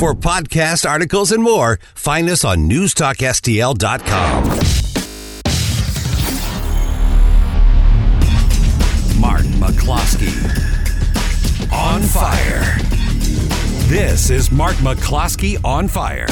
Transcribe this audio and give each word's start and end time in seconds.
For 0.00 0.14
podcast 0.14 0.88
articles 0.88 1.30
and 1.30 1.42
more, 1.42 1.78
find 1.94 2.30
us 2.30 2.42
on 2.42 2.70
newstalkstl.com. 2.70 4.44
Martin 9.20 9.52
McCloskey. 9.60 10.32
On 11.70 12.00
fire. 12.00 12.78
This 13.90 14.30
is 14.30 14.50
Mark 14.50 14.76
McCloskey 14.76 15.62
on 15.62 15.86
fire. 15.86 16.24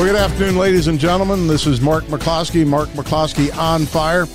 Well, 0.00 0.10
good 0.10 0.16
afternoon, 0.16 0.56
ladies 0.56 0.86
and 0.86 0.98
gentlemen. 0.98 1.46
This 1.46 1.66
is 1.66 1.82
Mark 1.82 2.04
McCloskey. 2.04 2.66
Mark 2.66 2.88
McCloskey 2.92 3.54
on 3.54 3.84
fire. 3.84 4.26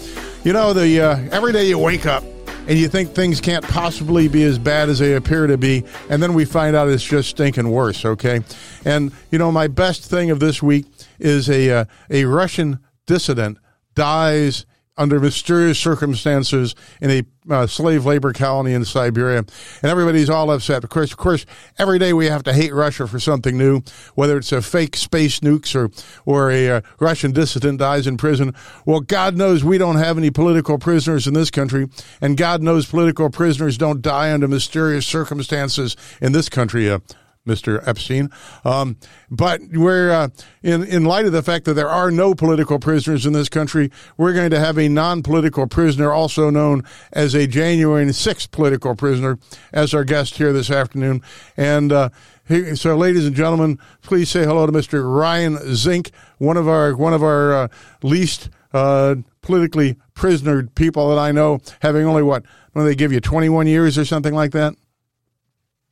You 0.44 0.54
know, 0.54 0.74
the 0.74 1.02
uh, 1.02 1.18
every 1.32 1.54
day 1.54 1.68
you 1.68 1.80
wake 1.80 2.05
up 2.05 2.24
and 2.68 2.78
you 2.78 2.88
think 2.88 3.16
things 3.16 3.41
can't 3.41 3.68
possibly 3.68 4.28
be 4.28 4.44
as 4.44 4.60
bad 4.60 4.90
as 4.90 5.00
they 5.00 5.16
appear 5.16 5.48
to 5.48 5.58
be, 5.58 5.84
and 6.08 6.22
then 6.22 6.36
we 6.36 6.46
find 6.46 6.76
out 6.76 6.88
it's 6.90 7.04
just 7.04 7.32
stinking 7.32 7.72
worse. 7.72 8.05
Okay, 8.05 8.41
and 8.86 9.12
you 9.32 9.40
know, 9.40 9.52
my 9.52 9.66
best 9.66 10.05
thing 10.05 10.30
of 10.30 10.40
this 10.40 10.62
week 10.62 10.86
is 11.18 11.50
a 11.50 11.72
uh, 11.72 11.86
a 12.12 12.26
Russian 12.26 12.77
dissident 13.08 13.58
dies 13.96 14.68
under 14.98 15.20
mysterious 15.20 15.77
circumstances 15.77 16.76
in 17.02 17.12
a 17.12 17.23
uh, 17.49 17.67
slave 17.67 18.05
labor 18.05 18.34
colony 18.34 18.73
in 18.73 18.85
Siberia, 18.85 19.40
and 19.40 19.91
everybody's 19.91 20.30
all 20.30 20.49
upset. 20.49 20.84
Of 20.84 20.90
course, 20.90 21.12
of 21.12 21.18
course, 21.18 21.45
every 21.77 21.99
day 21.99 22.13
we 22.13 22.26
have 22.26 22.44
to 22.44 22.54
hate 22.54 22.73
Russia 22.73 23.08
for 23.08 23.20
something 23.20 23.58
new, 23.58 23.81
whether 24.16 24.38
it's 24.38 24.52
a 24.52 24.62
fake 24.62 24.95
space 24.95 25.41
nukes 25.41 25.76
or 25.76 25.90
or 26.26 26.49
a 26.49 26.70
uh, 26.70 26.81
Russian 26.99 27.32
dissident 27.32 27.79
dies 27.79 28.07
in 28.07 28.18
prison. 28.18 28.54
Well, 28.85 29.02
God 29.02 29.35
knows 29.35 29.63
we 29.63 29.77
don't 29.77 29.98
have 29.98 30.18
any 30.18 30.32
political 30.32 30.77
prisoners 30.77 31.27
in 31.27 31.34
this 31.34 31.52
country, 31.52 31.87
and 32.21 32.37
God 32.37 32.62
knows 32.62 32.85
political 32.85 33.30
prisoners 33.30 33.77
don't 33.77 34.02
die 34.02 34.32
under 34.32 34.48
mysterious 34.48 35.05
circumstances 35.05 35.96
in 36.21 36.32
this 36.32 36.49
country. 36.49 36.90
Uh, 36.90 36.99
Mr. 37.46 37.85
Epstein. 37.88 38.29
Um, 38.63 38.98
but 39.29 39.62
we're, 39.71 40.12
uh, 40.12 40.29
in, 40.63 40.84
in 40.84 41.05
light 41.05 41.26
of 41.26 41.32
the 41.32 41.43
fact 41.43 41.65
that 41.65 41.74
there 41.74 41.90
are 41.90 42.12
no 42.12 42.34
political 42.35 42.79
prisoners 42.79 43.26
in 43.26 43.34
this 43.34 43.49
country, 43.49 43.91
we're 44.18 44.34
going 44.34 44.49
to 44.52 44.60
have 44.60 44.77
a 44.77 44.90
non 44.90 45.24
political 45.24 45.68
prisoner, 45.68 46.12
also 46.12 46.49
known 46.49 46.84
as 47.13 47.34
a 47.34 47.48
January 47.48 48.05
6th 48.05 48.52
political 48.52 48.96
prisoner, 48.96 49.37
as 49.71 49.93
our 49.93 50.04
guest 50.04 50.37
here 50.37 50.54
this 50.54 50.70
afternoon. 50.71 51.21
And, 51.57 51.91
uh, 51.91 52.10
he, 52.48 52.76
so, 52.76 52.96
ladies 52.96 53.26
and 53.26 53.35
gentlemen, 53.35 53.80
please 54.04 54.30
say 54.30 54.43
hello 54.43 54.68
to 54.68 54.71
Mr. 54.71 55.04
Ryan 55.04 55.57
Zink, 55.76 56.12
one 56.37 56.57
of 56.57 56.68
our 56.68 56.96
one 56.96 57.13
of 57.13 57.24
our 57.24 57.54
uh, 57.54 57.68
least 58.04 58.49
uh, 58.71 59.15
politically 59.41 59.98
prisoner 60.13 60.68
people 60.76 61.09
that 61.09 61.18
I 61.18 61.32
know, 61.32 61.59
having 61.82 62.05
only 62.05 62.21
what 62.21 62.43
when 62.74 62.85
they 62.85 62.93
give 62.93 63.12
you 63.12 63.20
twenty 63.20 63.49
one 63.49 63.65
years 63.65 63.98
or 63.98 64.06
something 64.06 64.35
like 64.35 64.52
that. 64.52 64.75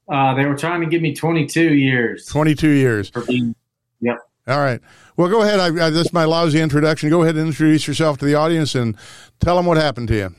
Uh, 0.07 0.33
they 0.35 0.45
were 0.45 0.55
trying 0.55 0.81
to 0.81 0.87
give 0.87 1.01
me 1.01 1.15
22 1.15 1.73
years. 1.75 2.25
22 2.25 2.69
years. 2.69 3.09
For 3.09 3.21
being, 3.21 3.55
yep. 4.01 4.17
All 4.47 4.59
right. 4.59 4.81
Well, 5.15 5.29
go 5.29 5.41
ahead. 5.41 5.59
I, 5.59 5.67
I, 5.85 5.89
this 5.89 6.07
is 6.07 6.13
my 6.13 6.25
lousy 6.25 6.59
introduction. 6.59 7.09
Go 7.09 7.23
ahead 7.23 7.35
and 7.35 7.47
introduce 7.47 7.87
yourself 7.87 8.17
to 8.17 8.25
the 8.25 8.35
audience 8.35 8.75
and 8.75 8.97
tell 9.39 9.55
them 9.55 9.65
what 9.65 9.77
happened 9.77 10.09
to 10.09 10.15
you. 10.15 10.35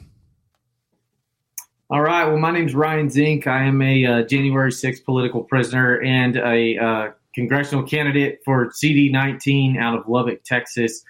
All 1.90 2.02
right. 2.02 2.26
Well, 2.26 2.38
my 2.38 2.50
name 2.50 2.66
is 2.66 2.74
Ryan 2.74 3.08
Zink. 3.08 3.46
I 3.46 3.64
am 3.64 3.80
a 3.80 4.06
uh, 4.06 4.22
January 4.22 4.70
6th 4.70 5.04
political 5.04 5.44
prisoner 5.44 6.02
and 6.02 6.36
a 6.36 6.78
uh, 6.78 7.10
congressional 7.34 7.84
candidate 7.84 8.40
for 8.44 8.70
CD19 8.70 9.78
out 9.78 9.98
of 9.98 10.08
Lubbock, 10.08 10.44
Texas. 10.44 11.04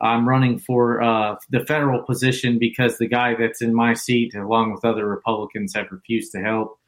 I'm 0.00 0.28
running 0.28 0.58
for 0.58 1.02
uh, 1.02 1.36
the 1.50 1.64
federal 1.66 2.02
position 2.02 2.58
because 2.58 2.98
the 2.98 3.08
guy 3.08 3.34
that's 3.34 3.60
in 3.60 3.74
my 3.74 3.94
seat, 3.94 4.34
along 4.34 4.72
with 4.72 4.84
other 4.84 5.06
Republicans, 5.06 5.74
have 5.74 5.90
refused 5.90 6.32
to 6.32 6.40
help. 6.40 6.78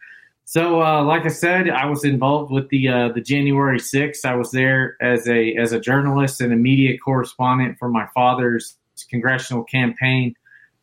So, 0.50 0.83
uh, 0.83 1.05
like 1.05 1.27
I 1.27 1.28
said, 1.28 1.71
I 1.71 1.87
was 1.87 2.05
involved 2.05 2.50
with 2.50 2.71
the 2.71 2.88
uh, 2.88 3.09
the 3.11 3.21
January 3.21 3.78
6th. 3.78 4.25
I 4.25 4.34
was 4.34 4.50
there 4.50 4.97
as 5.00 5.28
a 5.28 5.55
as 5.55 5.71
a 5.71 5.78
journalist 5.78 6.41
and 6.41 6.53
a 6.53 6.56
media 6.56 6.99
correspondent 6.99 7.78
for 7.78 7.88
my 7.88 8.09
father's 8.16 8.77
congressional 9.09 9.62
campaign. 9.62 10.34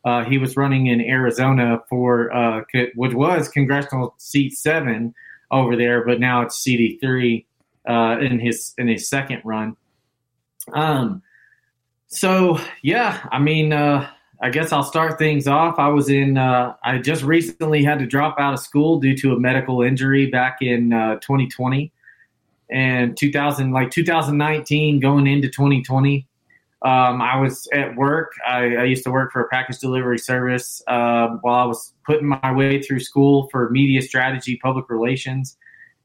Uh, 0.06 0.24
he 0.24 0.38
was 0.38 0.56
running 0.56 0.86
in 0.86 1.02
Arizona 1.02 1.82
for 1.86 2.34
uh, 2.34 2.62
which 2.94 3.12
was 3.12 3.50
congressional 3.50 4.14
seat 4.16 4.54
seven 4.54 5.14
over 5.50 5.76
there, 5.76 6.02
but 6.02 6.18
now 6.18 6.40
it's 6.40 6.56
CD 6.56 6.96
three 6.98 7.44
uh, 7.86 8.16
in 8.22 8.40
his 8.40 8.72
in 8.78 8.88
his 8.88 9.06
second 9.06 9.42
run. 9.44 9.76
Um, 10.72 11.22
so 12.06 12.58
yeah, 12.80 13.20
I 13.30 13.38
mean. 13.38 13.74
Uh, 13.74 14.08
I 14.40 14.50
guess 14.50 14.72
I'll 14.72 14.84
start 14.84 15.18
things 15.18 15.48
off. 15.48 15.78
I 15.78 15.88
was 15.88 16.08
in, 16.08 16.38
uh, 16.38 16.74
I 16.84 16.98
just 16.98 17.24
recently 17.24 17.82
had 17.82 17.98
to 17.98 18.06
drop 18.06 18.38
out 18.38 18.54
of 18.54 18.60
school 18.60 19.00
due 19.00 19.16
to 19.16 19.32
a 19.32 19.40
medical 19.40 19.82
injury 19.82 20.26
back 20.26 20.58
in 20.60 20.92
uh, 20.92 21.16
2020 21.16 21.92
and 22.70 23.16
2000, 23.16 23.72
like 23.72 23.90
2019 23.90 25.00
going 25.00 25.26
into 25.26 25.48
2020. 25.48 26.26
Um, 26.82 27.20
I 27.20 27.40
was 27.40 27.66
at 27.72 27.96
work. 27.96 28.32
I, 28.46 28.76
I, 28.76 28.84
used 28.84 29.02
to 29.02 29.10
work 29.10 29.32
for 29.32 29.40
a 29.40 29.48
package 29.48 29.80
delivery 29.80 30.18
service 30.18 30.80
uh, 30.86 31.26
while 31.40 31.60
I 31.60 31.64
was 31.64 31.92
putting 32.06 32.28
my 32.28 32.52
way 32.52 32.80
through 32.80 33.00
school 33.00 33.48
for 33.50 33.68
media 33.70 34.00
strategy, 34.00 34.60
public 34.62 34.88
relations. 34.88 35.56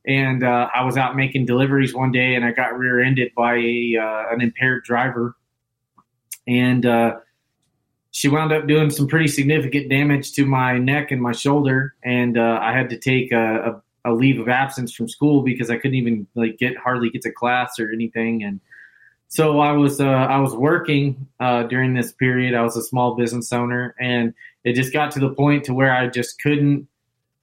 And 0.07 0.43
uh, 0.43 0.69
I 0.73 0.83
was 0.83 0.97
out 0.97 1.15
making 1.15 1.45
deliveries 1.45 1.93
one 1.93 2.11
day 2.11 2.33
and 2.33 2.43
I 2.43 2.51
got 2.53 2.75
rear 2.75 2.99
ended 3.01 3.33
by 3.37 3.57
a, 3.57 3.97
uh, 4.01 4.33
an 4.33 4.41
impaired 4.41 4.83
driver. 4.83 5.35
And, 6.47 6.87
uh, 6.87 7.17
she 8.13 8.29
wound 8.29 8.53
up 8.53 8.67
doing 8.67 8.91
some 8.91 9.07
pretty 9.07 9.27
significant 9.27 9.89
damage 9.89 10.33
to 10.33 10.45
my 10.45 10.77
neck 10.77 11.09
and 11.09 11.19
my 11.19 11.31
shoulder, 11.31 11.95
and 12.03 12.37
uh, 12.37 12.59
I 12.61 12.71
had 12.71 12.91
to 12.91 12.97
take 12.97 13.31
a, 13.31 13.81
a, 14.05 14.11
a, 14.11 14.13
leave 14.13 14.39
of 14.39 14.47
absence 14.47 14.93
from 14.93 15.09
school 15.09 15.41
because 15.41 15.71
I 15.71 15.77
couldn't 15.77 15.95
even 15.95 16.27
like 16.35 16.59
get 16.59 16.77
hardly 16.77 17.09
get 17.09 17.23
to 17.23 17.31
class 17.31 17.79
or 17.79 17.91
anything. 17.91 18.43
And 18.43 18.61
so 19.29 19.59
I 19.59 19.71
was 19.71 19.99
uh, 19.99 20.05
I 20.05 20.37
was 20.37 20.53
working 20.53 21.27
uh, 21.39 21.63
during 21.63 21.95
this 21.95 22.11
period. 22.11 22.53
I 22.53 22.61
was 22.61 22.77
a 22.77 22.83
small 22.83 23.15
business 23.15 23.51
owner, 23.51 23.95
and 23.99 24.35
it 24.63 24.73
just 24.73 24.93
got 24.93 25.09
to 25.13 25.19
the 25.19 25.33
point 25.33 25.63
to 25.65 25.73
where 25.73 25.91
I 25.91 26.07
just 26.07 26.39
couldn't. 26.39 26.87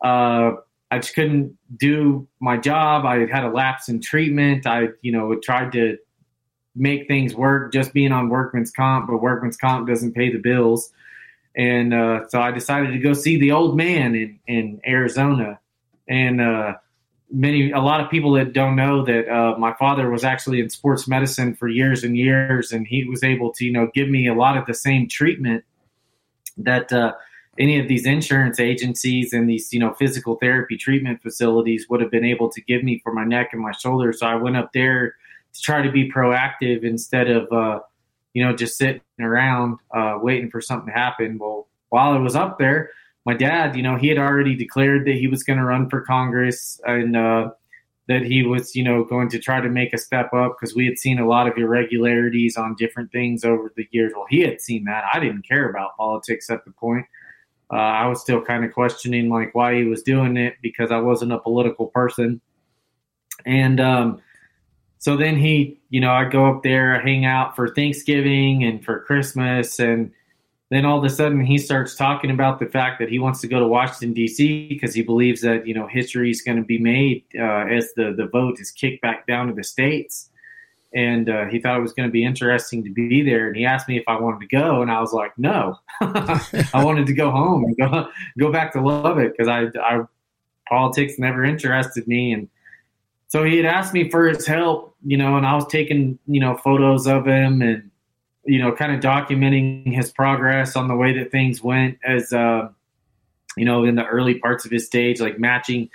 Uh, 0.00 0.52
I 0.92 1.00
just 1.00 1.16
couldn't 1.16 1.58
do 1.76 2.28
my 2.38 2.56
job. 2.56 3.06
I 3.06 3.26
had 3.26 3.42
a 3.42 3.50
lapse 3.50 3.88
in 3.88 4.00
treatment. 4.00 4.68
I, 4.68 4.88
you 5.02 5.10
know, 5.10 5.34
tried 5.42 5.72
to 5.72 5.98
make 6.74 7.08
things 7.08 7.34
work 7.34 7.72
just 7.72 7.92
being 7.92 8.12
on 8.12 8.28
workman's 8.28 8.70
comp, 8.70 9.08
but 9.08 9.18
workman's 9.18 9.56
comp 9.56 9.88
doesn't 9.88 10.14
pay 10.14 10.32
the 10.32 10.38
bills. 10.38 10.92
And 11.56 11.92
uh, 11.92 12.28
so 12.28 12.40
I 12.40 12.52
decided 12.52 12.92
to 12.92 12.98
go 12.98 13.12
see 13.12 13.38
the 13.38 13.52
old 13.52 13.76
man 13.76 14.14
in, 14.14 14.38
in 14.46 14.80
Arizona. 14.86 15.58
And 16.08 16.40
uh, 16.40 16.74
many, 17.30 17.72
a 17.72 17.80
lot 17.80 18.00
of 18.00 18.10
people 18.10 18.32
that 18.32 18.52
don't 18.52 18.76
know 18.76 19.04
that 19.04 19.28
uh, 19.28 19.58
my 19.58 19.74
father 19.74 20.10
was 20.10 20.24
actually 20.24 20.60
in 20.60 20.70
sports 20.70 21.08
medicine 21.08 21.54
for 21.54 21.68
years 21.68 22.04
and 22.04 22.16
years, 22.16 22.72
and 22.72 22.86
he 22.86 23.04
was 23.04 23.24
able 23.24 23.52
to, 23.54 23.64
you 23.64 23.72
know, 23.72 23.90
give 23.94 24.08
me 24.08 24.28
a 24.28 24.34
lot 24.34 24.56
of 24.56 24.66
the 24.66 24.74
same 24.74 25.08
treatment 25.08 25.64
that 26.56 26.92
uh, 26.92 27.12
any 27.58 27.80
of 27.80 27.88
these 27.88 28.06
insurance 28.06 28.60
agencies 28.60 29.32
and 29.32 29.48
these, 29.48 29.72
you 29.72 29.80
know, 29.80 29.92
physical 29.94 30.36
therapy 30.36 30.76
treatment 30.76 31.20
facilities 31.22 31.86
would 31.88 32.00
have 32.00 32.10
been 32.10 32.24
able 32.24 32.48
to 32.50 32.60
give 32.62 32.84
me 32.84 33.00
for 33.02 33.12
my 33.12 33.24
neck 33.24 33.50
and 33.52 33.60
my 33.60 33.72
shoulder. 33.72 34.12
So 34.12 34.26
I 34.26 34.36
went 34.36 34.56
up 34.56 34.72
there 34.72 35.16
to 35.52 35.60
try 35.62 35.82
to 35.82 35.90
be 35.90 36.10
proactive 36.10 36.84
instead 36.84 37.28
of 37.30 37.50
uh, 37.52 37.80
you 38.34 38.44
know 38.44 38.54
just 38.54 38.78
sitting 38.78 39.00
around 39.20 39.78
uh, 39.94 40.18
waiting 40.20 40.50
for 40.50 40.60
something 40.60 40.92
to 40.92 40.98
happen. 40.98 41.38
Well, 41.38 41.68
while 41.88 42.12
I 42.12 42.18
was 42.18 42.36
up 42.36 42.58
there, 42.58 42.90
my 43.26 43.34
dad, 43.34 43.76
you 43.76 43.82
know, 43.82 43.96
he 43.96 44.08
had 44.08 44.18
already 44.18 44.54
declared 44.54 45.06
that 45.06 45.14
he 45.14 45.26
was 45.26 45.42
going 45.42 45.58
to 45.58 45.64
run 45.64 45.88
for 45.90 46.00
Congress 46.00 46.80
and 46.84 47.16
uh, 47.16 47.50
that 48.08 48.22
he 48.22 48.42
was, 48.42 48.74
you 48.74 48.82
know, 48.82 49.04
going 49.04 49.28
to 49.28 49.38
try 49.38 49.60
to 49.60 49.68
make 49.68 49.92
a 49.92 49.98
step 49.98 50.32
up 50.32 50.56
because 50.58 50.74
we 50.74 50.86
had 50.86 50.98
seen 50.98 51.18
a 51.18 51.28
lot 51.28 51.46
of 51.46 51.56
irregularities 51.56 52.56
on 52.56 52.74
different 52.76 53.12
things 53.12 53.44
over 53.44 53.72
the 53.76 53.86
years. 53.90 54.12
Well, 54.14 54.26
he 54.28 54.40
had 54.40 54.60
seen 54.60 54.84
that. 54.84 55.04
I 55.12 55.20
didn't 55.20 55.46
care 55.46 55.68
about 55.68 55.96
politics 55.96 56.48
at 56.48 56.64
the 56.64 56.70
point. 56.72 57.06
Uh, 57.72 57.76
I 57.76 58.06
was 58.06 58.20
still 58.20 58.42
kind 58.42 58.64
of 58.64 58.72
questioning 58.72 59.28
like 59.28 59.54
why 59.54 59.76
he 59.76 59.84
was 59.84 60.02
doing 60.02 60.36
it 60.36 60.56
because 60.62 60.90
I 60.90 60.98
wasn't 60.98 61.32
a 61.32 61.38
political 61.38 61.86
person. 61.86 62.40
And 63.46 63.80
um, 63.80 64.20
so 65.00 65.16
then 65.16 65.36
he, 65.38 65.80
you 65.88 65.98
know, 65.98 66.12
I 66.12 66.26
go 66.26 66.44
up 66.44 66.62
there, 66.62 66.94
I 66.94 67.02
hang 67.02 67.24
out 67.24 67.56
for 67.56 67.68
Thanksgiving 67.68 68.64
and 68.64 68.84
for 68.84 69.00
Christmas, 69.00 69.80
and 69.80 70.12
then 70.68 70.84
all 70.84 70.98
of 70.98 71.04
a 71.04 71.08
sudden 71.08 71.42
he 71.42 71.56
starts 71.56 71.96
talking 71.96 72.30
about 72.30 72.58
the 72.58 72.66
fact 72.66 73.00
that 73.00 73.08
he 73.08 73.18
wants 73.18 73.40
to 73.40 73.48
go 73.48 73.58
to 73.58 73.66
Washington 73.66 74.12
D.C. 74.12 74.68
because 74.68 74.94
he 74.94 75.02
believes 75.02 75.40
that 75.40 75.66
you 75.66 75.72
know 75.72 75.86
history 75.86 76.30
is 76.30 76.42
going 76.42 76.58
to 76.58 76.62
be 76.62 76.78
made 76.78 77.24
uh, 77.38 77.64
as 77.64 77.94
the 77.96 78.12
the 78.14 78.26
vote 78.26 78.60
is 78.60 78.70
kicked 78.70 79.00
back 79.00 79.26
down 79.26 79.46
to 79.46 79.54
the 79.54 79.64
states, 79.64 80.28
and 80.92 81.30
uh, 81.30 81.46
he 81.46 81.58
thought 81.58 81.78
it 81.78 81.82
was 81.82 81.94
going 81.94 82.06
to 82.08 82.12
be 82.12 82.22
interesting 82.22 82.84
to 82.84 82.90
be 82.90 83.22
there. 83.22 83.46
And 83.46 83.56
he 83.56 83.64
asked 83.64 83.88
me 83.88 83.96
if 83.96 84.04
I 84.06 84.20
wanted 84.20 84.40
to 84.40 84.54
go, 84.54 84.82
and 84.82 84.90
I 84.90 85.00
was 85.00 85.14
like, 85.14 85.32
no, 85.38 85.78
I 86.02 86.84
wanted 86.84 87.06
to 87.06 87.14
go 87.14 87.30
home 87.30 87.64
and 87.64 87.74
go 87.74 88.06
go 88.38 88.52
back 88.52 88.74
to 88.74 88.82
Lubbock 88.82 89.32
because 89.32 89.48
I, 89.48 89.68
I 89.82 90.02
politics 90.68 91.14
never 91.18 91.42
interested 91.42 92.06
me 92.06 92.32
and 92.32 92.50
so 93.30 93.44
he 93.44 93.56
had 93.56 93.64
asked 93.64 93.94
me 93.94 94.10
for 94.10 94.26
his 94.26 94.44
help, 94.44 94.96
you 95.06 95.16
know, 95.16 95.36
and 95.36 95.46
I 95.46 95.54
was 95.54 95.64
taking, 95.68 96.18
you 96.26 96.40
know, 96.40 96.56
photos 96.56 97.06
of 97.06 97.28
him 97.28 97.62
and, 97.62 97.88
you 98.44 98.60
know, 98.60 98.72
kind 98.72 98.92
of 98.92 98.98
documenting 98.98 99.94
his 99.94 100.10
progress 100.10 100.74
on 100.74 100.88
the 100.88 100.96
way 100.96 101.16
that 101.16 101.30
things 101.30 101.62
went 101.62 101.96
as, 102.04 102.32
uh, 102.32 102.68
you 103.56 103.64
know, 103.64 103.84
in 103.84 103.94
the 103.94 104.04
early 104.04 104.40
parts 104.40 104.64
of 104.64 104.72
his 104.72 104.84
stage, 104.84 105.20
like 105.20 105.38
matching, 105.38 105.88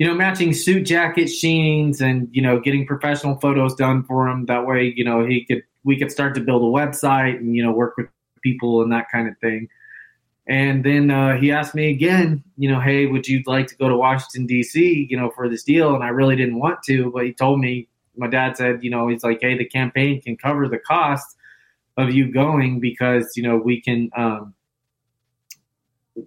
you 0.00 0.08
know, 0.08 0.14
matching 0.14 0.52
suit 0.52 0.84
jacket 0.84 1.28
sheens 1.28 2.00
and, 2.00 2.28
you 2.32 2.42
know, 2.42 2.58
getting 2.58 2.84
professional 2.84 3.38
photos 3.38 3.76
done 3.76 4.02
for 4.02 4.26
him. 4.26 4.46
That 4.46 4.66
way, 4.66 4.92
you 4.96 5.04
know, 5.04 5.24
he 5.24 5.44
could, 5.44 5.62
we 5.84 5.96
could 5.96 6.10
start 6.10 6.34
to 6.34 6.40
build 6.40 6.62
a 6.62 6.64
website 6.64 7.36
and, 7.36 7.54
you 7.54 7.62
know, 7.62 7.70
work 7.70 7.96
with 7.96 8.08
people 8.42 8.82
and 8.82 8.90
that 8.90 9.06
kind 9.08 9.28
of 9.28 9.38
thing. 9.38 9.68
And 10.52 10.84
then 10.84 11.10
uh, 11.10 11.38
he 11.38 11.50
asked 11.50 11.74
me 11.74 11.88
again, 11.88 12.44
you 12.58 12.70
know, 12.70 12.78
hey, 12.78 13.06
would 13.06 13.26
you 13.26 13.42
like 13.46 13.68
to 13.68 13.76
go 13.76 13.88
to 13.88 13.96
Washington 13.96 14.44
D.C. 14.44 15.06
you 15.08 15.16
know 15.16 15.30
for 15.30 15.48
this 15.48 15.62
deal? 15.62 15.94
And 15.94 16.04
I 16.04 16.08
really 16.08 16.36
didn't 16.36 16.58
want 16.58 16.82
to, 16.88 17.10
but 17.10 17.24
he 17.24 17.32
told 17.32 17.58
me. 17.58 17.88
My 18.14 18.26
dad 18.26 18.58
said, 18.58 18.84
you 18.84 18.90
know, 18.90 19.08
he's 19.08 19.24
like, 19.24 19.38
hey, 19.40 19.56
the 19.56 19.64
campaign 19.64 20.20
can 20.20 20.36
cover 20.36 20.68
the 20.68 20.76
cost 20.76 21.38
of 21.96 22.10
you 22.10 22.30
going 22.30 22.80
because 22.80 23.34
you 23.34 23.42
know 23.42 23.56
we 23.56 23.80
can 23.80 24.10
um, 24.14 24.52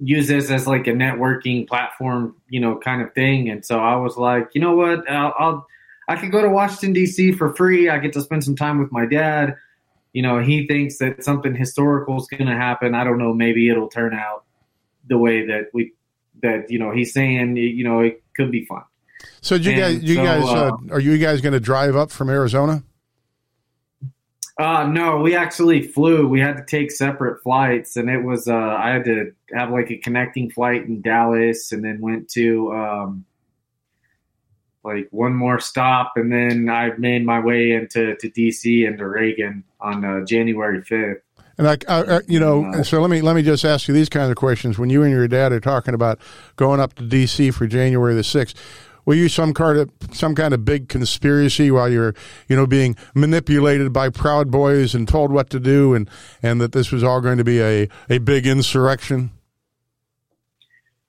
use 0.02 0.28
this 0.28 0.50
as 0.50 0.66
like 0.66 0.88
a 0.88 0.94
networking 0.94 1.68
platform, 1.68 2.36
you 2.50 2.60
know, 2.60 2.80
kind 2.80 3.04
of 3.04 3.14
thing. 3.14 3.52
And 3.52 3.64
so 3.64 3.78
I 3.78 3.96
was 3.98 4.18
like, 4.18 4.50
you 4.56 4.62
know 4.62 4.76
what, 4.76 5.08
I'll, 5.08 5.36
I'll 5.38 5.68
I 6.08 6.16
could 6.16 6.32
go 6.32 6.42
to 6.42 6.50
Washington 6.50 6.94
D.C. 6.94 7.34
for 7.34 7.54
free. 7.54 7.90
I 7.90 8.00
get 8.00 8.14
to 8.14 8.22
spend 8.22 8.44
some 8.44 8.56
time 8.56 8.80
with 8.80 8.92
my 8.92 9.06
dad 9.06 9.56
you 10.16 10.22
know, 10.22 10.40
he 10.40 10.66
thinks 10.66 10.98
that 11.00 11.26
something 11.26 11.54
historical 11.54 12.18
is 12.22 12.28
going 12.28 12.46
to 12.46 12.56
happen. 12.56 12.96
I 12.96 13.04
don't 13.04 13.18
know. 13.18 13.34
Maybe 13.34 13.70
it'll 13.70 13.90
turn 13.90 14.14
out 14.14 14.46
the 15.06 15.18
way 15.18 15.46
that 15.48 15.72
we 15.74 15.92
that 16.42 16.72
you 16.72 16.80
know 16.80 16.92
he's 16.92 17.12
saying. 17.12 17.58
You 17.58 17.84
know, 17.84 18.00
it 18.00 18.24
could 18.34 18.50
be 18.50 18.64
fun. 18.64 18.84
So, 19.42 19.56
you 19.56 19.72
And 19.72 19.80
guys, 19.82 20.04
you 20.04 20.16
so, 20.16 20.24
guys, 20.24 20.44
uh, 20.46 20.48
uh, 20.48 20.78
are 20.92 21.02
you 21.02 21.18
guys 21.18 21.42
going 21.42 21.52
to 21.52 21.60
drive 21.60 21.98
up 21.98 22.12
from 22.12 22.30
Arizona? 22.30 22.82
Uh, 24.58 24.88
no, 24.88 25.18
we 25.18 25.36
actually 25.36 25.86
flew. 25.86 26.30
We 26.30 26.40
had 26.40 26.56
to 26.56 26.64
take 26.66 26.92
separate 26.92 27.44
flights, 27.44 27.98
and 27.98 28.10
it 28.10 28.24
was 28.24 28.48
uh, 28.48 28.56
I 28.56 28.92
had 28.92 29.04
to 29.04 29.34
have 29.54 29.70
like 29.72 29.92
a 29.92 29.98
connecting 29.98 30.50
flight 30.50 30.86
in 30.86 31.02
Dallas, 31.02 31.74
and 31.74 31.84
then 31.84 32.00
went 32.00 32.30
to 32.30 32.72
um, 32.72 33.26
like 34.86 35.08
one 35.12 35.34
more 35.34 35.60
stop, 35.60 36.14
and 36.16 36.32
then 36.32 36.70
I 36.70 36.92
made 36.98 37.26
my 37.26 37.40
way 37.40 37.72
into 37.72 38.16
to 38.16 38.30
DC 38.30 38.88
and 38.88 38.98
to 39.00 39.08
Reagan 39.08 39.64
on 39.82 40.06
uh, 40.06 40.24
January 40.26 40.82
fifth. 40.82 41.22
And 41.58 41.68
I, 41.70 41.78
I, 41.88 42.20
you 42.28 42.40
know, 42.40 42.62
No. 42.64 42.84
so 42.84 43.00
let 43.02 43.10
me 43.10 43.22
let 43.22 43.36
me 43.36 43.42
just 43.42 43.64
ask 43.66 43.88
you 43.88 43.94
these 43.94 44.10
kinds 44.10 44.30
of 44.30 44.36
questions. 44.36 44.78
When 44.78 44.90
you 44.90 45.04
and 45.04 45.12
your 45.12 45.28
dad 45.28 45.52
are 45.54 45.60
talking 45.60 45.94
about 45.94 46.20
going 46.58 46.80
up 46.80 46.94
to 46.96 47.04
D.C. 47.04 47.52
for 47.52 47.66
January 47.66 48.14
the 48.14 48.24
sixth, 48.26 48.58
were 49.06 49.14
you 49.14 49.30
some 49.30 49.54
kind 49.54 49.78
of 49.80 49.90
some 50.12 50.36
kind 50.36 50.54
of 50.54 50.66
big 50.66 50.90
conspiracy 50.90 51.72
while 51.72 51.90
you're, 51.90 52.14
you 52.50 52.56
know, 52.58 52.68
being 52.68 52.98
manipulated 53.14 53.94
by 53.94 54.10
Proud 54.10 54.52
Boys 54.52 54.94
and 54.94 55.08
told 55.08 55.32
what 55.32 55.50
to 55.52 55.60
do, 55.60 55.94
and 55.94 56.10
and 56.44 56.60
that 56.60 56.74
this 56.74 56.92
was 56.92 57.04
all 57.04 57.22
going 57.22 57.38
to 57.38 57.44
be 57.46 57.62
a 57.62 57.88
a 58.10 58.18
big 58.18 58.46
insurrection? 58.46 59.32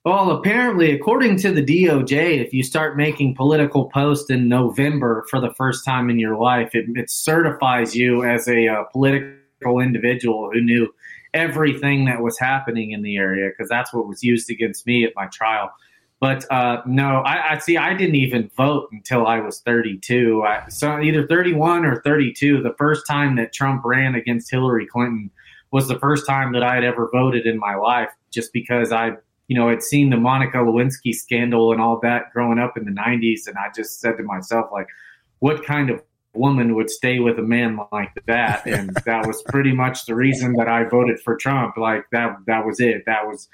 Well, 0.07 0.31
apparently, 0.31 0.93
according 0.93 1.35
to 1.39 1.51
the 1.51 1.61
DOJ, 1.61 2.41
if 2.41 2.53
you 2.53 2.63
start 2.63 2.95
making 2.95 3.35
political 3.35 3.89
posts 3.89 4.29
in 4.29 4.47
November 4.47 5.25
for 5.29 5.41
the 5.41 5.53
first 5.53 5.83
time 5.83 6.09
in 6.09 6.17
your 6.17 6.37
life, 6.37 6.73
it, 6.73 6.85
it 6.95 7.09
certifies 7.09 7.93
you 7.93 8.23
as 8.23 8.47
a 8.47 8.69
uh, 8.69 8.83
political 8.85 9.81
individual 9.81 10.49
who 10.49 10.61
knew 10.61 10.87
everything 11.33 12.05
that 12.05 12.21
was 12.21 12.39
happening 12.39 12.91
in 12.91 13.01
the 13.01 13.17
area 13.17 13.49
because 13.49 13.67
that's 13.67 13.93
what 13.93 14.07
was 14.07 14.23
used 14.23 14.49
against 14.49 14.87
me 14.87 15.03
at 15.03 15.11
my 15.13 15.25
trial. 15.25 15.73
But 16.21 16.49
uh, 16.49 16.83
no, 16.85 17.17
I, 17.25 17.55
I 17.55 17.57
see. 17.57 17.75
I 17.75 17.93
didn't 17.93 18.15
even 18.15 18.49
vote 18.55 18.87
until 18.93 19.27
I 19.27 19.41
was 19.41 19.59
32. 19.59 20.41
I, 20.41 20.69
so 20.69 21.01
either 21.01 21.27
31 21.27 21.83
or 21.83 22.01
32. 22.01 22.63
The 22.63 22.73
first 22.77 23.05
time 23.07 23.35
that 23.35 23.51
Trump 23.51 23.83
ran 23.83 24.15
against 24.15 24.49
Hillary 24.49 24.87
Clinton 24.87 25.31
was 25.71 25.89
the 25.89 25.99
first 25.99 26.25
time 26.25 26.53
that 26.53 26.63
I 26.63 26.75
had 26.75 26.85
ever 26.85 27.09
voted 27.11 27.45
in 27.45 27.59
my 27.59 27.75
life, 27.75 28.07
just 28.31 28.53
because 28.53 28.93
I 28.93 29.17
you 29.47 29.57
know, 29.57 29.69
had 29.69 29.81
seen 29.81 30.09
the 30.09 30.17
Monica 30.17 30.57
Lewinsky 30.57 31.13
scandal 31.13 31.71
and 31.71 31.81
all 31.81 31.99
that 32.01 32.31
growing 32.33 32.59
up 32.59 32.77
in 32.77 32.85
the 32.85 32.91
90s. 32.91 33.47
And 33.47 33.57
I 33.57 33.69
just 33.75 33.99
said 33.99 34.17
to 34.17 34.23
myself, 34.23 34.69
like, 34.71 34.87
what 35.39 35.63
kind 35.63 35.89
of 35.89 36.01
woman 36.33 36.75
would 36.75 36.89
stay 36.89 37.19
with 37.19 37.39
a 37.39 37.43
man 37.43 37.79
like 37.91 38.11
that? 38.27 38.65
And 38.67 38.93
that 39.05 39.25
was 39.25 39.41
pretty 39.43 39.71
much 39.71 40.05
the 40.05 40.15
reason 40.15 40.53
that 40.53 40.67
I 40.67 40.83
voted 40.83 41.19
for 41.21 41.37
Trump. 41.37 41.77
Like, 41.77 42.05
that, 42.11 42.35
that 42.47 42.65
was 42.65 42.79
it. 42.79 43.03
That 43.05 43.25
was, 43.25 43.47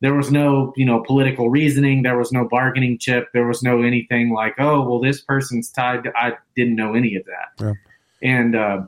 there 0.00 0.14
was 0.14 0.32
no, 0.32 0.72
you 0.76 0.84
know, 0.84 1.02
political 1.06 1.48
reasoning. 1.48 2.02
There 2.02 2.18
was 2.18 2.32
no 2.32 2.48
bargaining 2.48 2.98
chip. 2.98 3.28
There 3.32 3.46
was 3.46 3.62
no 3.62 3.82
anything 3.82 4.30
like, 4.30 4.56
oh, 4.58 4.82
well, 4.82 5.00
this 5.00 5.20
person's 5.20 5.70
tied. 5.70 6.04
To, 6.04 6.12
I 6.16 6.32
didn't 6.56 6.74
know 6.74 6.94
any 6.94 7.14
of 7.14 7.24
that. 7.26 7.64
Yeah. 7.64 7.72
And, 8.22 8.56
uh, 8.56 8.82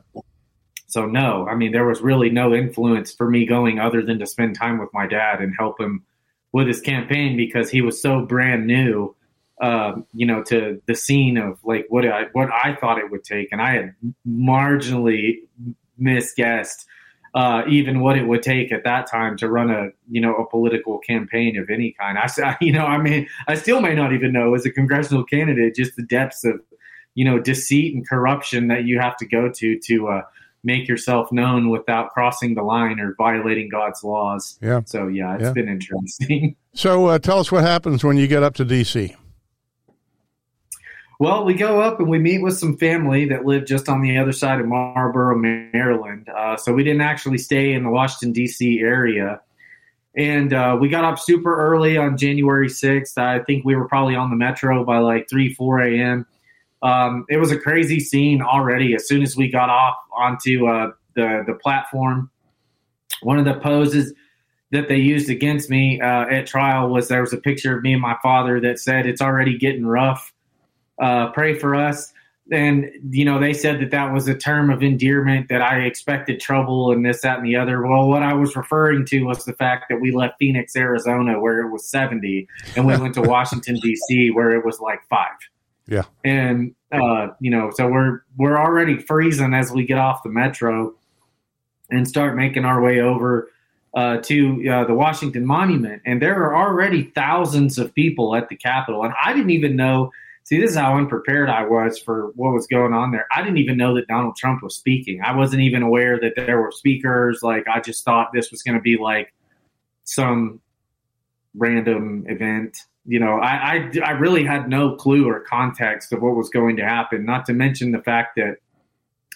so 0.87 1.05
no, 1.05 1.47
I 1.47 1.53
mean, 1.53 1.71
there 1.71 1.85
was 1.85 2.01
really 2.01 2.31
no 2.31 2.53
influence 2.53 3.13
for 3.13 3.29
me 3.29 3.45
going 3.45 3.79
other 3.79 4.01
than 4.01 4.17
to 4.19 4.25
spend 4.25 4.57
time 4.57 4.79
with 4.79 4.89
my 4.91 5.05
dad 5.05 5.39
and 5.39 5.53
help 5.55 5.79
him 5.79 6.03
with 6.51 6.67
his 6.67 6.81
campaign 6.81 7.37
because 7.37 7.69
he 7.69 7.81
was 7.81 8.01
so 8.01 8.25
brand 8.25 8.65
new, 8.65 9.15
um, 9.61 10.05
you 10.13 10.25
know, 10.25 10.43
to 10.43 10.81
the 10.87 10.95
scene 10.95 11.37
of 11.37 11.59
like 11.63 11.85
what 11.89 12.05
I 12.05 12.25
what 12.33 12.49
I 12.51 12.75
thought 12.75 12.97
it 12.97 13.11
would 13.11 13.23
take, 13.23 13.49
and 13.51 13.61
I 13.61 13.71
had 13.71 13.95
marginally 14.27 15.39
misguessed 15.97 16.85
uh, 17.35 17.63
even 17.67 17.99
what 17.99 18.17
it 18.17 18.27
would 18.27 18.41
take 18.41 18.71
at 18.71 18.83
that 18.83 19.07
time 19.07 19.37
to 19.37 19.47
run 19.49 19.69
a 19.69 19.89
you 20.09 20.21
know 20.21 20.35
a 20.35 20.49
political 20.49 20.97
campaign 20.99 21.57
of 21.57 21.69
any 21.69 21.95
kind. 21.99 22.17
I 22.17 22.57
you 22.61 22.71
know 22.71 22.85
I 22.85 22.97
mean 22.97 23.27
I 23.47 23.55
still 23.55 23.81
may 23.81 23.95
not 23.95 24.13
even 24.13 24.31
know 24.31 24.55
as 24.55 24.65
a 24.65 24.71
congressional 24.71 25.23
candidate 25.23 25.75
just 25.75 25.95
the 25.95 26.03
depths 26.03 26.43
of 26.43 26.59
you 27.15 27.25
know 27.25 27.39
deceit 27.39 27.93
and 27.93 28.07
corruption 28.07 28.67
that 28.67 28.85
you 28.85 28.99
have 28.99 29.17
to 29.17 29.27
go 29.27 29.51
to 29.51 29.79
to 29.79 30.07
uh, 30.07 30.21
make 30.63 30.87
yourself 30.87 31.31
known 31.31 31.69
without 31.69 32.09
crossing 32.09 32.53
the 32.55 32.61
line 32.63 32.99
or 32.99 33.15
violating 33.17 33.69
God's 33.69 34.03
laws. 34.03 34.57
Yeah. 34.61 34.81
So 34.85 35.07
yeah, 35.07 35.35
it's 35.35 35.43
Yeah. 35.43 35.53
been 35.53 35.69
interesting. 35.69 36.55
So 36.75 37.07
uh, 37.07 37.17
tell 37.19 37.39
us 37.39 37.51
what 37.51 37.63
happens 37.63 38.03
when 38.03 38.15
you 38.15 38.27
get 38.27 38.43
up 38.43 38.53
to 38.55 38.63
D.C. 38.63 39.15
Well, 41.19 41.43
we 41.43 41.53
go 41.55 41.81
up 41.81 41.99
and 41.99 42.07
we 42.07 42.19
meet 42.19 42.41
with 42.41 42.57
some 42.57 42.77
family 42.77 43.25
that 43.25 43.43
live 43.43 43.65
just 43.65 43.89
on 43.89 44.01
the 44.01 44.17
other 44.17 44.31
side 44.31 44.61
of 44.61 44.67
Marlboro, 44.67 45.35
Maryland. 45.37 46.29
Uh, 46.29 46.55
so 46.55 46.71
we 46.71 46.83
didn't 46.83 47.01
actually 47.01 47.39
stay 47.39 47.73
in 47.73 47.83
the 47.83 47.89
Washington, 47.89 48.31
D.C. 48.31 48.79
area. 48.79 49.41
And 50.15 50.53
uh, 50.53 50.77
we 50.79 50.87
got 50.89 51.03
up 51.03 51.19
super 51.19 51.53
early 51.59 51.97
on 51.97 52.17
January 52.17 52.67
6th. 52.69 53.17
I 53.17 53.39
think 53.39 53.65
we 53.65 53.75
were 53.75 53.87
probably 53.87 54.15
on 54.15 54.29
the 54.29 54.35
metro 54.37 54.85
by 54.85 54.99
like 54.99 55.27
3, 55.29 55.53
4 55.53 55.79
a.m. 55.81 56.25
Um, 56.81 57.25
it 57.29 57.37
was 57.37 57.51
a 57.51 57.59
crazy 57.59 57.99
scene 57.99 58.41
already 58.41 58.95
as 58.95 59.07
soon 59.07 59.21
as 59.21 59.35
we 59.35 59.49
got 59.49 59.69
off 59.69 59.95
onto 60.15 60.67
uh, 60.67 60.91
the, 61.15 61.43
the 61.45 61.53
platform. 61.55 62.29
One 63.21 63.37
of 63.37 63.45
the 63.45 63.55
poses 63.55 64.13
that 64.71 64.87
they 64.87 64.97
used 64.97 65.29
against 65.29 65.69
me 65.69 65.99
uh, 65.99 66.25
at 66.27 66.47
trial 66.47 66.89
was 66.89 67.07
there 67.07 67.21
was 67.21 67.33
a 67.33 67.37
picture 67.37 67.75
of 67.75 67.83
me 67.83 67.93
and 67.93 68.01
my 68.01 68.15
father 68.21 68.61
that 68.61 68.79
said, 68.79 69.05
It's 69.05 69.21
already 69.21 69.57
getting 69.57 69.85
rough 69.85 70.31
uh, 70.99 71.31
pray 71.31 71.53
for 71.53 71.75
us. 71.75 72.13
And, 72.51 72.89
you 73.11 73.25
know, 73.25 73.39
they 73.39 73.53
said 73.53 73.79
that 73.79 73.91
that 73.91 74.11
was 74.11 74.27
a 74.27 74.33
term 74.33 74.71
of 74.71 74.81
endearment 74.81 75.49
that 75.49 75.61
I 75.61 75.81
expected 75.81 76.39
trouble 76.39 76.91
and 76.91 77.05
this, 77.05 77.21
that, 77.21 77.37
and 77.37 77.45
the 77.45 77.55
other. 77.55 77.85
Well, 77.85 78.07
what 78.07 78.23
I 78.23 78.33
was 78.33 78.55
referring 78.55 79.05
to 79.05 79.23
was 79.23 79.45
the 79.45 79.53
fact 79.53 79.85
that 79.89 80.01
we 80.01 80.11
left 80.11 80.39
Phoenix, 80.39 80.75
Arizona, 80.75 81.39
where 81.39 81.59
it 81.59 81.69
was 81.69 81.87
70, 81.89 82.47
and 82.75 82.87
we 82.87 82.97
went 82.97 83.13
to 83.15 83.21
Washington, 83.21 83.75
D.C., 83.75 84.31
where 84.31 84.51
it 84.51 84.65
was 84.65 84.79
like 84.79 84.99
five. 85.07 85.37
Yeah. 85.89 86.03
And, 86.23 86.75
uh, 86.91 87.29
you 87.39 87.51
know, 87.51 87.71
so 87.73 87.87
we're, 87.87 88.21
we're 88.37 88.57
already 88.57 88.97
freezing 88.99 89.53
as 89.53 89.71
we 89.71 89.85
get 89.85 89.97
off 89.97 90.23
the 90.23 90.29
metro 90.29 90.93
and 91.89 92.07
start 92.07 92.35
making 92.35 92.65
our 92.65 92.81
way 92.81 93.01
over 93.01 93.49
uh, 93.95 94.17
to 94.17 94.69
uh, 94.69 94.85
the 94.85 94.93
Washington 94.93 95.45
Monument. 95.45 96.01
And 96.05 96.21
there 96.21 96.43
are 96.43 96.55
already 96.55 97.11
thousands 97.15 97.77
of 97.79 97.93
people 97.95 98.35
at 98.35 98.49
the 98.49 98.55
Capitol. 98.55 99.03
And 99.03 99.13
I 99.23 99.33
didn't 99.33 99.49
even 99.49 99.75
know. 99.75 100.11
See, 100.43 100.59
this 100.59 100.71
is 100.71 100.77
how 100.77 100.95
unprepared 100.95 101.49
I 101.49 101.63
was 101.63 101.99
for 101.99 102.31
what 102.35 102.53
was 102.53 102.65
going 102.67 102.93
on 102.93 103.11
there. 103.11 103.27
I 103.31 103.41
didn't 103.41 103.57
even 103.57 103.77
know 103.77 103.95
that 103.95 104.07
Donald 104.07 104.35
Trump 104.35 104.63
was 104.63 104.75
speaking. 104.75 105.21
I 105.21 105.35
wasn't 105.35 105.61
even 105.61 105.83
aware 105.83 106.19
that 106.19 106.33
there 106.35 106.59
were 106.59 106.71
speakers. 106.71 107.41
Like, 107.43 107.67
I 107.67 107.79
just 107.81 108.03
thought 108.03 108.29
this 108.33 108.49
was 108.49 108.63
going 108.63 108.75
to 108.75 108.81
be 108.81 108.97
like 108.97 109.33
some 110.05 110.59
random 111.55 112.25
event. 112.27 112.77
You 113.05 113.19
know, 113.19 113.39
I, 113.39 113.75
I, 113.75 113.91
I 114.05 114.11
really 114.11 114.43
had 114.43 114.69
no 114.69 114.95
clue 114.95 115.27
or 115.27 115.39
context 115.41 116.13
of 116.13 116.21
what 116.21 116.35
was 116.35 116.49
going 116.49 116.77
to 116.77 116.83
happen, 116.83 117.25
not 117.25 117.45
to 117.45 117.53
mention 117.53 117.91
the 117.91 118.01
fact 118.01 118.35
that 118.35 118.57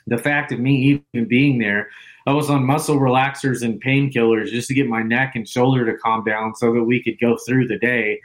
the 0.06 0.18
fact 0.18 0.52
of 0.52 0.60
me 0.60 1.04
even 1.14 1.28
being 1.28 1.60
there, 1.60 1.90
I 2.26 2.34
was 2.34 2.50
on 2.50 2.66
muscle 2.66 3.00
relaxers 3.00 3.64
and 3.64 3.82
painkillers 3.84 4.50
just 4.50 4.68
to 4.70 4.74
get 4.74 4.88
my 4.88 5.02
neck 5.02 5.34
and 5.36 5.48
shoulder 5.48 5.86
to 5.86 5.98
calm 5.98 6.24
down 6.24 6.56
so 6.56 6.74
that 6.74 6.84
we 6.84 7.02
could 7.02 7.20
go 7.20 7.38
through 7.46 7.68
the 7.68 7.78
day. 7.78 8.20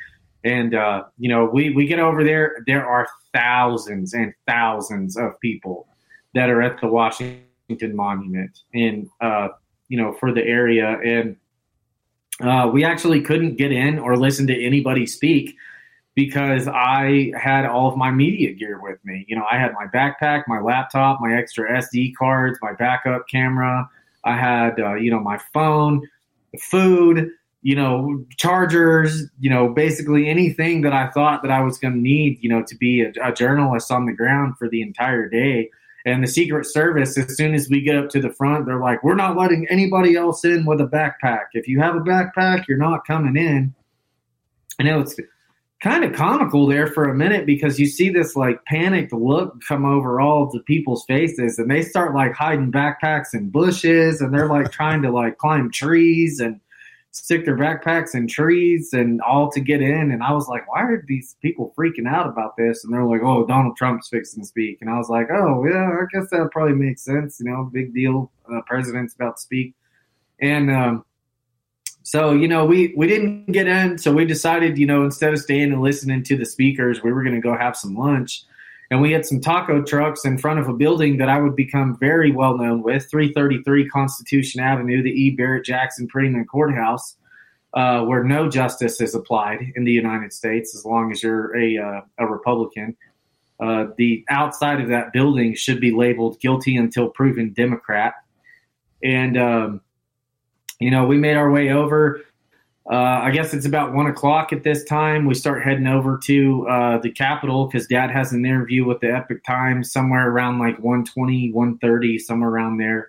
And 0.44 0.74
uh, 0.74 1.04
you 1.18 1.28
know, 1.28 1.46
we 1.46 1.70
we 1.70 1.86
get 1.86 1.98
over 1.98 2.22
there. 2.22 2.62
There 2.66 2.86
are 2.86 3.08
thousands 3.32 4.14
and 4.14 4.32
thousands 4.46 5.16
of 5.16 5.38
people 5.40 5.88
that 6.34 6.48
are 6.48 6.62
at 6.62 6.80
the 6.80 6.86
Washington 6.86 7.96
Monument, 7.96 8.56
and 8.72 9.08
uh, 9.20 9.48
you 9.88 9.96
know, 9.96 10.12
for 10.12 10.32
the 10.32 10.44
area. 10.44 10.96
And 11.04 11.36
uh, 12.40 12.70
we 12.72 12.84
actually 12.84 13.20
couldn't 13.20 13.56
get 13.56 13.72
in 13.72 13.98
or 13.98 14.16
listen 14.16 14.46
to 14.46 14.64
anybody 14.64 15.06
speak 15.06 15.56
because 16.14 16.66
I 16.66 17.32
had 17.40 17.64
all 17.64 17.88
of 17.88 17.96
my 17.96 18.10
media 18.10 18.52
gear 18.52 18.80
with 18.82 18.98
me. 19.04 19.24
You 19.28 19.36
know, 19.36 19.44
I 19.50 19.56
had 19.56 19.72
my 19.72 19.86
backpack, 19.86 20.44
my 20.48 20.60
laptop, 20.60 21.20
my 21.20 21.34
extra 21.34 21.70
SD 21.78 22.14
cards, 22.16 22.58
my 22.60 22.72
backup 22.72 23.28
camera. 23.28 23.88
I 24.24 24.36
had, 24.36 24.80
uh, 24.80 24.94
you 24.94 25.10
know, 25.10 25.20
my 25.20 25.38
phone, 25.52 26.08
food, 26.60 27.30
you 27.62 27.74
know, 27.74 28.24
chargers, 28.36 29.24
you 29.38 29.50
know, 29.50 29.68
basically 29.68 30.28
anything 30.28 30.82
that 30.82 30.92
I 30.92 31.08
thought 31.10 31.42
that 31.42 31.50
I 31.50 31.60
was 31.60 31.78
going 31.78 31.94
to 31.94 32.00
need, 32.00 32.38
you 32.40 32.48
know, 32.48 32.62
to 32.64 32.76
be 32.76 33.02
a, 33.02 33.12
a 33.22 33.32
journalist 33.32 33.90
on 33.90 34.06
the 34.06 34.12
ground 34.12 34.56
for 34.58 34.68
the 34.68 34.82
entire 34.82 35.28
day. 35.28 35.70
And 36.08 36.22
the 36.22 36.28
Secret 36.28 36.64
Service, 36.64 37.18
as 37.18 37.36
soon 37.36 37.54
as 37.54 37.68
we 37.68 37.82
get 37.82 37.96
up 37.96 38.08
to 38.10 38.20
the 38.20 38.30
front, 38.30 38.64
they're 38.64 38.80
like, 38.80 39.04
we're 39.04 39.14
not 39.14 39.36
letting 39.36 39.66
anybody 39.68 40.16
else 40.16 40.42
in 40.42 40.64
with 40.64 40.80
a 40.80 40.86
backpack. 40.86 41.48
If 41.52 41.68
you 41.68 41.80
have 41.80 41.96
a 41.96 42.00
backpack, 42.00 42.66
you're 42.66 42.78
not 42.78 43.06
coming 43.06 43.36
in. 43.36 43.74
I 44.80 44.84
know 44.84 45.00
it's 45.00 45.16
kind 45.82 46.04
of 46.04 46.14
comical 46.14 46.66
there 46.66 46.86
for 46.86 47.10
a 47.10 47.14
minute 47.14 47.44
because 47.44 47.78
you 47.78 47.86
see 47.86 48.08
this 48.08 48.34
like 48.34 48.64
panicked 48.64 49.12
look 49.12 49.54
come 49.68 49.84
over 49.84 50.18
all 50.18 50.44
of 50.44 50.52
the 50.52 50.60
people's 50.60 51.04
faces 51.04 51.58
and 51.58 51.70
they 51.70 51.82
start 51.82 52.14
like 52.14 52.32
hiding 52.32 52.72
backpacks 52.72 53.34
in 53.34 53.50
bushes 53.50 54.22
and 54.22 54.32
they're 54.32 54.48
like 54.48 54.72
trying 54.72 55.02
to 55.02 55.10
like 55.10 55.36
climb 55.36 55.70
trees 55.70 56.40
and 56.40 56.58
stick 57.10 57.44
their 57.44 57.56
backpacks 57.56 58.14
in 58.14 58.28
trees 58.28 58.92
and 58.92 59.20
all 59.22 59.50
to 59.50 59.60
get 59.60 59.80
in. 59.80 60.10
And 60.10 60.22
i 60.22 60.32
was 60.32 60.48
like 60.48 60.68
why 60.68 60.82
are 60.82 61.04
these 61.06 61.36
people 61.42 61.74
freaking 61.76 62.08
out 62.08 62.28
about 62.28 62.56
this? 62.56 62.84
And 62.84 62.92
they're 62.92 63.04
like 63.04 63.22
oh 63.22 63.46
donald 63.46 63.76
trump's 63.76 64.08
fixing 64.08 64.42
to 64.42 64.46
speak. 64.46 64.78
And 64.80 64.90
i 64.90 64.96
was 64.98 65.08
like 65.08 65.28
oh 65.30 65.64
yeah 65.66 65.90
i 65.90 66.04
guess 66.12 66.30
that 66.30 66.50
probably 66.52 66.74
makes 66.74 67.02
sense. 67.02 67.40
You 67.40 67.50
know 67.50 67.70
big 67.72 67.94
deal 67.94 68.30
uh, 68.52 68.60
president's 68.66 69.14
about 69.14 69.36
to 69.36 69.42
speak. 69.42 69.74
And 70.40 70.70
um, 70.70 71.04
so 72.02 72.32
you 72.32 72.48
know 72.48 72.64
we 72.64 72.94
we 72.96 73.06
didn't 73.06 73.46
get 73.52 73.66
in. 73.66 73.98
So 73.98 74.12
we 74.12 74.24
decided 74.24 74.78
you 74.78 74.86
know 74.86 75.04
instead 75.04 75.32
of 75.32 75.40
staying 75.40 75.72
and 75.72 75.82
listening 75.82 76.22
to 76.24 76.36
the 76.36 76.46
speakers 76.46 77.02
we 77.02 77.12
were 77.12 77.22
going 77.22 77.34
to 77.34 77.40
go 77.40 77.56
have 77.56 77.76
some 77.76 77.96
lunch 77.96 78.44
and 78.90 79.00
we 79.02 79.12
had 79.12 79.26
some 79.26 79.40
taco 79.40 79.82
trucks 79.82 80.24
in 80.24 80.38
front 80.38 80.58
of 80.58 80.68
a 80.68 80.72
building 80.72 81.18
that 81.18 81.28
i 81.28 81.40
would 81.40 81.56
become 81.56 81.96
very 81.98 82.32
well 82.32 82.56
known 82.56 82.82
with 82.82 83.08
333 83.10 83.88
constitution 83.88 84.60
avenue 84.60 85.02
the 85.02 85.10
e. 85.10 85.30
Barrett 85.30 85.64
jackson 85.64 86.08
prettyman 86.08 86.46
courthouse 86.46 87.16
uh, 87.74 88.02
where 88.02 88.24
no 88.24 88.48
justice 88.48 89.00
is 89.00 89.14
applied 89.14 89.58
in 89.76 89.84
the 89.84 89.92
united 89.92 90.32
states 90.32 90.74
as 90.74 90.84
long 90.84 91.12
as 91.12 91.22
you're 91.22 91.56
a, 91.56 91.78
uh, 91.78 92.00
a 92.18 92.26
republican. 92.26 92.96
Uh, 93.60 93.86
the 93.96 94.24
outside 94.30 94.80
of 94.80 94.88
that 94.88 95.12
building 95.12 95.52
should 95.52 95.80
be 95.80 95.90
labeled 95.90 96.38
guilty 96.40 96.76
until 96.76 97.08
proven 97.08 97.52
democrat. 97.52 98.14
And 99.02 99.36
um, 99.36 99.80
you 100.80 100.90
know, 100.90 101.06
we 101.06 101.16
made 101.16 101.36
our 101.36 101.50
way 101.50 101.72
over. 101.72 102.22
Uh, 102.90 103.20
I 103.22 103.30
guess 103.32 103.52
it's 103.52 103.66
about 103.66 103.92
one 103.92 104.06
o'clock 104.06 104.50
at 104.52 104.62
this 104.62 104.82
time. 104.84 105.26
We 105.26 105.34
start 105.34 105.62
heading 105.62 105.86
over 105.86 106.18
to 106.24 106.66
uh, 106.68 106.98
the 106.98 107.10
Capitol 107.10 107.66
because 107.66 107.86
Dad 107.86 108.10
has 108.10 108.32
an 108.32 108.46
interview 108.46 108.86
with 108.86 109.00
the 109.00 109.08
Epoch 109.08 109.44
Times 109.44 109.92
somewhere 109.92 110.30
around 110.30 110.58
like 110.58 110.78
120, 110.78 111.52
130, 111.52 112.18
somewhere 112.18 112.48
around 112.48 112.78
there. 112.78 113.08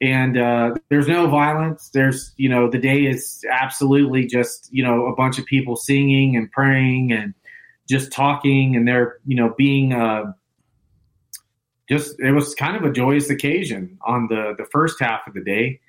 And 0.00 0.38
uh, 0.38 0.74
there's 0.90 1.08
no 1.08 1.26
violence. 1.26 1.88
There's, 1.92 2.32
you 2.36 2.48
know, 2.48 2.70
the 2.70 2.78
day 2.78 3.06
is 3.06 3.44
absolutely 3.50 4.26
just, 4.26 4.68
you 4.70 4.84
know, 4.84 5.06
a 5.06 5.16
bunch 5.16 5.40
of 5.40 5.46
people 5.46 5.74
singing 5.74 6.36
and 6.36 6.50
praying 6.52 7.10
and 7.10 7.34
just 7.88 8.12
talking, 8.12 8.76
and 8.76 8.86
they're, 8.86 9.18
you 9.26 9.34
know, 9.34 9.54
being 9.58 9.92
uh, 9.92 10.32
just. 11.88 12.18
It 12.20 12.32
was 12.32 12.54
kind 12.54 12.76
of 12.76 12.84
a 12.84 12.92
joyous 12.92 13.28
occasion 13.28 13.98
on 14.02 14.28
the 14.28 14.54
the 14.56 14.66
first 14.66 15.00
half 15.00 15.26
of 15.26 15.34
the 15.34 15.42
day. 15.42 15.80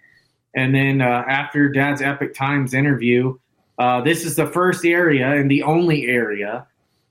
And 0.56 0.74
then 0.74 1.02
uh, 1.02 1.24
after 1.28 1.70
Dad's 1.70 2.02
Epoch 2.02 2.34
Times 2.34 2.74
interview, 2.74 3.38
uh, 3.78 4.02
this 4.02 4.26
is 4.26 4.38
the 4.38 4.48
first 4.48 4.86
area 4.86 5.34
and 5.34 5.52
the 5.52 5.64
only 5.64 6.06
area 6.08 6.66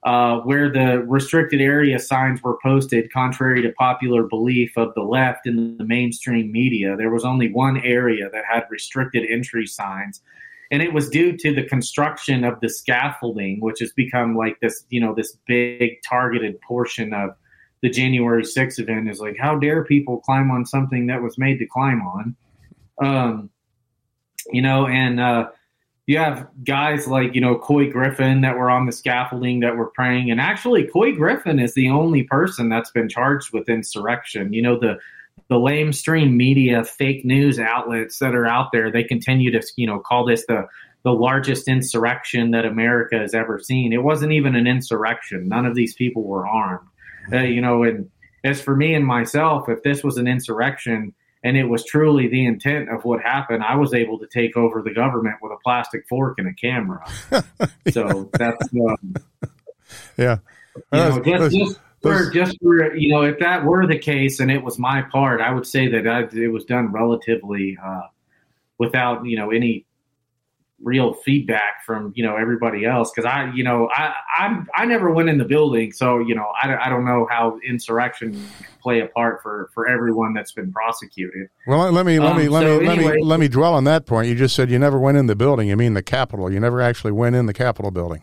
uh, 0.05 0.39
where 0.41 0.71
the 0.71 1.03
restricted 1.07 1.61
area 1.61 1.99
signs 1.99 2.43
were 2.43 2.59
posted, 2.63 3.11
contrary 3.13 3.63
to 3.63 3.73
popular 3.73 4.23
belief 4.23 4.77
of 4.77 4.93
the 4.95 5.03
left 5.03 5.47
in 5.47 5.77
the 5.79 5.85
mainstream 5.85 6.53
media. 6.53 6.97
There 6.97 7.11
was 7.11 7.25
only 7.25 7.51
one 7.51 7.79
area 7.79 8.29
that 8.31 8.45
had 8.51 8.65
restricted 8.71 9.25
entry 9.31 9.67
signs. 9.67 10.21
And 10.71 10.83
it 10.83 10.93
was 10.93 11.09
due 11.09 11.37
to 11.37 11.55
the 11.55 11.65
construction 11.65 12.45
of 12.45 12.61
the 12.61 12.69
scaffolding, 12.69 13.61
which 13.61 13.81
has 13.81 13.93
become 13.93 14.37
like 14.37 14.59
this, 14.61 14.85
you 14.89 15.01
know, 15.01 15.15
this 15.15 15.37
big 15.47 16.03
targeted 16.07 16.61
portion 16.63 17.13
of 17.13 17.31
the 17.83 17.91
January 17.91 18.43
6th 18.43 18.79
event 18.79 19.11
is 19.11 19.21
like, 19.21 19.37
how 19.39 19.59
dare 19.59 19.85
people 19.85 20.21
climb 20.21 20.51
on 20.51 20.65
something 20.65 21.07
that 21.07 21.23
was 21.23 21.39
made 21.39 21.59
to 21.59 21.67
climb 21.67 22.01
on? 22.01 22.35
Um, 23.03 23.51
you 24.53 24.63
know, 24.63 24.87
and 24.87 25.21
uh, 25.21 25.49
you 26.07 26.19
have 26.19 26.49
guys 26.65 27.07
like 27.07 27.35
you 27.35 27.41
know 27.41 27.57
Couy 27.57 27.91
Griffin 27.91 28.43
that 28.43 28.57
were 28.57 28.71
on 28.71 28.87
the 28.87 28.93
scaffolding 28.93 29.61
that 29.61 29.77
were 29.77 29.91
praying, 29.95 30.31
and 30.31 30.41
actually 30.41 30.85
Couy 30.85 31.17
Griffin 31.17 31.59
is 31.59 31.75
the 31.75 31.89
only 31.89 32.25
person 32.25 32.69
that's 32.69 32.91
been 32.91 33.09
charged 33.09 33.53
with 33.53 33.69
insurrection. 33.69 34.53
You 34.53 34.63
know 34.63 34.79
the 34.79 34.99
the 35.49 35.57
lamestream 35.57 36.33
media, 36.35 36.85
fake 36.85 37.25
news 37.25 37.59
outlets 37.59 38.19
that 38.19 38.35
are 38.35 38.47
out 38.47 38.71
there, 38.73 38.91
they 38.91 39.05
continue 39.05 39.51
to 39.51 39.63
you 39.77 39.87
know 39.87 39.99
call 39.99 40.25
this 40.25 40.45
the 40.47 40.67
the 41.05 41.13
largest 41.13 41.69
insurrection 41.69 42.51
that 42.53 42.65
America 42.65 43.19
has 43.19 43.35
ever 43.35 43.59
seen. 43.59 43.93
It 43.93 44.03
wasn't 44.03 44.33
even 44.33 44.57
an 44.57 44.67
insurrection. 44.67 45.49
None 45.49 45.67
of 45.67 45.75
these 45.75 45.95
people 45.95 46.23
were 46.23 46.47
armed. 46.47 46.89
Uh, 47.31 47.41
you 47.41 47.61
know, 47.61 47.83
and 47.83 48.11
as 48.43 48.61
for 48.61 48.75
me 48.75 48.95
and 48.95 49.07
myself, 49.07 49.69
if 49.69 49.83
this 49.83 50.03
was 50.03 50.17
an 50.17 50.27
insurrection 50.27 51.15
and 51.45 51.59
it 51.59 51.65
was 51.65 51.85
truly 51.85 52.27
the 52.27 52.47
intent 52.47 52.89
of 52.89 53.05
what 53.05 53.23
happened, 53.23 53.63
I 53.63 53.77
was 53.77 53.93
able 53.93 54.19
to 54.19 54.27
take 54.27 54.57
over 54.57 54.83
the 54.83 54.93
government 54.93 55.37
with 55.43 55.53
a 55.53 55.59
plastic 55.63 56.09
fork 56.09 56.39
and 56.39 56.49
a 56.49 56.55
camera. 56.55 57.05
so 57.91 58.31
that's 58.33 58.69
um, 58.75 59.15
Yeah. 60.17 60.39
you 60.75 60.83
know, 60.93 61.23
just, 61.23 61.55
just 61.55 61.81
for 62.01 62.31
just 62.31 62.59
for 62.61 62.97
you 62.97 63.11
know, 63.11 63.23
if 63.23 63.39
that 63.39 63.65
were 63.65 63.87
the 63.87 63.99
case 63.99 64.41
and 64.41 64.51
it 64.51 64.63
was 64.63 64.79
my 64.79 65.03
part, 65.03 65.43
I 65.43 65.53
would 65.53 65.67
say 65.67 65.87
that 65.89 66.07
I, 66.09 66.23
it 66.37 66.51
was 66.51 66.65
done 66.65 66.91
relatively 66.91 67.77
uh, 67.83 68.09
without 68.79 69.25
you 69.27 69.37
know 69.37 69.51
any 69.51 69.85
real 70.85 71.15
feedback 71.15 71.83
from 71.85 72.13
you 72.15 72.23
know 72.23 72.37
everybody 72.37 72.85
else 72.85 73.11
because 73.11 73.25
I 73.25 73.51
you 73.55 73.65
know 73.65 73.89
I 73.93 74.15
I'm, 74.39 74.69
I 74.77 74.85
never 74.85 75.11
went 75.11 75.29
in 75.31 75.39
the 75.39 75.45
building, 75.45 75.93
so 75.93 76.19
you 76.21 76.35
know 76.35 76.47
I, 76.63 76.67
don't- 76.69 76.79
I 76.79 76.89
don't 76.91 77.05
know 77.07 77.27
how 77.31 77.59
insurrection 77.67 78.49
play 78.83 79.01
a 79.01 79.07
part 79.07 79.43
for 79.43 79.71
for 79.73 79.89
everyone 79.89 80.35
that's 80.35 80.53
been 80.53 80.71
prosecuted. 80.73 81.49
Well, 81.67 81.91
let 81.91 82.05
me 82.07 82.21
let 82.21 82.33
Um, 82.33 82.37
me 82.39 82.49
let 82.49 82.63
so 82.65 82.79
me 82.81 82.87
let 82.87 82.99
me 82.99 83.23
let 83.23 83.41
me 83.41 83.49
dwell 83.49 83.75
on 83.75 83.85
that 83.85 84.05
point. 84.07 84.29
You 84.29 84.35
just 84.35 84.55
said 84.55 84.71
you 84.71 84.79
never 84.79 84.99
went 84.99 85.17
in 85.17 85.27
the 85.27 85.35
building. 85.37 85.69
You 85.69 85.77
mean 85.77 85.95
the 85.95 86.03
Capitol? 86.03 86.53
You 86.53 86.61
never 86.61 86.81
actually 86.83 87.13
went 87.13 87.35
in 87.35 87.47
the 87.47 87.55
Capitol 87.55 87.91
building, 87.91 88.23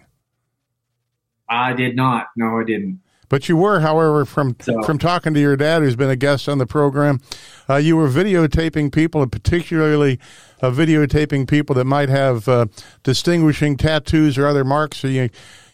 I 1.50 1.74
did 1.74 1.96
not. 1.96 2.28
No, 2.38 2.60
I 2.60 2.64
didn't. 2.64 3.00
But 3.32 3.48
you 3.48 3.56
were, 3.56 3.80
however, 3.80 4.26
from 4.26 4.58
So- 4.62 4.84
from 4.84 4.98
talking 4.98 5.34
to 5.34 5.40
your 5.40 5.56
dad, 5.56 5.82
who's 5.82 5.96
been 5.96 6.10
a 6.10 6.18
guest 6.18 6.50
on 6.50 6.58
the 6.58 6.66
program, 6.68 7.22
uh, 7.70 7.78
you 7.78 7.96
were 7.96 8.10
videotaping 8.10 8.92
people, 8.92 9.22
and 9.24 9.32
particularly 9.32 10.20
uh, 10.62 10.70
videotaping 10.70 11.48
people 11.48 11.74
that 11.76 11.86
might 11.86 12.10
have 12.10 12.48
uh, 12.50 12.66
distinguishing 13.04 13.78
tattoos 13.78 14.38
or 14.38 14.46
other 14.46 14.66
marks. 14.66 14.98
So 15.00 15.08
you 15.08 15.30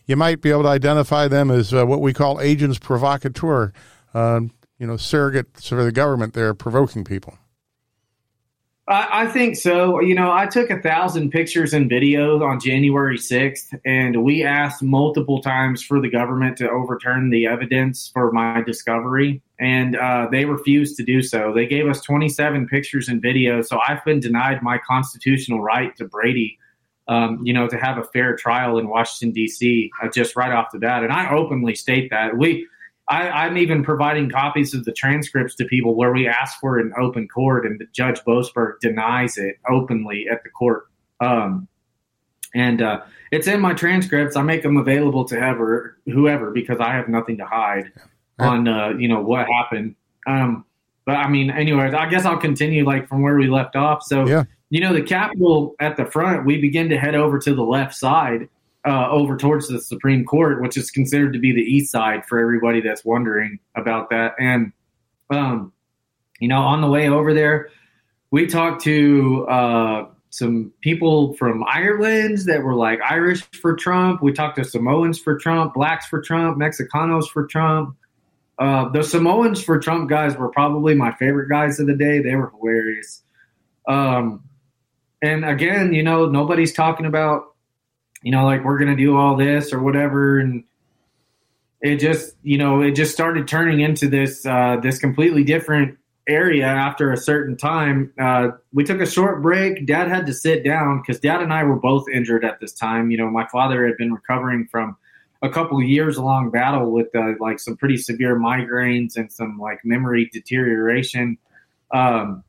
you 0.05 0.15
might 0.15 0.39
be 0.39 0.51
able 0.51 0.61
to 0.63 0.69
identify 0.69 1.27
them 1.27 1.49
as 1.51 1.73
uh, 1.73 1.83
what 1.85 1.99
we 1.99 2.13
call 2.13 2.39
agents 2.39 2.77
provocateur. 2.77 3.73
Uh, 4.13 4.41
you 4.79 4.85
know, 4.85 4.93
surrogates 4.93 5.67
for 5.69 5.83
the 5.83 5.91
government. 5.91 6.33
They're 6.35 6.53
provoking 6.53 7.03
people. 7.03 7.37
I, 8.87 9.23
I 9.23 9.27
think 9.27 9.57
so. 9.57 9.99
You 9.99 10.15
know, 10.15 10.31
I 10.31 10.45
took 10.45 10.69
a 10.69 10.81
thousand 10.81 11.31
pictures 11.31 11.73
and 11.73 11.89
videos 11.89 12.41
on 12.41 12.59
January 12.59 13.17
6th, 13.17 13.77
and 13.85 14.23
we 14.23 14.43
asked 14.43 14.81
multiple 14.81 15.41
times 15.41 15.83
for 15.83 15.99
the 15.99 16.09
government 16.09 16.57
to 16.57 16.69
overturn 16.69 17.29
the 17.29 17.47
evidence 17.47 18.09
for 18.13 18.31
my 18.31 18.61
discovery, 18.61 19.41
and 19.59 19.95
uh, 19.97 20.27
they 20.31 20.45
refused 20.45 20.95
to 20.97 21.03
do 21.03 21.21
so. 21.21 21.53
They 21.53 21.67
gave 21.67 21.87
us 21.87 22.01
27 22.01 22.67
pictures 22.67 23.09
and 23.09 23.21
videos, 23.21 23.65
so 23.65 23.79
I've 23.87 24.03
been 24.05 24.19
denied 24.19 24.61
my 24.63 24.77
constitutional 24.77 25.61
right 25.61 25.95
to 25.97 26.05
Brady. 26.05 26.57
Um, 27.09 27.39
you 27.41 27.53
know, 27.53 27.69
to 27.69 27.77
have 27.77 27.97
a 27.97 28.03
fair 28.03 28.35
trial 28.35 28.77
in 28.79 28.89
Washington 28.89 29.33
D.C. 29.33 29.89
Uh, 30.03 30.09
just 30.09 30.35
right 30.35 30.51
off 30.51 30.71
the 30.73 30.79
bat, 30.79 31.03
and 31.03 31.13
I 31.13 31.31
openly 31.31 31.73
state 31.73 32.09
that 32.09 32.37
we 32.37 32.67
I, 33.09 33.29
I'm 33.29 33.57
even 33.57 33.83
providing 33.83 34.29
copies 34.29 34.73
of 34.73 34.83
the 34.83 34.91
transcripts 34.91 35.55
to 35.55 35.65
people 35.65 35.95
where 35.95 36.11
we 36.11 36.27
ask 36.27 36.59
for 36.59 36.77
an 36.77 36.93
open 36.99 37.27
court, 37.27 37.65
and 37.65 37.81
Judge 37.93 38.19
Boasberg 38.21 38.79
denies 38.81 39.37
it 39.37 39.57
openly 39.69 40.27
at 40.29 40.43
the 40.43 40.49
court. 40.49 40.87
Um, 41.21 41.67
and 42.53 42.81
uh, 42.81 43.01
it's 43.31 43.47
in 43.47 43.61
my 43.61 43.73
transcripts. 43.73 44.35
I 44.35 44.41
make 44.41 44.63
them 44.63 44.77
available 44.77 45.25
to 45.25 45.35
whoever, 45.35 45.97
whoever 46.05 46.51
because 46.51 46.79
I 46.79 46.93
have 46.93 47.07
nothing 47.07 47.37
to 47.37 47.45
hide 47.45 47.91
on 48.39 48.67
uh, 48.67 48.89
you 48.89 49.07
know 49.07 49.21
what 49.21 49.47
happened. 49.47 49.95
Um, 50.27 50.65
but 51.05 51.15
I 51.15 51.29
mean, 51.29 51.49
anyways, 51.49 51.93
I 51.93 52.09
guess 52.09 52.25
I'll 52.25 52.37
continue 52.37 52.85
like 52.85 53.07
from 53.07 53.21
where 53.21 53.35
we 53.35 53.47
left 53.47 53.75
off. 53.75 54.03
So 54.03 54.27
Yeah. 54.27 54.43
you 54.69 54.81
know, 54.81 54.93
the 54.93 55.01
Capitol 55.01 55.75
at 55.79 55.95
the 55.97 56.05
front, 56.05 56.45
we 56.45 56.59
begin 56.59 56.89
to 56.89 56.97
head 56.97 57.15
over 57.15 57.39
to 57.39 57.55
the 57.55 57.63
left 57.63 57.95
side 57.95 58.49
uh, 58.87 59.09
over 59.09 59.35
towards 59.35 59.67
the 59.67 59.81
Supreme 59.81 60.23
Court, 60.23 60.61
which 60.61 60.77
is 60.77 60.89
considered 60.89 61.33
to 61.33 61.39
be 61.39 61.51
the 61.51 61.61
east 61.61 61.91
side 61.91 62.25
for 62.25 62.39
everybody 62.39 62.79
that's 62.79 63.03
wondering 63.03 63.59
about 63.75 64.09
that. 64.11 64.35
And, 64.39 64.71
um, 65.29 65.73
you 66.39 66.47
know, 66.47 66.61
on 66.61 66.79
the 66.79 66.87
way 66.87 67.09
over 67.09 67.33
there, 67.33 67.69
we 68.31 68.47
talked 68.47 68.83
to 68.83 69.45
uh, 69.49 70.05
some 70.29 70.71
people 70.79 71.33
from 71.33 71.65
Ireland 71.67 72.39
that 72.45 72.63
were 72.63 72.75
like 72.75 72.99
Irish 73.01 73.41
for 73.61 73.75
Trump. 73.75 74.21
We 74.21 74.31
talked 74.31 74.55
to 74.55 74.63
Samoans 74.63 75.19
for 75.19 75.37
Trump, 75.37 75.73
blacks 75.73 76.07
for 76.07 76.21
Trump, 76.21 76.57
Mexicanos 76.57 77.27
for 77.27 77.45
Trump. 77.45 77.97
Uh, 78.57 78.87
the 78.89 79.03
Samoans 79.03 79.61
for 79.61 79.79
Trump 79.79 80.09
guys 80.09 80.37
were 80.37 80.49
probably 80.49 80.95
my 80.95 81.11
favorite 81.15 81.49
guys 81.49 81.79
of 81.81 81.87
the 81.87 81.95
day. 81.95 82.21
They 82.21 82.35
were 82.35 82.51
hilarious. 82.57 83.21
Um, 83.87 84.43
and 85.21 85.43
again, 85.43 85.93
you 85.93 86.03
know, 86.03 86.27
nobody's 86.27 86.73
talking 86.73 87.05
about, 87.05 87.53
you 88.23 88.31
know, 88.31 88.45
like 88.45 88.63
we're 88.63 88.77
going 88.77 88.95
to 88.95 89.01
do 89.01 89.17
all 89.17 89.35
this 89.35 89.73
or 89.73 89.81
whatever. 89.81 90.39
And 90.39 90.63
it 91.81 91.97
just, 91.97 92.35
you 92.43 92.57
know, 92.57 92.81
it 92.81 92.91
just 92.91 93.13
started 93.13 93.47
turning 93.47 93.79
into 93.81 94.07
this, 94.07 94.45
uh, 94.45 94.77
this 94.81 94.99
completely 94.99 95.43
different 95.43 95.97
area 96.27 96.65
after 96.65 97.11
a 97.11 97.17
certain 97.17 97.55
time. 97.55 98.11
Uh, 98.19 98.49
we 98.73 98.83
took 98.83 98.99
a 98.99 99.05
short 99.05 99.41
break. 99.41 99.85
Dad 99.85 100.09
had 100.09 100.25
to 100.25 100.33
sit 100.33 100.63
down 100.63 101.01
because 101.01 101.19
Dad 101.19 101.41
and 101.41 101.53
I 101.53 101.63
were 101.63 101.77
both 101.77 102.09
injured 102.09 102.43
at 102.43 102.59
this 102.59 102.73
time. 102.73 103.11
You 103.11 103.17
know, 103.17 103.29
my 103.29 103.47
father 103.47 103.85
had 103.85 103.97
been 103.97 104.13
recovering 104.13 104.67
from 104.69 104.97
a 105.41 105.49
couple 105.49 105.81
years 105.81 106.17
long 106.17 106.49
battle 106.49 106.91
with 106.91 107.15
uh, 107.15 107.33
like 107.39 107.59
some 107.59 107.77
pretty 107.77 107.97
severe 107.97 108.37
migraines 108.37 109.15
and 109.15 109.31
some 109.31 109.57
like 109.57 109.79
memory 109.85 110.29
deterioration. 110.33 111.37
Um, 111.93 112.43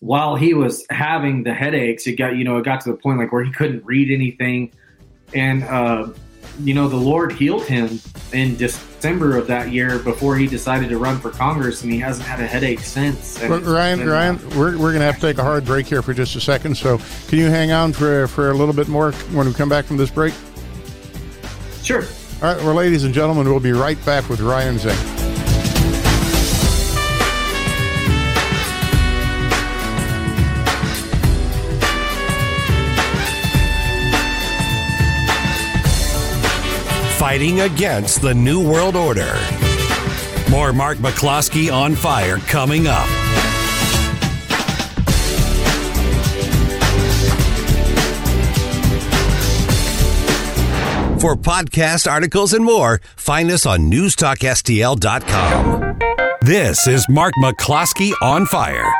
while 0.00 0.34
he 0.34 0.54
was 0.54 0.84
having 0.90 1.44
the 1.44 1.54
headaches, 1.54 2.06
it 2.06 2.12
got 2.12 2.36
you 2.36 2.44
know 2.44 2.58
it 2.58 2.64
got 2.64 2.80
to 2.82 2.90
the 2.90 2.96
point 2.96 3.18
like 3.18 3.32
where 3.32 3.44
he 3.44 3.52
couldn't 3.52 3.84
read 3.84 4.10
anything, 4.10 4.72
and 5.34 5.62
uh, 5.64 6.08
you 6.60 6.74
know 6.74 6.88
the 6.88 6.96
Lord 6.96 7.32
healed 7.32 7.64
him 7.64 8.00
in 8.32 8.56
December 8.56 9.36
of 9.36 9.46
that 9.46 9.72
year 9.72 9.98
before 9.98 10.36
he 10.36 10.46
decided 10.46 10.88
to 10.88 10.98
run 10.98 11.20
for 11.20 11.30
Congress, 11.30 11.82
and 11.82 11.92
he 11.92 11.98
hasn't 11.98 12.26
had 12.26 12.40
a 12.40 12.46
headache 12.46 12.80
since. 12.80 13.40
And 13.42 13.64
Ryan, 13.66 14.06
Ryan, 14.06 14.38
we're, 14.50 14.72
we're 14.78 14.92
going 14.92 15.00
to 15.00 15.06
have 15.06 15.16
to 15.16 15.20
take 15.20 15.38
a 15.38 15.42
hard 15.42 15.64
break 15.64 15.86
here 15.86 16.02
for 16.02 16.14
just 16.14 16.34
a 16.34 16.40
second. 16.40 16.76
So, 16.76 16.98
can 17.28 17.38
you 17.38 17.50
hang 17.50 17.72
on 17.72 17.92
for 17.92 18.26
for 18.26 18.50
a 18.50 18.54
little 18.54 18.74
bit 18.74 18.88
more 18.88 19.12
when 19.32 19.46
we 19.46 19.52
come 19.52 19.68
back 19.68 19.84
from 19.84 19.98
this 19.98 20.10
break? 20.10 20.34
sure. 21.82 22.04
All 22.42 22.54
right, 22.54 22.64
well, 22.64 22.74
ladies 22.74 23.04
and 23.04 23.12
gentlemen, 23.12 23.46
we'll 23.46 23.60
be 23.60 23.72
right 23.72 24.02
back 24.06 24.30
with 24.30 24.40
Ryan 24.40 24.78
Zink. 24.78 25.19
Fighting 37.30 37.60
against 37.60 38.22
the 38.22 38.34
New 38.34 38.58
World 38.68 38.96
Order. 38.96 39.32
More 40.50 40.72
Mark 40.72 40.98
McCloskey 40.98 41.72
on 41.72 41.94
fire 41.94 42.38
coming 42.38 42.88
up. 42.88 43.06
For 51.20 51.36
podcast 51.36 52.10
articles 52.10 52.52
and 52.52 52.64
more, 52.64 53.00
find 53.14 53.48
us 53.52 53.64
on 53.64 53.88
newstalkstl.com. 53.88 55.98
This 56.42 56.88
is 56.88 57.08
Mark 57.08 57.34
McCloskey 57.40 58.10
on 58.20 58.44
fire. 58.46 58.92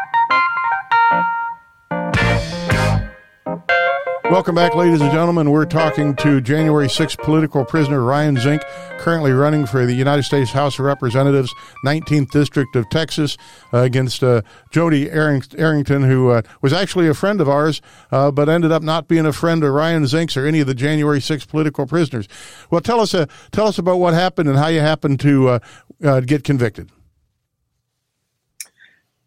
Welcome 4.31 4.55
back, 4.55 4.77
ladies 4.77 5.01
and 5.01 5.11
gentlemen. 5.11 5.51
We're 5.51 5.67
talking 5.67 6.15
to 6.15 6.41
January 6.41 6.87
6th 6.87 7.19
political 7.19 7.65
prisoner 7.65 8.01
Ryan 8.05 8.37
Zink, 8.37 8.63
currently 8.99 9.33
running 9.33 9.67
for 9.67 9.85
the 9.85 9.93
United 9.93 10.23
States 10.23 10.53
House 10.53 10.79
of 10.79 10.85
Representatives, 10.85 11.53
19th 11.85 12.31
District 12.31 12.77
of 12.77 12.89
Texas, 12.91 13.37
uh, 13.75 13.79
against 13.79 14.23
uh, 14.23 14.43
Jody 14.71 15.07
Arring- 15.07 15.59
Arrington, 15.59 16.05
who 16.05 16.31
uh, 16.31 16.43
was 16.63 16.73
actually 16.73 17.09
a 17.09 17.13
friend 17.15 17.41
of 17.41 17.49
ours, 17.49 17.83
uh, 18.13 18.31
but 18.31 18.49
ended 18.49 18.71
up 18.71 18.85
not 18.85 19.09
being 19.09 19.27
a 19.27 19.33
friend 19.33 19.65
of 19.65 19.73
Ryan 19.73 20.07
Zink's 20.07 20.37
or 20.37 20.47
any 20.47 20.61
of 20.61 20.69
the 20.69 20.77
January 20.77 21.19
6th 21.19 21.49
political 21.49 21.85
prisoners. 21.85 22.29
Well, 22.71 22.81
tell 22.81 23.01
us, 23.01 23.13
uh, 23.13 23.27
tell 23.51 23.67
us 23.67 23.79
about 23.79 23.99
what 23.99 24.15
happened 24.15 24.49
and 24.49 24.57
how 24.57 24.69
you 24.69 24.79
happened 24.79 25.19
to 25.21 25.61
uh, 26.05 26.21
get 26.21 26.45
convicted. 26.45 26.93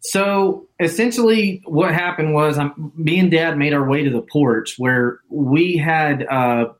So 0.04 0.68
essentially, 0.80 1.62
what 1.64 1.94
happened 1.94 2.34
was, 2.34 2.58
um, 2.58 2.92
me 2.94 3.18
and 3.18 3.30
Dad 3.30 3.56
made 3.56 3.72
our 3.72 3.88
way 3.88 4.04
to 4.04 4.10
the 4.10 4.20
porch 4.20 4.74
where 4.76 5.20
we 5.30 5.78
had 5.78 6.26
uh, 6.26 6.74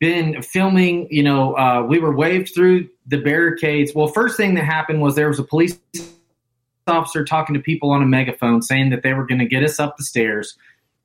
been 0.00 0.40
filming. 0.40 1.06
You 1.10 1.22
know, 1.22 1.54
uh, 1.54 1.82
we 1.82 1.98
were 1.98 2.16
waved 2.16 2.52
through 2.54 2.88
the 3.06 3.18
barricades. 3.18 3.94
Well, 3.94 4.06
first 4.06 4.38
thing 4.38 4.54
that 4.54 4.64
happened 4.64 5.02
was 5.02 5.16
there 5.16 5.28
was 5.28 5.38
a 5.38 5.44
police 5.44 5.78
officer 6.86 7.26
talking 7.26 7.54
to 7.54 7.60
people 7.60 7.90
on 7.90 8.02
a 8.02 8.06
megaphone 8.06 8.62
saying 8.62 8.88
that 8.88 9.02
they 9.02 9.12
were 9.12 9.26
going 9.26 9.40
to 9.40 9.46
get 9.46 9.62
us 9.62 9.78
up 9.78 9.98
the 9.98 10.04
stairs. 10.04 10.56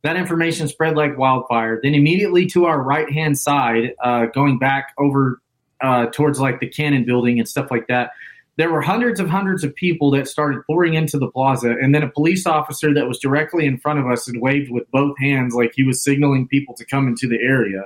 That 0.03 0.15
information 0.15 0.69
spread 0.69 0.95
like 0.95 1.17
wildfire. 1.17 1.81
Then 1.83 1.95
immediately 1.95 2.45
to 2.47 2.63
our 2.63 2.81
right 2.81 3.11
hand 3.11 3.37
side, 3.37 3.93
uh, 4.01 4.27
going 4.27 4.57
back 4.57 4.93
over 4.97 5.41
uh, 5.81 6.05
towards 6.07 6.39
like 6.39 6.61
the 6.61 6.67
Cannon 6.67 7.03
building 7.03 7.39
and 7.39 7.49
stuff 7.49 7.69
like 7.71 7.87
that, 7.87 8.11
there 8.57 8.71
were 8.71 8.81
hundreds 8.81 9.19
of 9.19 9.29
hundreds 9.29 9.63
of 9.63 9.73
people 9.75 10.11
that 10.11 10.27
started 10.27 10.61
pouring 10.65 10.95
into 10.95 11.17
the 11.19 11.29
plaza. 11.29 11.71
And 11.71 11.93
then 11.93 12.03
a 12.03 12.09
police 12.09 12.45
officer 12.45 12.93
that 12.93 13.07
was 13.07 13.19
directly 13.19 13.65
in 13.65 13.77
front 13.77 13.99
of 13.99 14.07
us 14.07 14.25
had 14.25 14.41
waved 14.41 14.71
with 14.71 14.89
both 14.91 15.17
hands 15.19 15.53
like 15.53 15.73
he 15.75 15.83
was 15.83 16.03
signaling 16.03 16.47
people 16.47 16.73
to 16.75 16.85
come 16.85 17.07
into 17.07 17.27
the 17.27 17.39
area. 17.39 17.85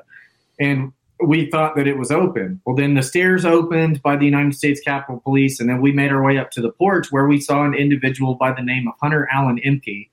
And 0.60 0.93
we 1.23 1.49
thought 1.51 1.75
that 1.75 1.88
it 1.88 1.97
was 1.97 2.10
open. 2.10 2.62
Well, 2.65 2.75
then 2.75 2.93
the 2.93 3.03
stairs 3.03 3.45
opened 3.45 4.01
by 4.01 4.15
the 4.15 4.25
United 4.25 4.55
States 4.55 4.79
Capitol 4.79 5.21
Police, 5.23 5.60
and 5.60 5.69
then 5.69 5.81
we 5.81 5.91
made 5.91 6.12
our 6.12 6.23
way 6.23 6.38
up 6.38 6.51
to 6.51 6.62
the 6.62 6.71
porch 6.71 7.12
where 7.12 7.27
we 7.27 7.39
saw 7.39 7.63
an 7.63 7.75
individual 7.75 8.36
by 8.36 8.53
the 8.53 8.63
name 8.63 8.88
of 8.88 8.95
Hunter 9.01 9.27
Allen 9.31 9.60
Ehmke 9.63 10.10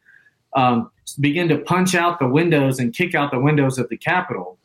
um, 0.55 0.91
begin 1.21 1.49
to 1.49 1.59
punch 1.59 1.95
out 1.95 2.19
the 2.19 2.29
windows 2.29 2.79
and 2.79 2.93
kick 2.93 3.15
out 3.15 3.31
the 3.31 3.41
windows 3.41 3.79
of 3.79 3.89
the 3.89 3.97
Capitol. 3.97 4.59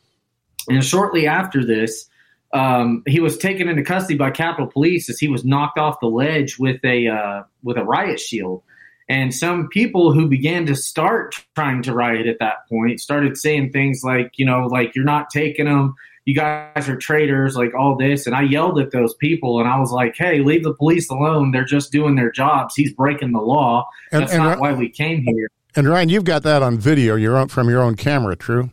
And 0.68 0.84
shortly 0.84 1.28
after 1.28 1.64
this, 1.66 2.10
um, 2.54 3.04
he 3.08 3.20
was 3.20 3.38
taken 3.38 3.68
into 3.68 3.84
custody 3.84 4.16
by 4.16 4.32
Capitol 4.32 4.68
Police 4.68 5.10
as 5.10 5.20
he 5.20 5.28
was 5.28 5.44
knocked 5.44 5.78
off 5.78 6.00
the 6.00 6.08
ledge 6.08 6.58
with 6.60 6.84
a 6.86 7.08
uh, 7.08 7.44
with 7.64 7.78
a 7.78 7.84
riot 7.84 8.20
shield. 8.20 8.62
And 9.10 9.34
some 9.34 9.68
people 9.68 10.14
who 10.14 10.30
began 10.30 10.66
to 10.68 10.76
start 10.76 11.36
trying 11.56 11.82
to 11.84 11.94
riot 11.94 12.26
at 12.26 12.40
that 12.40 12.68
point 12.70 13.02
started 13.02 13.38
saying 13.38 13.72
things 13.72 14.02
like, 14.04 14.32
you 14.38 14.46
know, 14.46 14.68
like 14.68 14.96
you're 14.96 15.04
not 15.04 15.30
taking 15.30 15.66
them, 15.66 15.96
you 16.26 16.34
guys 16.34 16.88
are 16.88 16.96
traitors, 16.96 17.58
like 17.58 17.74
all 17.76 17.98
this. 17.98 18.26
And 18.26 18.36
I 18.36 18.44
yelled 18.44 18.80
at 18.80 18.92
those 18.92 19.14
people, 19.16 19.60
and 19.60 19.68
I 19.68 19.78
was 19.78 19.92
like, 19.92 20.16
hey, 20.16 20.40
leave 20.40 20.64
the 20.64 20.74
police 20.74 21.10
alone. 21.10 21.52
They're 21.52 21.66
just 21.66 21.92
doing 21.92 22.16
their 22.16 22.32
jobs. 22.32 22.76
He's 22.76 22.94
breaking 22.94 23.34
the 23.34 23.42
law. 23.42 23.90
And- 24.12 24.22
That's 24.22 24.34
and 24.34 24.44
not 24.44 24.56
Ri- 24.56 24.62
why 24.62 24.74
we 24.74 24.90
came 24.90 25.24
here. 25.24 25.50
And 25.76 25.90
Ryan, 25.90 26.10
you've 26.10 26.24
got 26.24 26.44
that 26.44 26.62
on 26.62 26.78
video, 26.78 27.16
your 27.16 27.36
own, 27.36 27.48
from 27.50 27.70
your 27.70 27.82
own 27.82 27.96
camera, 27.96 28.36
true? 28.36 28.70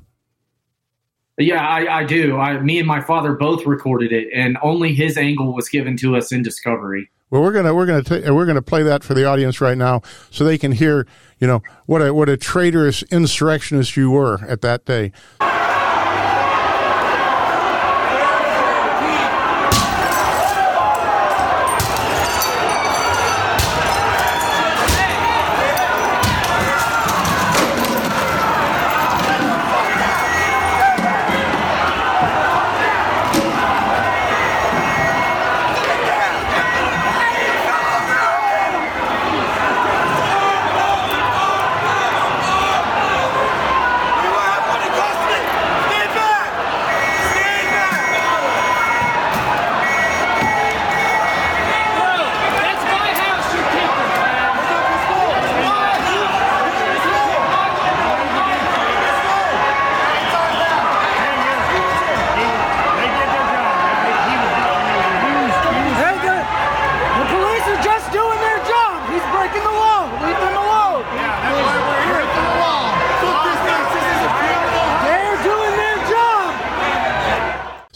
Yeah, 1.41 1.67
I, 1.67 2.01
I 2.01 2.05
do. 2.05 2.37
I, 2.37 2.61
me 2.61 2.79
and 2.79 2.87
my 2.87 3.01
father 3.01 3.33
both 3.33 3.67
recorded 3.67 4.13
it, 4.13 4.29
and 4.35 4.59
only 4.63 4.95
his 4.95 5.17
angle 5.17 5.55
was 5.55 5.69
given 5.69 5.97
to 5.99 6.17
us 6.17 6.33
in 6.33 6.43
Discovery. 6.43 7.11
Well, 7.31 7.43
we're 7.43 7.53
gonna 7.53 7.73
we're 7.73 7.87
gonna 7.87 8.35
we're 8.35 8.47
gonna 8.47 8.61
play 8.61 8.83
that 8.83 9.05
for 9.05 9.15
the 9.15 9.25
audience 9.25 9.61
right 9.61 9.79
now, 9.79 10.03
so 10.31 10.45
they 10.45 10.59
can 10.59 10.73
hear, 10.73 11.07
you 11.39 11.47
know, 11.47 11.63
what 11.87 12.03
a 12.03 12.13
what 12.13 12.29
a 12.29 12.37
traitorous 12.37 13.05
insurrectionist 13.05 13.97
you 13.97 14.11
were 14.11 14.41
at 14.49 14.63
that 14.63 14.85
day. 14.85 15.13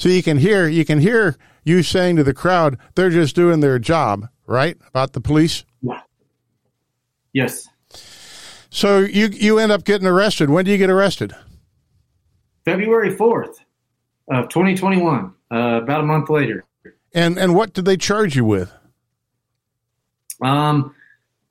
So 0.04 0.10
you 0.10 0.22
can 0.22 0.36
hear 0.36 0.68
you 0.68 0.84
can 0.84 0.98
hear 0.98 1.34
you 1.64 1.82
saying 1.82 2.16
to 2.16 2.24
the 2.24 2.34
crowd, 2.34 2.76
they're 2.94 3.08
just 3.08 3.34
doing 3.34 3.60
their 3.60 3.78
job, 3.78 4.28
right? 4.46 4.76
About 4.86 5.14
the 5.14 5.20
police. 5.22 5.64
Yeah. 5.80 6.02
Yes. 7.32 7.66
So 8.68 8.98
you 8.98 9.28
you 9.28 9.58
end 9.58 9.72
up 9.72 9.84
getting 9.84 10.06
arrested. 10.06 10.50
When 10.50 10.66
do 10.66 10.72
you 10.72 10.76
get 10.76 10.90
arrested? 10.90 11.34
February 12.66 13.16
4th 13.16 13.54
of 14.30 14.50
2021, 14.50 15.32
uh, 15.50 15.56
about 15.82 16.00
a 16.00 16.04
month 16.04 16.28
later. 16.28 16.66
And 17.14 17.38
and 17.38 17.54
what 17.54 17.72
did 17.72 17.86
they 17.86 17.96
charge 17.96 18.36
you 18.36 18.44
with? 18.44 18.70
Um, 20.42 20.94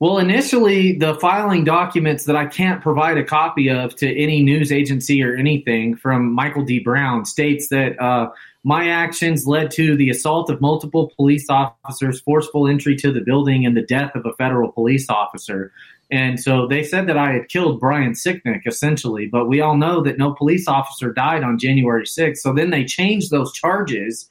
well, 0.04 0.18
initially, 0.18 0.98
the 0.98 1.14
filing 1.14 1.64
documents 1.64 2.26
that 2.26 2.36
I 2.36 2.44
can't 2.44 2.82
provide 2.82 3.16
a 3.16 3.24
copy 3.24 3.70
of 3.70 3.96
to 3.96 4.22
any 4.22 4.42
news 4.42 4.70
agency 4.70 5.22
or 5.24 5.34
anything 5.34 5.96
from 5.96 6.30
Michael 6.30 6.62
D. 6.62 6.78
Brown 6.78 7.24
states 7.24 7.68
that 7.68 7.98
uh, 7.98 8.28
my 8.64 8.90
actions 8.90 9.46
led 9.46 9.70
to 9.70 9.96
the 9.96 10.10
assault 10.10 10.50
of 10.50 10.60
multiple 10.60 11.10
police 11.16 11.48
officers, 11.48 12.20
forceful 12.20 12.68
entry 12.68 12.96
to 12.96 13.12
the 13.12 13.22
building, 13.22 13.64
and 13.64 13.74
the 13.74 13.80
death 13.80 14.14
of 14.14 14.26
a 14.26 14.34
federal 14.34 14.70
police 14.70 15.08
officer. 15.08 15.72
And 16.10 16.38
so 16.38 16.66
they 16.66 16.84
said 16.84 17.06
that 17.06 17.16
I 17.16 17.32
had 17.32 17.48
killed 17.48 17.80
Brian 17.80 18.12
Sicknick, 18.12 18.66
essentially, 18.66 19.24
but 19.24 19.48
we 19.48 19.62
all 19.62 19.78
know 19.78 20.02
that 20.02 20.18
no 20.18 20.34
police 20.34 20.68
officer 20.68 21.14
died 21.14 21.42
on 21.42 21.58
January 21.58 22.04
6th. 22.04 22.36
So 22.36 22.52
then 22.52 22.68
they 22.68 22.84
changed 22.84 23.30
those 23.30 23.54
charges 23.54 24.28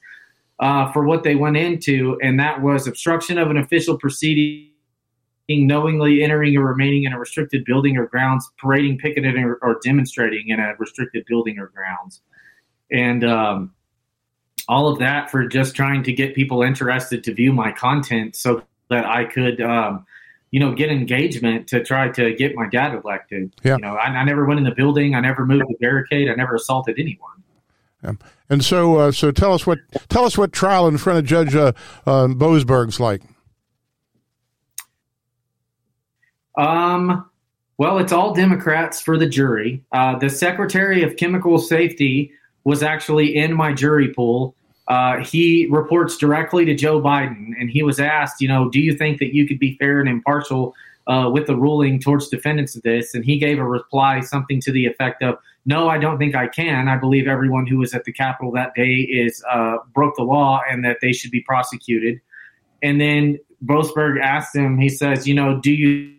uh, 0.60 0.92
for 0.92 1.02
what 1.02 1.24
they 1.24 1.34
went 1.34 1.56
into, 1.56 2.16
and 2.22 2.38
that 2.38 2.62
was 2.62 2.86
obstruction 2.86 3.38
of 3.38 3.50
an 3.50 3.56
official 3.56 3.98
proceeding, 3.98 4.70
knowingly 5.48 6.22
entering 6.22 6.56
or 6.56 6.64
remaining 6.64 7.04
in 7.04 7.12
a 7.12 7.18
restricted 7.18 7.64
building 7.64 7.96
or 7.96 8.06
grounds, 8.06 8.50
parading, 8.58 8.98
picketing, 8.98 9.36
or, 9.38 9.54
or 9.62 9.78
demonstrating 9.84 10.48
in 10.48 10.60
a 10.60 10.74
restricted 10.78 11.24
building 11.26 11.58
or 11.58 11.66
grounds. 11.68 12.22
And 12.90 13.24
um, 13.24 13.74
all 14.68 14.88
of 14.88 14.98
that 15.00 15.30
for 15.30 15.46
just 15.46 15.74
trying 15.74 16.02
to 16.04 16.12
get 16.12 16.34
people 16.34 16.62
interested 16.62 17.24
to 17.24 17.34
view 17.34 17.52
my 17.52 17.72
content 17.72 18.36
so 18.36 18.62
that 18.88 19.04
I 19.04 19.24
could. 19.24 19.60
Um, 19.60 20.06
you 20.50 20.60
know, 20.60 20.72
get 20.72 20.88
engagement 20.88 21.66
to 21.66 21.82
try 21.82 22.08
to 22.10 22.32
get 22.32 22.54
my 22.54 22.68
dad 22.68 22.94
elected. 22.94 23.52
Yeah. 23.64 23.74
You 23.74 23.80
know, 23.82 23.96
I, 23.96 24.04
I 24.04 24.24
never 24.24 24.44
went 24.44 24.58
in 24.58 24.64
the 24.64 24.70
building. 24.70 25.16
I 25.16 25.20
never 25.20 25.44
moved 25.44 25.64
the 25.66 25.74
barricade. 25.80 26.30
I 26.30 26.36
never 26.36 26.54
assaulted 26.54 26.94
anyone. 26.96 27.42
Um, 28.04 28.20
and 28.48 28.64
so 28.64 28.98
uh, 28.98 29.10
so 29.10 29.32
tell 29.32 29.52
us 29.52 29.66
what 29.66 29.80
tell 30.08 30.24
us 30.24 30.38
what 30.38 30.52
trial 30.52 30.86
in 30.86 30.96
front 30.98 31.18
of 31.18 31.24
Judge 31.24 31.56
uh, 31.56 31.72
uh, 32.06 32.28
Boasberg's 32.28 33.00
like. 33.00 33.22
Um, 36.56 37.28
well, 37.76 37.98
it's 37.98 38.12
all 38.12 38.34
Democrats 38.34 39.00
for 39.00 39.18
the 39.18 39.26
jury. 39.26 39.82
Uh, 39.92 40.18
the 40.18 40.30
Secretary 40.30 41.02
of 41.02 41.16
Chemical 41.16 41.58
Safety 41.58 42.32
was 42.62 42.82
actually 42.82 43.34
in 43.34 43.52
my 43.54 43.72
jury 43.72 44.12
pool. 44.12 44.54
Uh, 44.86 45.24
he 45.24 45.66
reports 45.70 46.16
directly 46.16 46.64
to 46.66 46.74
Joe 46.74 47.00
Biden, 47.00 47.52
and 47.58 47.70
he 47.70 47.82
was 47.82 47.98
asked, 47.98 48.40
you 48.40 48.48
know, 48.48 48.68
do 48.68 48.80
you 48.80 48.94
think 48.94 49.18
that 49.18 49.34
you 49.34 49.46
could 49.48 49.58
be 49.58 49.76
fair 49.76 49.98
and 50.00 50.08
impartial 50.08 50.74
uh, 51.06 51.28
with 51.32 51.46
the 51.46 51.56
ruling 51.56 51.98
towards 51.98 52.28
defendants 52.28 52.76
of 52.76 52.82
this? 52.82 53.14
And 53.14 53.24
he 53.24 53.38
gave 53.38 53.58
a 53.58 53.64
reply, 53.64 54.20
something 54.20 54.60
to 54.60 54.70
the 54.70 54.86
effect 54.86 55.22
of, 55.22 55.38
no, 55.66 55.88
I 55.88 55.98
don't 55.98 56.18
think 56.18 56.34
I 56.34 56.46
can. 56.46 56.88
I 56.88 56.96
believe 56.96 57.26
everyone 57.26 57.66
who 57.66 57.78
was 57.78 57.94
at 57.94 58.04
the 58.04 58.12
Capitol 58.12 58.52
that 58.52 58.74
day 58.74 58.96
is 58.96 59.42
uh, 59.50 59.78
broke 59.94 60.16
the 60.16 60.22
law 60.22 60.60
and 60.70 60.84
that 60.84 60.98
they 61.00 61.12
should 61.12 61.30
be 61.30 61.40
prosecuted. 61.40 62.20
And 62.82 63.00
then 63.00 63.38
Boasberg 63.64 64.20
asked 64.20 64.54
him, 64.54 64.78
he 64.78 64.90
says, 64.90 65.26
you 65.26 65.34
know, 65.34 65.58
do 65.58 65.72
you 65.72 66.14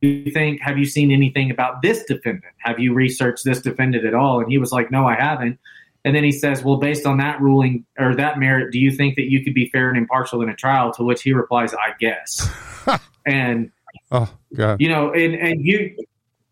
you 0.00 0.30
think 0.30 0.60
have 0.60 0.78
you 0.78 0.84
seen 0.84 1.10
anything 1.10 1.50
about 1.50 1.82
this 1.82 2.04
defendant? 2.04 2.52
Have 2.58 2.78
you 2.78 2.94
researched 2.94 3.44
this 3.44 3.60
defendant 3.60 4.04
at 4.04 4.14
all? 4.14 4.40
And 4.40 4.50
he 4.50 4.58
was 4.58 4.72
like 4.72 4.90
no 4.90 5.06
i 5.06 5.14
haven't. 5.14 5.58
And 6.04 6.14
then 6.14 6.24
he 6.24 6.32
says 6.32 6.62
well 6.62 6.76
based 6.76 7.06
on 7.06 7.18
that 7.18 7.40
ruling 7.40 7.84
or 7.98 8.14
that 8.14 8.38
merit 8.38 8.72
do 8.72 8.78
you 8.78 8.90
think 8.90 9.16
that 9.16 9.30
you 9.30 9.42
could 9.42 9.54
be 9.54 9.68
fair 9.70 9.88
and 9.88 9.98
impartial 9.98 10.42
in 10.42 10.48
a 10.48 10.56
trial? 10.56 10.92
To 10.94 11.04
which 11.04 11.22
he 11.22 11.32
replies 11.32 11.74
i 11.74 11.92
guess. 11.98 12.48
And 13.26 13.70
Oh 14.10 14.30
God! 14.54 14.80
you 14.80 14.88
know 14.88 15.12
and 15.12 15.34
and 15.34 15.60
you 15.62 15.94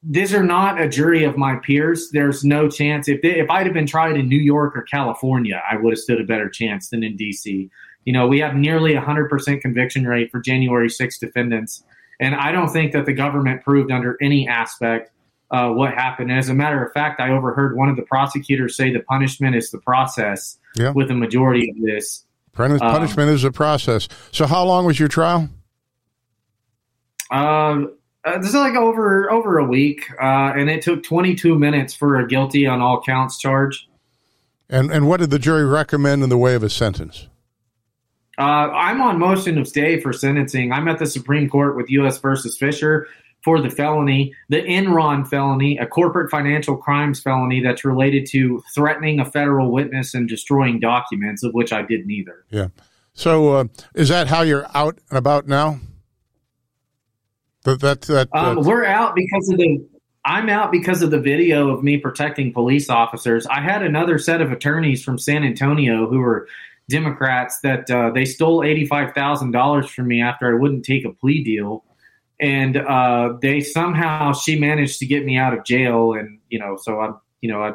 these 0.02 0.34
are 0.34 0.42
not 0.42 0.80
a 0.80 0.88
jury 0.88 1.24
of 1.24 1.36
my 1.36 1.56
peers. 1.56 2.10
There's 2.12 2.44
no 2.44 2.68
chance. 2.68 3.08
If 3.08 3.22
they, 3.22 3.40
if 3.40 3.50
i'd 3.50 3.66
have 3.66 3.74
been 3.74 3.86
tried 3.86 4.16
in 4.16 4.28
new 4.28 4.38
york 4.38 4.76
or 4.76 4.82
california 4.82 5.62
i 5.70 5.76
would 5.76 5.92
have 5.92 5.98
stood 5.98 6.20
a 6.20 6.24
better 6.24 6.48
chance 6.48 6.90
than 6.90 7.02
in 7.02 7.16
dc 7.16 7.70
you 8.04 8.12
know 8.12 8.26
we 8.26 8.38
have 8.40 8.54
nearly 8.54 8.94
a 8.94 9.00
100% 9.00 9.60
conviction 9.60 10.06
rate 10.06 10.30
for 10.30 10.40
january 10.40 10.88
6 10.88 11.18
defendants 11.18 11.82
and 12.20 12.34
I 12.34 12.52
don't 12.52 12.68
think 12.68 12.92
that 12.92 13.06
the 13.06 13.12
government 13.12 13.62
proved 13.62 13.90
under 13.90 14.16
any 14.22 14.48
aspect 14.48 15.10
uh, 15.50 15.68
what 15.70 15.94
happened. 15.94 16.30
And 16.30 16.38
as 16.38 16.48
a 16.48 16.54
matter 16.54 16.84
of 16.84 16.92
fact, 16.92 17.20
I 17.20 17.30
overheard 17.30 17.76
one 17.76 17.88
of 17.88 17.96
the 17.96 18.02
prosecutors 18.02 18.76
say 18.76 18.92
the 18.92 19.00
punishment 19.00 19.54
is 19.54 19.70
the 19.70 19.78
process 19.78 20.58
Yeah. 20.74 20.90
with 20.90 21.08
the 21.08 21.14
majority 21.14 21.70
of 21.70 21.76
this. 21.84 22.24
Um, 22.58 22.78
punishment 22.78 23.30
is 23.30 23.44
a 23.44 23.52
process. 23.52 24.08
So 24.32 24.46
how 24.46 24.64
long 24.64 24.86
was 24.86 24.98
your 24.98 25.08
trial? 25.08 25.48
Um, 27.30 27.92
uh, 28.24 28.38
this 28.38 28.48
is 28.48 28.54
like 28.54 28.74
over 28.74 29.30
over 29.30 29.58
a 29.58 29.64
week, 29.64 30.04
uh, 30.20 30.52
and 30.56 30.68
it 30.70 30.82
took 30.82 31.02
22 31.04 31.56
minutes 31.58 31.94
for 31.94 32.18
a 32.18 32.26
guilty 32.26 32.66
on 32.66 32.80
all 32.80 33.02
counts 33.02 33.38
charge. 33.38 33.88
And 34.68 34.90
and 34.90 35.06
what 35.06 35.20
did 35.20 35.30
the 35.30 35.38
jury 35.38 35.64
recommend 35.64 36.22
in 36.22 36.28
the 36.28 36.38
way 36.38 36.54
of 36.54 36.62
a 36.62 36.70
sentence? 36.70 37.28
Uh, 38.38 38.70
I'm 38.72 39.00
on 39.00 39.18
motion 39.18 39.56
of 39.58 39.66
stay 39.66 40.00
for 40.00 40.12
sentencing. 40.12 40.72
I'm 40.72 40.88
at 40.88 40.98
the 40.98 41.06
Supreme 41.06 41.48
Court 41.48 41.76
with 41.76 41.88
U.S. 41.90 42.18
versus 42.18 42.56
Fischer 42.58 43.06
for 43.42 43.60
the 43.60 43.70
felony, 43.70 44.34
the 44.48 44.60
Enron 44.60 45.26
felony, 45.26 45.78
a 45.78 45.86
corporate 45.86 46.30
financial 46.30 46.76
crimes 46.76 47.20
felony 47.20 47.62
that's 47.62 47.84
related 47.84 48.26
to 48.26 48.60
threatening 48.74 49.20
a 49.20 49.24
federal 49.24 49.70
witness 49.70 50.14
and 50.14 50.28
destroying 50.28 50.80
documents, 50.80 51.44
of 51.44 51.54
which 51.54 51.72
I 51.72 51.82
did 51.82 52.06
neither. 52.06 52.44
Yeah. 52.50 52.68
So 53.14 53.54
uh, 53.54 53.64
is 53.94 54.08
that 54.08 54.26
how 54.26 54.42
you're 54.42 54.66
out 54.74 54.98
and 55.10 55.18
about 55.18 55.46
now? 55.46 55.78
That 57.62 57.80
that 57.80 58.02
that. 58.02 58.28
Um, 58.32 58.56
that- 58.56 58.62
we're 58.62 58.84
out 58.84 59.14
because 59.14 59.48
of 59.48 59.58
the. 59.58 59.86
I'm 60.24 60.48
out 60.48 60.72
because 60.72 61.02
of 61.02 61.12
the 61.12 61.20
video 61.20 61.70
of 61.70 61.84
me 61.84 61.98
protecting 61.98 62.52
police 62.52 62.90
officers. 62.90 63.46
I 63.46 63.60
had 63.60 63.84
another 63.84 64.18
set 64.18 64.40
of 64.40 64.50
attorneys 64.50 65.04
from 65.04 65.20
San 65.20 65.44
Antonio 65.44 66.08
who 66.08 66.18
were 66.18 66.48
Democrats 66.88 67.60
that 67.62 67.90
uh, 67.90 68.10
they 68.10 68.24
stole 68.24 68.62
eighty-five 68.62 69.14
thousand 69.14 69.50
dollars 69.52 69.88
from 69.88 70.08
me 70.08 70.22
after 70.22 70.54
I 70.54 70.58
wouldn't 70.60 70.84
take 70.84 71.04
a 71.04 71.12
plea 71.12 71.42
deal, 71.42 71.84
and 72.40 72.76
uh, 72.76 73.34
they 73.42 73.60
somehow 73.60 74.32
she 74.32 74.58
managed 74.58 74.98
to 75.00 75.06
get 75.06 75.24
me 75.24 75.36
out 75.36 75.52
of 75.56 75.64
jail. 75.64 76.12
And 76.14 76.38
you 76.48 76.58
know, 76.58 76.76
so 76.80 77.00
I'm 77.00 77.16
you 77.40 77.50
know 77.50 77.62
I. 77.62 77.74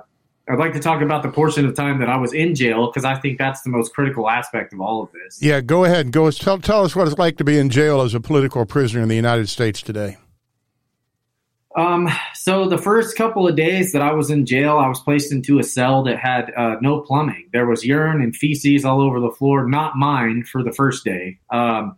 I'd 0.49 0.57
like 0.57 0.73
to 0.73 0.79
talk 0.79 1.01
about 1.01 1.23
the 1.23 1.29
portion 1.29 1.65
of 1.65 1.75
time 1.75 1.99
that 1.99 2.09
I 2.09 2.17
was 2.17 2.33
in 2.33 2.55
jail 2.55 2.87
because 2.87 3.05
I 3.05 3.15
think 3.15 3.37
that's 3.37 3.61
the 3.61 3.69
most 3.69 3.93
critical 3.93 4.27
aspect 4.27 4.73
of 4.73 4.81
all 4.81 5.03
of 5.03 5.09
this. 5.13 5.41
yeah, 5.41 5.61
go 5.61 5.85
ahead. 5.85 6.07
And 6.07 6.11
go 6.11 6.29
tell 6.31 6.57
tell 6.57 6.83
us 6.83 6.93
what 6.95 7.07
it's 7.07 7.17
like 7.17 7.37
to 7.37 7.43
be 7.43 7.57
in 7.57 7.69
jail 7.69 8.01
as 8.01 8.13
a 8.15 8.19
political 8.19 8.65
prisoner 8.65 9.01
in 9.03 9.07
the 9.07 9.15
United 9.15 9.47
States 9.47 9.81
today. 9.81 10.17
Um, 11.75 12.09
so 12.33 12.67
the 12.67 12.77
first 12.77 13.15
couple 13.15 13.47
of 13.47 13.55
days 13.55 13.93
that 13.93 14.01
I 14.01 14.11
was 14.11 14.29
in 14.29 14.45
jail, 14.45 14.77
I 14.77 14.87
was 14.87 14.99
placed 14.99 15.31
into 15.31 15.59
a 15.59 15.63
cell 15.63 16.03
that 16.03 16.17
had 16.17 16.51
uh, 16.55 16.75
no 16.81 16.99
plumbing. 16.99 17.49
There 17.53 17.65
was 17.65 17.85
urine 17.85 18.21
and 18.21 18.35
feces 18.35 18.83
all 18.83 19.01
over 19.01 19.19
the 19.19 19.31
floor, 19.31 19.67
not 19.67 19.95
mine 19.95 20.43
for 20.43 20.63
the 20.63 20.73
first 20.73 21.05
day. 21.05 21.39
Um, 21.49 21.95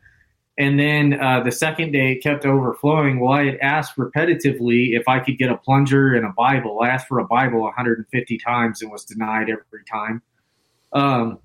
and 0.57 0.79
then 0.79 1.19
uh, 1.19 1.41
the 1.41 1.51
second 1.51 1.91
day 1.91 2.11
it 2.13 2.23
kept 2.23 2.45
overflowing. 2.45 3.19
Well, 3.19 3.33
I 3.33 3.45
had 3.45 3.57
asked 3.57 3.97
repetitively 3.97 4.95
if 4.95 5.07
I 5.07 5.19
could 5.19 5.39
get 5.39 5.49
a 5.49 5.57
plunger 5.57 6.13
and 6.13 6.25
a 6.25 6.33
Bible. 6.37 6.79
I 6.81 6.89
asked 6.89 7.07
for 7.07 7.17
a 7.17 7.25
Bible 7.25 7.61
150 7.61 8.37
times 8.37 8.81
and 8.81 8.91
was 8.91 9.03
denied 9.03 9.49
every 9.49 9.83
time. 9.91 10.21
Um, 10.91 11.39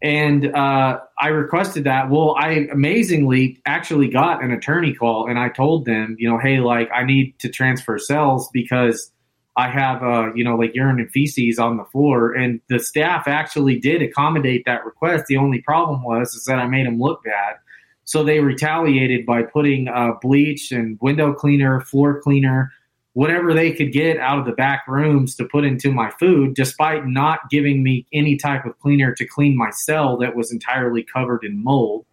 and 0.00 0.54
uh, 0.54 1.00
I 1.18 1.28
requested 1.28 1.84
that. 1.84 2.08
Well, 2.08 2.36
I 2.38 2.68
amazingly 2.70 3.60
actually 3.66 4.08
got 4.08 4.42
an 4.42 4.52
attorney 4.52 4.94
call, 4.94 5.28
and 5.28 5.38
I 5.38 5.48
told 5.48 5.86
them, 5.86 6.16
you 6.18 6.28
know, 6.28 6.38
hey, 6.38 6.60
like 6.60 6.88
I 6.94 7.04
need 7.04 7.38
to 7.40 7.48
transfer 7.48 7.98
cells 7.98 8.48
because 8.52 9.10
I 9.56 9.68
have, 9.68 10.02
uh, 10.04 10.32
you 10.34 10.44
know, 10.44 10.54
like 10.54 10.74
urine 10.74 11.00
and 11.00 11.10
feces 11.10 11.58
on 11.58 11.78
the 11.78 11.84
floor, 11.84 12.32
and 12.32 12.60
the 12.68 12.78
staff 12.78 13.26
actually 13.26 13.80
did 13.80 14.02
accommodate 14.02 14.62
that 14.66 14.84
request. 14.84 15.24
The 15.26 15.36
only 15.36 15.60
problem 15.60 16.04
was 16.04 16.34
is 16.34 16.44
that 16.44 16.60
I 16.60 16.68
made 16.68 16.86
them 16.86 17.00
look 17.00 17.24
bad, 17.24 17.56
so 18.04 18.22
they 18.22 18.38
retaliated 18.38 19.26
by 19.26 19.42
putting 19.42 19.88
uh, 19.88 20.12
bleach 20.22 20.70
and 20.70 20.96
window 21.00 21.34
cleaner, 21.34 21.80
floor 21.80 22.20
cleaner, 22.20 22.72
whatever 23.18 23.52
they 23.52 23.72
could 23.72 23.90
get 23.90 24.16
out 24.18 24.38
of 24.38 24.46
the 24.46 24.52
back 24.52 24.86
rooms 24.86 25.34
to 25.34 25.44
put 25.44 25.64
into 25.64 25.90
my 25.90 26.08
food, 26.20 26.54
despite 26.54 27.04
not 27.04 27.40
giving 27.50 27.82
me 27.82 28.06
any 28.12 28.36
type 28.36 28.64
of 28.64 28.78
cleaner 28.78 29.12
to 29.12 29.26
clean 29.26 29.56
my 29.56 29.70
cell 29.70 30.16
that 30.16 30.36
was 30.36 30.52
entirely 30.52 31.02
covered 31.02 31.42
in 31.42 31.60
mold 31.64 32.06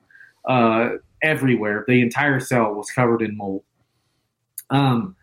uh, 0.46 0.94
everywhere. 1.22 1.86
The 1.88 2.02
entire 2.02 2.39
cell 2.39 2.74
was 2.74 2.89
covered 2.89 3.22
in 3.22 3.38
mold. 3.38 3.63
Um, 4.72 5.15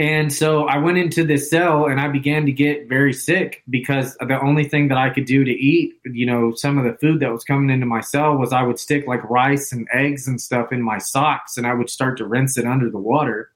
and 0.00 0.32
so 0.32 0.64
I 0.66 0.78
went 0.78 0.98
into 0.98 1.24
this 1.24 1.48
cell 1.48 1.86
and 1.86 2.00
I 2.00 2.08
began 2.08 2.44
to 2.46 2.52
get 2.52 2.88
very 2.88 3.12
sick 3.12 3.62
because 3.70 4.16
the 4.16 4.40
only 4.42 4.68
thing 4.68 4.88
that 4.88 4.98
I 4.98 5.10
could 5.10 5.26
do 5.26 5.44
to 5.44 5.52
eat, 5.52 5.94
you 6.06 6.26
know, 6.26 6.54
some 6.56 6.76
of 6.76 6.82
the 6.82 6.98
food 6.98 7.20
that 7.20 7.30
was 7.30 7.44
coming 7.44 7.70
into 7.70 7.86
my 7.86 8.00
cell 8.00 8.36
was 8.36 8.52
I 8.52 8.64
would 8.64 8.80
stick 8.80 9.06
like 9.06 9.22
rice 9.30 9.70
and 9.70 9.86
eggs 9.92 10.26
and 10.26 10.40
stuff 10.40 10.72
in 10.72 10.82
my 10.82 10.98
socks 10.98 11.56
and 11.56 11.68
I 11.68 11.74
would 11.74 11.88
start 11.88 12.18
to 12.18 12.26
rinse 12.26 12.58
it 12.58 12.66
under 12.66 12.90
the 12.90 12.98
water. 12.98 13.52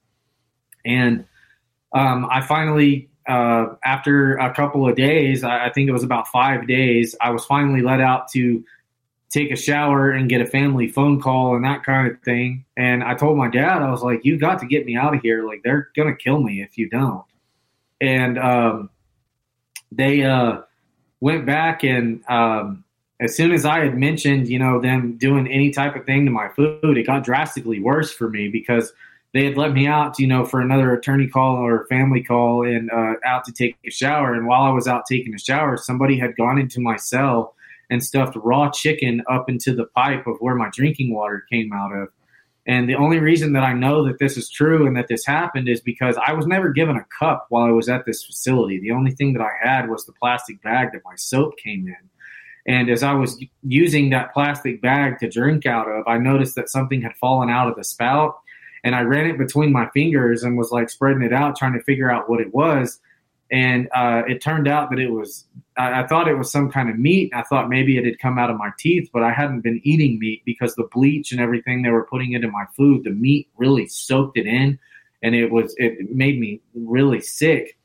And 0.84 1.24
um, 1.92 2.26
I 2.30 2.40
finally, 2.42 3.08
uh, 3.26 3.74
after 3.84 4.36
a 4.36 4.54
couple 4.54 4.88
of 4.88 4.96
days, 4.96 5.44
I, 5.44 5.66
I 5.66 5.72
think 5.72 5.88
it 5.88 5.92
was 5.92 6.04
about 6.04 6.28
five 6.28 6.66
days, 6.66 7.14
I 7.20 7.30
was 7.30 7.44
finally 7.44 7.82
let 7.82 8.00
out 8.00 8.28
to 8.32 8.64
take 9.30 9.50
a 9.50 9.56
shower 9.56 10.10
and 10.10 10.28
get 10.28 10.40
a 10.40 10.46
family 10.46 10.88
phone 10.88 11.20
call 11.20 11.54
and 11.54 11.64
that 11.64 11.84
kind 11.84 12.10
of 12.10 12.20
thing. 12.22 12.64
And 12.76 13.02
I 13.02 13.14
told 13.14 13.36
my 13.36 13.48
dad, 13.48 13.82
I 13.82 13.90
was 13.90 14.02
like, 14.02 14.24
"You 14.24 14.38
got 14.38 14.60
to 14.60 14.66
get 14.66 14.86
me 14.86 14.96
out 14.96 15.14
of 15.14 15.20
here. 15.20 15.46
Like 15.46 15.62
they're 15.62 15.90
gonna 15.94 16.16
kill 16.16 16.40
me 16.40 16.62
if 16.62 16.78
you 16.78 16.88
don't." 16.88 17.24
And 18.00 18.38
um, 18.38 18.90
they 19.92 20.22
uh, 20.22 20.62
went 21.20 21.44
back 21.44 21.84
and 21.84 22.22
um, 22.28 22.84
as 23.20 23.36
soon 23.36 23.52
as 23.52 23.64
I 23.64 23.80
had 23.80 23.98
mentioned, 23.98 24.48
you 24.48 24.58
know, 24.58 24.80
them 24.80 25.16
doing 25.18 25.48
any 25.48 25.70
type 25.70 25.96
of 25.96 26.06
thing 26.06 26.24
to 26.24 26.30
my 26.30 26.48
food, 26.50 26.96
it 26.96 27.06
got 27.06 27.24
drastically 27.24 27.80
worse 27.80 28.12
for 28.12 28.30
me 28.30 28.48
because 28.48 28.92
they 29.34 29.44
had 29.44 29.56
let 29.58 29.72
me 29.72 29.86
out, 29.86 30.18
you 30.18 30.26
know, 30.26 30.44
for 30.44 30.60
another 30.60 30.92
attorney 30.94 31.28
call 31.28 31.56
or 31.56 31.86
family 31.88 32.22
call 32.22 32.66
and 32.66 32.90
uh, 32.90 33.14
out 33.24 33.44
to 33.44 33.52
take 33.52 33.76
a 33.86 33.90
shower. 33.90 34.34
And 34.34 34.46
while 34.46 34.62
I 34.62 34.70
was 34.70 34.88
out 34.88 35.04
taking 35.08 35.34
a 35.34 35.38
shower, 35.38 35.76
somebody 35.76 36.18
had 36.18 36.36
gone 36.36 36.58
into 36.58 36.80
my 36.80 36.96
cell 36.96 37.54
and 37.90 38.02
stuffed 38.02 38.36
raw 38.36 38.70
chicken 38.70 39.22
up 39.30 39.48
into 39.48 39.74
the 39.74 39.86
pipe 39.86 40.26
of 40.26 40.36
where 40.40 40.54
my 40.54 40.70
drinking 40.72 41.14
water 41.14 41.44
came 41.50 41.72
out 41.72 41.92
of. 41.92 42.08
And 42.66 42.88
the 42.88 42.96
only 42.96 43.18
reason 43.18 43.54
that 43.54 43.62
I 43.62 43.72
know 43.72 44.06
that 44.06 44.18
this 44.18 44.36
is 44.36 44.50
true 44.50 44.86
and 44.86 44.94
that 44.96 45.08
this 45.08 45.24
happened 45.24 45.68
is 45.68 45.80
because 45.80 46.18
I 46.26 46.34
was 46.34 46.46
never 46.46 46.70
given 46.70 46.96
a 46.96 47.06
cup 47.18 47.46
while 47.48 47.64
I 47.64 47.70
was 47.70 47.88
at 47.88 48.04
this 48.04 48.24
facility. 48.24 48.78
The 48.78 48.90
only 48.90 49.12
thing 49.12 49.32
that 49.32 49.42
I 49.42 49.52
had 49.62 49.88
was 49.88 50.04
the 50.04 50.12
plastic 50.12 50.62
bag 50.62 50.92
that 50.92 51.00
my 51.04 51.16
soap 51.16 51.56
came 51.56 51.86
in. 51.88 51.96
And 52.66 52.90
as 52.90 53.02
I 53.02 53.14
was 53.14 53.42
using 53.62 54.10
that 54.10 54.34
plastic 54.34 54.82
bag 54.82 55.18
to 55.20 55.30
drink 55.30 55.64
out 55.64 55.88
of, 55.88 56.06
I 56.06 56.18
noticed 56.18 56.56
that 56.56 56.68
something 56.68 57.00
had 57.00 57.16
fallen 57.16 57.48
out 57.48 57.68
of 57.68 57.76
the 57.76 57.84
spout. 57.84 58.38
And 58.88 58.96
I 58.96 59.02
ran 59.02 59.26
it 59.26 59.36
between 59.36 59.70
my 59.70 59.86
fingers 59.90 60.44
and 60.44 60.56
was 60.56 60.70
like 60.70 60.88
spreading 60.88 61.20
it 61.20 61.30
out, 61.30 61.58
trying 61.58 61.74
to 61.74 61.82
figure 61.82 62.10
out 62.10 62.30
what 62.30 62.40
it 62.40 62.54
was. 62.54 62.98
And 63.52 63.86
uh, 63.94 64.22
it 64.26 64.40
turned 64.40 64.66
out 64.66 64.88
that 64.88 64.98
it 64.98 65.10
was, 65.10 65.44
I, 65.76 66.00
I 66.00 66.06
thought 66.06 66.26
it 66.26 66.38
was 66.38 66.50
some 66.50 66.70
kind 66.70 66.88
of 66.88 66.98
meat. 66.98 67.30
I 67.34 67.42
thought 67.42 67.68
maybe 67.68 67.98
it 67.98 68.06
had 68.06 68.18
come 68.18 68.38
out 68.38 68.48
of 68.48 68.56
my 68.56 68.70
teeth, 68.78 69.10
but 69.12 69.22
I 69.22 69.30
hadn't 69.30 69.60
been 69.60 69.82
eating 69.84 70.18
meat 70.18 70.40
because 70.46 70.74
the 70.74 70.88
bleach 70.90 71.32
and 71.32 71.40
everything 71.40 71.82
they 71.82 71.90
were 71.90 72.06
putting 72.06 72.32
into 72.32 72.50
my 72.50 72.64
food, 72.78 73.04
the 73.04 73.10
meat 73.10 73.50
really 73.58 73.86
soaked 73.88 74.38
it 74.38 74.46
in. 74.46 74.78
And 75.22 75.34
it 75.34 75.52
was, 75.52 75.74
it 75.76 76.10
made 76.10 76.40
me 76.40 76.62
really 76.72 77.20
sick. 77.20 77.76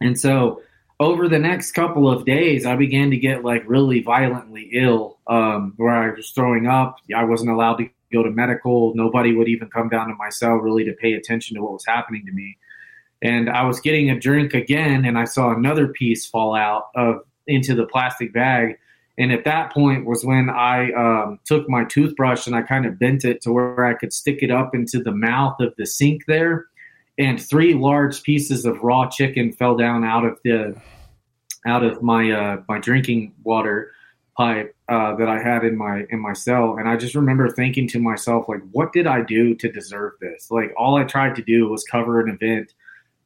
And 0.00 0.18
so, 0.18 0.62
over 0.98 1.28
the 1.28 1.38
next 1.38 1.72
couple 1.72 2.10
of 2.10 2.24
days, 2.24 2.66
I 2.66 2.74
began 2.74 3.12
to 3.12 3.16
get 3.16 3.44
like 3.44 3.62
really 3.68 4.02
violently 4.02 4.68
ill, 4.72 5.20
um, 5.28 5.74
where 5.76 5.94
I 5.94 6.12
was 6.12 6.32
throwing 6.32 6.66
up. 6.66 6.96
I 7.14 7.22
wasn't 7.22 7.50
allowed 7.50 7.76
to 7.76 7.88
go 8.12 8.22
to 8.22 8.30
medical. 8.30 8.94
Nobody 8.94 9.34
would 9.34 9.48
even 9.48 9.68
come 9.68 9.88
down 9.88 10.08
to 10.08 10.14
my 10.14 10.28
cell 10.30 10.54
really 10.54 10.84
to 10.84 10.92
pay 10.92 11.12
attention 11.12 11.56
to 11.56 11.62
what 11.62 11.72
was 11.72 11.84
happening 11.86 12.24
to 12.26 12.32
me. 12.32 12.58
And 13.20 13.50
I 13.50 13.64
was 13.64 13.80
getting 13.80 14.10
a 14.10 14.18
drink 14.18 14.54
again, 14.54 15.04
and 15.04 15.18
I 15.18 15.24
saw 15.24 15.52
another 15.52 15.88
piece 15.88 16.26
fall 16.26 16.54
out 16.54 16.88
of 16.94 17.20
into 17.46 17.74
the 17.74 17.86
plastic 17.86 18.32
bag. 18.32 18.78
And 19.16 19.32
at 19.32 19.44
that 19.44 19.72
point 19.72 20.06
was 20.06 20.24
when 20.24 20.48
I 20.48 20.92
um, 20.92 21.40
took 21.44 21.68
my 21.68 21.84
toothbrush 21.84 22.46
and 22.46 22.54
I 22.54 22.62
kind 22.62 22.86
of 22.86 22.98
bent 22.98 23.24
it 23.24 23.40
to 23.42 23.52
where 23.52 23.84
I 23.84 23.94
could 23.94 24.12
stick 24.12 24.38
it 24.42 24.50
up 24.50 24.74
into 24.74 25.02
the 25.02 25.10
mouth 25.10 25.58
of 25.58 25.74
the 25.76 25.86
sink 25.86 26.26
there 26.26 26.66
and 27.18 27.42
three 27.42 27.74
large 27.74 28.22
pieces 28.22 28.64
of 28.64 28.78
raw 28.82 29.08
chicken 29.08 29.52
fell 29.52 29.76
down 29.76 30.04
out 30.04 30.24
of 30.24 30.38
the 30.44 30.80
out 31.66 31.82
of 31.82 32.00
my 32.00 32.30
uh, 32.30 32.62
my 32.68 32.78
drinking 32.78 33.34
water 33.42 33.92
pipe 34.36 34.74
uh, 34.88 35.14
that 35.16 35.28
I 35.28 35.38
had 35.42 35.64
in 35.64 35.76
my 35.76 36.06
in 36.10 36.20
my 36.20 36.32
cell, 36.32 36.76
and 36.78 36.88
I 36.88 36.96
just 36.96 37.14
remember 37.14 37.50
thinking 37.50 37.86
to 37.88 38.00
myself, 38.00 38.48
like, 38.48 38.62
what 38.72 38.92
did 38.92 39.06
I 39.06 39.22
do 39.22 39.54
to 39.56 39.70
deserve 39.70 40.14
this? 40.20 40.50
Like, 40.50 40.72
all 40.76 40.96
I 40.96 41.04
tried 41.04 41.34
to 41.36 41.42
do 41.42 41.68
was 41.68 41.84
cover 41.84 42.20
an 42.20 42.30
event 42.30 42.72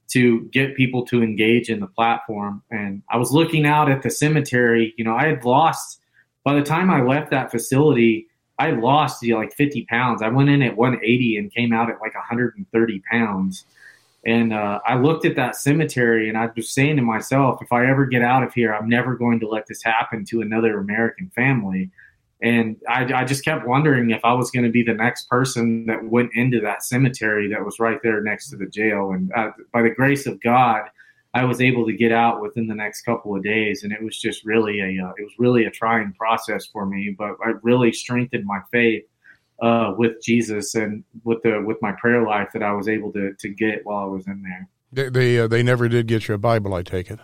to 0.08 0.42
get 0.52 0.74
people 0.74 1.06
to 1.06 1.22
engage 1.22 1.70
in 1.70 1.78
the 1.78 1.86
platform, 1.86 2.62
and 2.70 3.02
I 3.10 3.16
was 3.16 3.30
looking 3.30 3.64
out 3.64 3.90
at 3.90 4.02
the 4.02 4.10
cemetery. 4.10 4.92
You 4.96 5.04
know, 5.04 5.14
I 5.14 5.28
had 5.28 5.44
lost 5.44 6.00
by 6.44 6.54
the 6.54 6.62
time 6.62 6.90
I 6.90 7.02
left 7.02 7.30
that 7.30 7.50
facility. 7.50 8.26
I 8.58 8.70
lost 8.72 9.22
you 9.22 9.34
know, 9.34 9.40
like 9.40 9.54
50 9.54 9.86
pounds. 9.86 10.20
I 10.20 10.28
went 10.28 10.50
in 10.50 10.62
at 10.62 10.76
180 10.76 11.36
and 11.36 11.52
came 11.52 11.72
out 11.72 11.90
at 11.90 12.00
like 12.00 12.14
130 12.14 13.02
pounds. 13.10 13.64
And 14.24 14.52
uh, 14.52 14.78
I 14.86 14.96
looked 14.96 15.24
at 15.24 15.36
that 15.36 15.56
cemetery 15.56 16.28
and 16.28 16.38
I 16.38 16.48
was 16.54 16.70
saying 16.70 16.96
to 16.96 17.02
myself, 17.02 17.60
if 17.60 17.72
I 17.72 17.86
ever 17.86 18.06
get 18.06 18.22
out 18.22 18.44
of 18.44 18.54
here, 18.54 18.72
I'm 18.72 18.88
never 18.88 19.16
going 19.16 19.40
to 19.40 19.48
let 19.48 19.66
this 19.66 19.82
happen 19.82 20.24
to 20.26 20.40
another 20.42 20.78
American 20.78 21.30
family. 21.34 21.90
And 22.40 22.76
I, 22.88 23.12
I 23.12 23.24
just 23.24 23.44
kept 23.44 23.66
wondering 23.66 24.10
if 24.10 24.24
I 24.24 24.32
was 24.32 24.50
going 24.50 24.64
to 24.64 24.70
be 24.70 24.82
the 24.82 24.94
next 24.94 25.28
person 25.28 25.86
that 25.86 26.04
went 26.04 26.30
into 26.34 26.60
that 26.60 26.84
cemetery 26.84 27.48
that 27.48 27.64
was 27.64 27.80
right 27.80 27.98
there 28.02 28.20
next 28.20 28.50
to 28.50 28.56
the 28.56 28.66
jail. 28.66 29.12
And 29.12 29.32
uh, 29.32 29.50
by 29.72 29.82
the 29.82 29.90
grace 29.90 30.26
of 30.26 30.40
God, 30.40 30.82
I 31.34 31.44
was 31.44 31.60
able 31.60 31.86
to 31.86 31.92
get 31.92 32.12
out 32.12 32.42
within 32.42 32.66
the 32.66 32.74
next 32.74 33.02
couple 33.02 33.34
of 33.34 33.42
days, 33.42 33.84
and 33.84 33.92
it 33.92 34.02
was 34.02 34.18
just 34.20 34.44
really 34.44 34.80
a 34.80 35.02
uh, 35.02 35.12
it 35.16 35.22
was 35.22 35.32
really 35.38 35.64
a 35.64 35.70
trying 35.70 36.12
process 36.12 36.66
for 36.66 36.84
me. 36.84 37.14
But 37.16 37.36
I 37.42 37.52
really 37.62 37.90
strengthened 37.90 38.44
my 38.44 38.60
faith 38.70 39.04
uh, 39.62 39.94
with 39.96 40.20
Jesus 40.20 40.74
and 40.74 41.04
with 41.24 41.42
the 41.42 41.62
with 41.64 41.80
my 41.80 41.92
prayer 41.92 42.22
life 42.22 42.48
that 42.52 42.62
I 42.62 42.72
was 42.72 42.88
able 42.88 43.12
to 43.12 43.32
to 43.38 43.48
get 43.48 43.86
while 43.86 43.98
I 43.98 44.06
was 44.06 44.26
in 44.26 44.42
there. 44.42 44.68
They 44.92 45.08
they, 45.08 45.38
uh, 45.38 45.46
they 45.46 45.62
never 45.62 45.88
did 45.88 46.08
get 46.08 46.28
you 46.28 46.34
a 46.34 46.38
Bible, 46.38 46.74
I 46.74 46.82
take 46.82 47.10
it. 47.10 47.20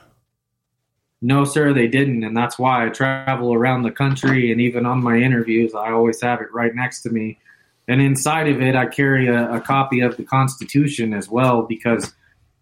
No, 1.20 1.44
sir, 1.44 1.74
they 1.74 1.88
didn't, 1.88 2.22
and 2.22 2.36
that's 2.36 2.60
why 2.60 2.86
I 2.86 2.90
travel 2.90 3.52
around 3.52 3.82
the 3.82 3.90
country, 3.90 4.52
and 4.52 4.60
even 4.60 4.86
on 4.86 5.02
my 5.02 5.16
interviews, 5.16 5.74
I 5.74 5.90
always 5.90 6.22
have 6.22 6.40
it 6.40 6.46
right 6.52 6.72
next 6.72 7.02
to 7.02 7.10
me. 7.10 7.40
And 7.88 8.00
inside 8.00 8.48
of 8.48 8.62
it, 8.62 8.76
I 8.76 8.86
carry 8.86 9.26
a, 9.26 9.54
a 9.54 9.60
copy 9.60 9.98
of 10.00 10.16
the 10.16 10.22
Constitution 10.22 11.12
as 11.12 11.28
well, 11.28 11.62
because 11.62 12.14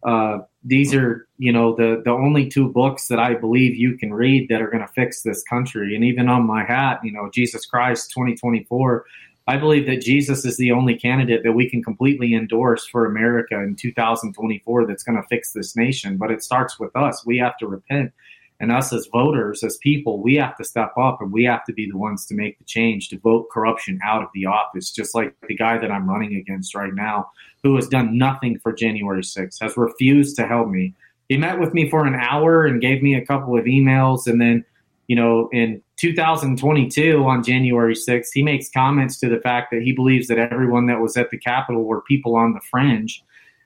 uh, 0.05 0.39
these 0.65 0.95
are, 0.95 1.29
you 1.37 1.53
know, 1.53 1.77
the 1.77 2.01
the 2.03 2.13
only 2.13 2.49
two 2.49 2.73
books 2.73 3.09
that 3.09 3.19
I 3.19 3.35
believe 3.35 3.77
you 3.77 3.99
can 3.99 4.15
read 4.15 4.49
that 4.49 4.63
are 4.63 4.71
going 4.71 4.87
to 4.87 4.93
fix 4.95 5.21
this 5.21 5.43
country. 5.43 5.95
And 5.95 6.03
even 6.03 6.31
on 6.31 6.47
my 6.47 6.65
hat, 6.65 7.01
you 7.05 7.13
know, 7.13 7.29
Jesus 7.31 7.67
Christ 7.67 8.11
2024 8.13 9.05
I 9.47 9.57
believe 9.57 9.87
that 9.87 10.01
Jesus 10.01 10.45
is 10.45 10.57
the 10.57 10.73
only 10.73 10.97
candidate 10.97 11.43
that 11.45 11.53
we 11.53 11.71
can 11.71 11.83
completely 11.83 12.35
endorse 12.35 12.85
for 12.87 13.07
America 13.07 13.55
in 13.55 13.77
2024 13.77 14.87
that's 14.87 15.05
going 15.05 15.21
to 15.21 15.29
fix 15.29 15.53
this 15.53 15.77
nation. 15.77 16.17
But 16.17 16.33
it 16.33 16.43
starts 16.43 16.81
with 16.81 16.95
us. 16.97 17.25
We 17.25 17.39
have 17.39 17.57
to 17.59 17.69
repent. 17.69 18.13
And 18.59 18.73
us 18.73 18.93
as 18.93 19.07
voters, 19.13 19.63
as 19.63 19.77
people, 19.77 20.23
we 20.23 20.35
have 20.37 20.57
to 20.57 20.65
step 20.65 20.97
up 20.99 21.21
and 21.21 21.31
we 21.31 21.45
have 21.45 21.65
to 21.67 21.75
be 21.75 21.89
the 21.89 21.99
ones 21.99 22.25
to 22.27 22.35
make 22.35 22.59
the 22.59 22.65
change 22.65 23.11
to 23.11 23.19
vote 23.19 23.49
corruption 23.53 24.01
out 24.03 24.23
of 24.23 24.31
the 24.35 24.47
office, 24.47 24.91
just 24.91 25.15
like 25.15 25.35
the 25.47 25.55
guy 25.55 25.77
that 25.77 25.91
I'm 25.91 26.09
running 26.09 26.37
against 26.37 26.75
right 26.75 26.95
now, 26.95 27.31
who 27.63 27.77
has 27.77 27.87
done 27.87 28.17
nothing 28.17 28.59
for 28.59 28.73
January 28.73 29.21
6th, 29.21 29.61
has 29.61 29.77
refused 29.77 30.37
to 30.37 30.47
help 30.47 30.69
me. 30.69 30.95
He 31.29 31.37
met 31.37 31.61
with 31.61 31.75
me 31.75 31.91
for 31.91 32.07
an 32.07 32.15
hour 32.15 32.65
and 32.65 32.81
gave 32.81 33.03
me 33.03 33.15
a 33.15 33.27
couple 33.27 33.59
of 33.59 33.67
emails 33.67 34.27
and 34.27 34.41
then 34.41 34.65
you 35.07 35.17
know, 35.17 35.49
in 35.53 35.83
2022 35.97 37.25
on 37.25 37.43
January 37.43 37.95
6th, 37.95 38.29
he 38.33 38.43
makes 38.43 38.69
comments 38.71 39.19
to 39.19 39.29
the 39.29 39.41
fact 39.41 39.71
that 39.71 39.83
he 39.83 39.93
believes 39.93 40.29
that 40.29 40.39
everyone 40.39 40.87
that 40.87 41.01
was 41.01 41.17
at 41.17 41.31
the 41.31 41.39
Capitol 41.39 41.85
were 41.85 42.03
people 42.03 42.37
on 42.37 42.53
the 42.53 42.61
fringe 42.61 43.23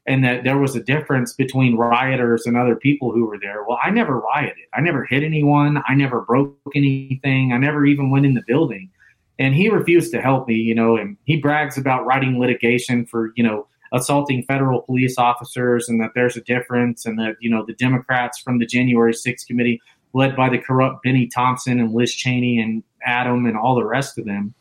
and 0.07 0.25
that 0.25 0.45
there 0.45 0.59
was 0.59 0.75
a 0.75 0.83
difference 0.83 1.33
between 1.33 1.77
rioters 1.77 2.47
and 2.47 2.57
other 2.57 2.75
people 2.75 3.13
who 3.13 3.27
were 3.27 3.39
there. 3.39 3.65
Well, 3.65 3.79
I 3.83 3.91
never 3.91 4.19
rioted. 4.19 4.65
I 4.75 4.81
never 4.81 5.05
hit 5.05 5.23
anyone. 5.23 5.83
I 5.87 5.95
never 5.95 6.23
broke 6.23 6.57
anything. 6.75 7.53
I 7.53 7.59
never 7.59 7.85
even 7.85 8.11
went 8.11 8.27
in 8.27 8.35
the 8.35 8.43
building. 8.47 8.91
And 9.39 9.55
he 9.55 9.69
refused 9.69 10.13
to 10.13 10.21
help 10.21 10.49
me, 10.49 10.55
you 10.55 10.75
know, 10.75 10.97
and 10.97 11.17
he 11.25 11.37
brags 11.37 11.79
about 11.79 12.07
writing 12.07 12.39
litigation 12.39 13.07
for, 13.07 13.33
you 13.37 13.43
know, 13.43 13.67
assaulting 13.93 14.45
federal 14.45 14.83
police 14.83 15.19
officers 15.19 15.89
and 15.89 16.01
that 16.01 16.11
there's 16.15 16.37
a 16.37 16.43
difference 16.43 17.07
and 17.07 17.19
that, 17.19 17.37
you 17.41 17.51
know, 17.51 17.65
the 17.67 17.75
Democrats 17.75 18.39
from 18.41 18.59
the 18.59 18.67
January 18.67 19.13
6th 19.13 19.47
committee 19.47 19.81
led 20.13 20.37
by 20.37 20.49
the 20.49 20.59
corrupt 20.59 21.03
Benny 21.03 21.27
Thompson 21.27 21.81
and 21.81 21.93
Liz 21.93 22.15
Cheney 22.15 22.59
and 22.59 22.83
Adam 23.05 23.47
and 23.47 23.57
all 23.57 23.75
the 23.75 23.85
rest 23.85 24.19
of 24.19 24.25
them, 24.25 24.55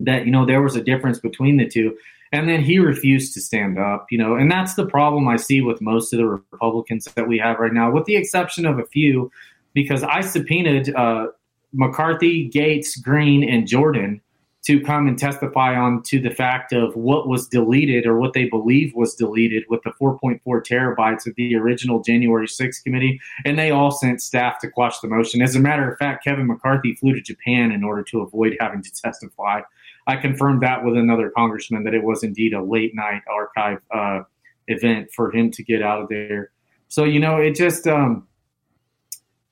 that, 0.00 0.24
you 0.26 0.32
know, 0.32 0.44
there 0.44 0.62
was 0.62 0.76
a 0.76 0.82
difference 0.82 1.18
between 1.18 1.56
the 1.56 1.68
two. 1.68 1.96
And 2.32 2.48
then 2.48 2.62
he 2.62 2.78
refused 2.80 3.32
to 3.34 3.40
stand 3.40 3.78
up, 3.78 4.06
you 4.10 4.18
know, 4.18 4.34
and 4.34 4.50
that's 4.50 4.74
the 4.74 4.86
problem 4.86 5.28
I 5.28 5.36
see 5.36 5.60
with 5.60 5.80
most 5.80 6.12
of 6.12 6.18
the 6.18 6.26
Republicans 6.26 7.04
that 7.14 7.28
we 7.28 7.38
have 7.38 7.60
right 7.60 7.72
now, 7.72 7.92
with 7.92 8.06
the 8.06 8.16
exception 8.16 8.66
of 8.66 8.78
a 8.80 8.86
few, 8.86 9.30
because 9.72 10.02
I 10.02 10.20
subpoenaed 10.20 10.92
uh, 10.94 11.28
McCarthy, 11.72 12.50
Gaetz, 12.50 13.00
Greene, 13.00 13.48
and 13.48 13.68
Jordan 13.68 14.20
to 14.64 14.80
come 14.80 15.06
and 15.06 15.18
testify 15.18 15.76
on 15.76 16.02
to 16.02 16.18
the 16.18 16.30
fact 16.30 16.72
of 16.72 16.96
what 16.96 17.28
was 17.28 17.46
deleted 17.46 18.06
or 18.06 18.18
what 18.18 18.32
they 18.32 18.48
believe 18.48 18.94
was 18.94 19.14
deleted 19.14 19.62
with 19.68 19.82
the 19.82 19.92
4.4 20.00 20.40
terabytes 20.44 21.26
of 21.26 21.34
the 21.36 21.54
original 21.54 22.02
January 22.02 22.46
6th 22.46 22.82
committee, 22.82 23.20
and 23.44 23.58
they 23.58 23.70
all 23.70 23.90
sent 23.90 24.22
staff 24.22 24.58
to 24.60 24.70
quash 24.70 25.00
the 25.00 25.08
motion. 25.08 25.42
As 25.42 25.54
a 25.54 25.60
matter 25.60 25.90
of 25.90 25.98
fact, 25.98 26.24
Kevin 26.24 26.46
McCarthy 26.46 26.94
flew 26.94 27.12
to 27.12 27.20
Japan 27.20 27.72
in 27.72 27.84
order 27.84 28.02
to 28.04 28.20
avoid 28.20 28.56
having 28.58 28.82
to 28.82 28.90
testify. 28.90 29.60
I 30.06 30.16
confirmed 30.16 30.62
that 30.62 30.82
with 30.84 30.96
another 30.96 31.30
congressman 31.30 31.84
that 31.84 31.94
it 31.94 32.02
was 32.02 32.22
indeed 32.22 32.54
a 32.54 32.62
late 32.62 32.94
night 32.94 33.22
archive 33.30 33.80
uh, 33.90 34.22
event 34.68 35.10
for 35.12 35.30
him 35.30 35.50
to 35.52 35.62
get 35.62 35.82
out 35.82 36.02
of 36.02 36.08
there. 36.08 36.50
So 36.88 37.04
you 37.04 37.20
know, 37.20 37.36
it 37.36 37.54
just 37.54 37.86
um, 37.86 38.26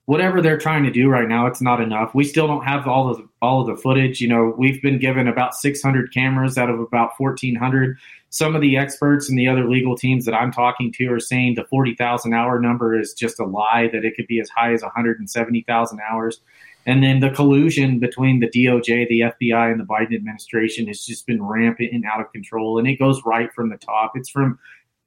whatever 0.05 0.41
they're 0.41 0.57
trying 0.57 0.83
to 0.83 0.91
do 0.91 1.09
right 1.09 1.27
now, 1.27 1.45
it's 1.47 1.61
not 1.61 1.81
enough. 1.81 2.13
We 2.13 2.23
still 2.23 2.47
don't 2.47 2.65
have 2.65 2.87
all 2.87 3.09
of 3.09 3.17
the, 3.17 3.27
all 3.41 3.61
of 3.61 3.67
the 3.67 3.81
footage. 3.81 4.19
You 4.19 4.27
know, 4.27 4.53
we've 4.57 4.81
been 4.81 4.99
given 4.99 5.27
about 5.27 5.55
600 5.55 6.13
cameras 6.13 6.57
out 6.57 6.69
of 6.69 6.79
about 6.79 7.11
1,400. 7.17 7.97
Some 8.29 8.55
of 8.55 8.61
the 8.61 8.77
experts 8.77 9.29
and 9.29 9.37
the 9.37 9.47
other 9.47 9.69
legal 9.69 9.95
teams 9.95 10.25
that 10.25 10.33
I'm 10.33 10.51
talking 10.51 10.91
to 10.93 11.07
are 11.11 11.19
saying 11.19 11.55
the 11.55 11.65
40,000 11.65 12.33
hour 12.33 12.59
number 12.59 12.99
is 12.99 13.13
just 13.13 13.39
a 13.39 13.45
lie. 13.45 13.89
That 13.93 14.03
it 14.03 14.15
could 14.15 14.27
be 14.27 14.39
as 14.39 14.49
high 14.49 14.73
as 14.73 14.81
170,000 14.81 15.99
hours. 16.09 16.41
And 16.85 17.01
then 17.01 17.21
the 17.21 17.29
collusion 17.29 17.99
between 17.99 18.41
the 18.41 18.49
DOJ, 18.49 19.07
the 19.07 19.21
FBI, 19.21 19.71
and 19.71 19.79
the 19.79 19.85
Biden 19.85 20.13
administration 20.15 20.87
has 20.87 21.05
just 21.05 21.25
been 21.25 21.41
rampant 21.41 21.93
and 21.93 22.03
out 22.03 22.19
of 22.19 22.31
control. 22.33 22.77
And 22.77 22.87
it 22.87 22.99
goes 22.99 23.21
right 23.25 23.53
from 23.53 23.69
the 23.69 23.77
top. 23.77 24.13
It's 24.15 24.29
from 24.29 24.59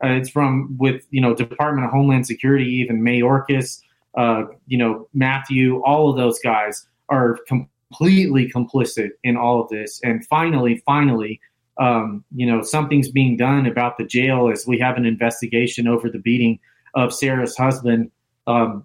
uh, 0.03 0.09
it's 0.09 0.31
from 0.31 0.77
with 0.79 1.07
you 1.11 1.21
know 1.21 1.35
Department 1.35 1.87
of 1.87 1.93
Homeland 1.93 2.27
Security, 2.27 2.67
even 2.77 3.03
Mayorkas, 3.03 3.81
uh, 4.17 4.45
you 4.67 4.79
know 4.79 5.09
Matthew, 5.15 5.81
all 5.83 6.11
of 6.11 6.17
those 6.17 6.39
guys 6.41 6.87
are 7.09 7.39
completely 7.47 8.51
complicit 8.51 9.11
in 9.23 9.37
all 9.37 9.63
of 9.63 9.69
this. 9.69 10.01
And 10.03 10.27
finally, 10.27 10.83
finally, 10.87 11.41
um, 11.79 12.25
you 12.35 12.47
know 12.47 12.63
something's 12.63 13.11
being 13.11 13.37
done 13.37 13.67
about 13.67 13.99
the 13.99 14.05
jail 14.05 14.51
as 14.51 14.67
we 14.67 14.79
have 14.79 14.97
an 14.97 15.07
investigation 15.07 15.87
over 15.87 16.11
the 16.11 16.19
beating 16.19 16.59
of 16.95 17.13
Sarah's 17.13 17.57
husband. 17.57 18.11
Um, 18.47 18.85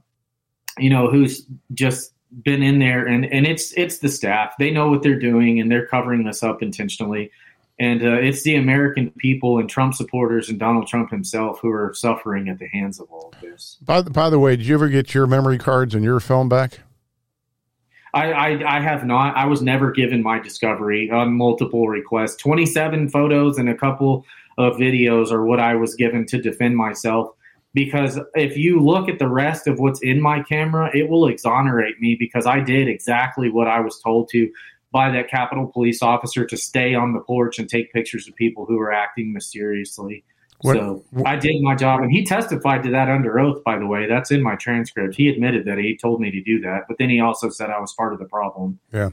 you 0.78 0.90
know 0.90 1.10
who's 1.10 1.46
just 1.74 2.14
been 2.44 2.64
in 2.64 2.80
there 2.80 3.06
and 3.06 3.26
and 3.26 3.46
it's 3.46 3.74
it's 3.74 3.98
the 3.98 4.08
staff 4.08 4.54
they 4.58 4.72
know 4.72 4.90
what 4.90 5.04
they're 5.04 5.20
doing 5.20 5.60
and 5.60 5.70
they're 5.70 5.86
covering 5.86 6.24
this 6.24 6.42
up 6.44 6.64
intentionally 6.64 7.30
and 7.82 8.02
uh, 8.04 8.14
it's 8.14 8.44
the 8.44 8.56
american 8.56 9.10
people 9.18 9.58
and 9.60 9.70
trump 9.70 9.94
supporters 9.94 10.48
and 10.50 10.58
donald 10.60 10.88
trump 10.88 11.10
himself 11.10 11.60
who 11.62 11.70
are 11.70 11.94
suffering 11.94 12.48
at 12.48 12.60
the 12.60 12.68
hands 12.68 13.00
of 13.02 13.08
all 13.12 13.32
of 13.34 13.42
this 13.42 13.78
By, 13.82 14.02
the- 14.02 14.10
by 14.12 14.30
the 14.30 14.40
way, 14.40 14.56
did 14.56 14.66
you 14.68 14.76
ever 14.76 14.88
get 14.88 15.14
your 15.14 15.28
memory 15.28 15.58
cards 15.58 15.94
and 15.96 16.04
your 16.04 16.20
film 16.20 16.48
back? 16.48 16.80
I, 18.14 18.32
I 18.34 18.78
I 18.78 18.80
have 18.82 19.06
not. 19.06 19.38
I 19.38 19.46
was 19.46 19.62
never 19.62 19.90
given 19.92 20.22
my 20.22 20.38
discovery 20.38 21.10
on 21.10 21.34
multiple 21.38 21.88
requests. 21.88 22.36
Twenty 22.36 22.66
seven 22.66 23.08
photos 23.08 23.58
and 23.58 23.70
a 23.70 23.76
couple 23.76 24.26
of 24.58 24.74
videos 24.76 25.32
are 25.32 25.46
what 25.46 25.62
I 25.62 25.76
was 25.76 25.96
given 25.96 26.26
to 26.28 26.42
defend 26.42 26.76
myself. 26.76 27.30
Because 27.74 28.20
if 28.36 28.58
you 28.58 28.82
look 28.82 29.08
at 29.08 29.18
the 29.18 29.30
rest 29.30 29.66
of 29.66 29.80
what's 29.80 30.02
in 30.02 30.20
my 30.20 30.44
camera, 30.44 30.92
it 30.94 31.08
will 31.10 31.26
exonerate 31.28 32.02
me 32.02 32.18
because 32.20 32.46
I 32.46 32.60
did 32.60 32.90
exactly 32.90 33.50
what 33.50 33.70
I 33.70 33.80
was 33.80 33.98
told 34.02 34.28
to 34.32 34.52
by 34.92 35.10
that 35.12 35.30
Capitol 35.30 35.68
Police 35.68 36.02
officer 36.02 36.46
to 36.46 36.58
stay 36.58 36.94
on 36.96 37.14
the 37.14 37.20
porch 37.20 37.60
and 37.60 37.70
take 37.70 37.94
pictures 37.94 38.28
of 38.28 38.36
people 38.36 38.66
who 38.66 38.78
were 38.78 38.92
acting 38.92 39.34
mysteriously. 39.34 40.24
What- 40.62 40.78
so 40.78 41.04
I 41.26 41.38
did 41.38 41.62
my 41.64 41.76
job, 41.76 42.02
and 42.02 42.12
he 42.12 42.24
testified 42.24 42.84
to 42.84 42.92
that 42.92 43.10
under 43.10 43.40
oath. 43.40 43.64
By 43.64 43.80
the 43.80 43.88
way, 43.88 44.06
that's 44.08 44.30
in 44.30 44.44
my 44.44 44.56
transcript. 44.56 45.16
He 45.16 45.28
admitted 45.28 45.66
that 45.66 45.80
he 45.80 45.98
told 45.98 46.22
me 46.22 46.30
to 46.30 46.42
do 46.42 46.60
that, 46.62 46.84
but 46.88 46.98
then 47.00 47.10
he 47.10 47.20
also 47.20 47.50
said 47.50 47.72
I 47.72 47.80
was 47.80 47.94
part 47.94 48.14
of 48.14 48.20
the 48.20 48.26
problem. 48.26 48.80
Yeah. 48.94 49.10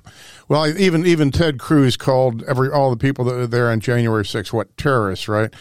Well, 0.48 0.66
even 0.78 1.06
even 1.06 1.30
Ted 1.30 1.58
Cruz 1.58 1.96
called 1.96 2.42
every 2.42 2.70
all 2.70 2.90
the 2.90 2.98
people 2.98 3.24
that 3.26 3.34
were 3.34 3.46
there 3.46 3.70
on 3.70 3.80
January 3.80 4.24
6th 4.24 4.52
what 4.52 4.76
terrorists, 4.76 5.26
right? 5.26 5.52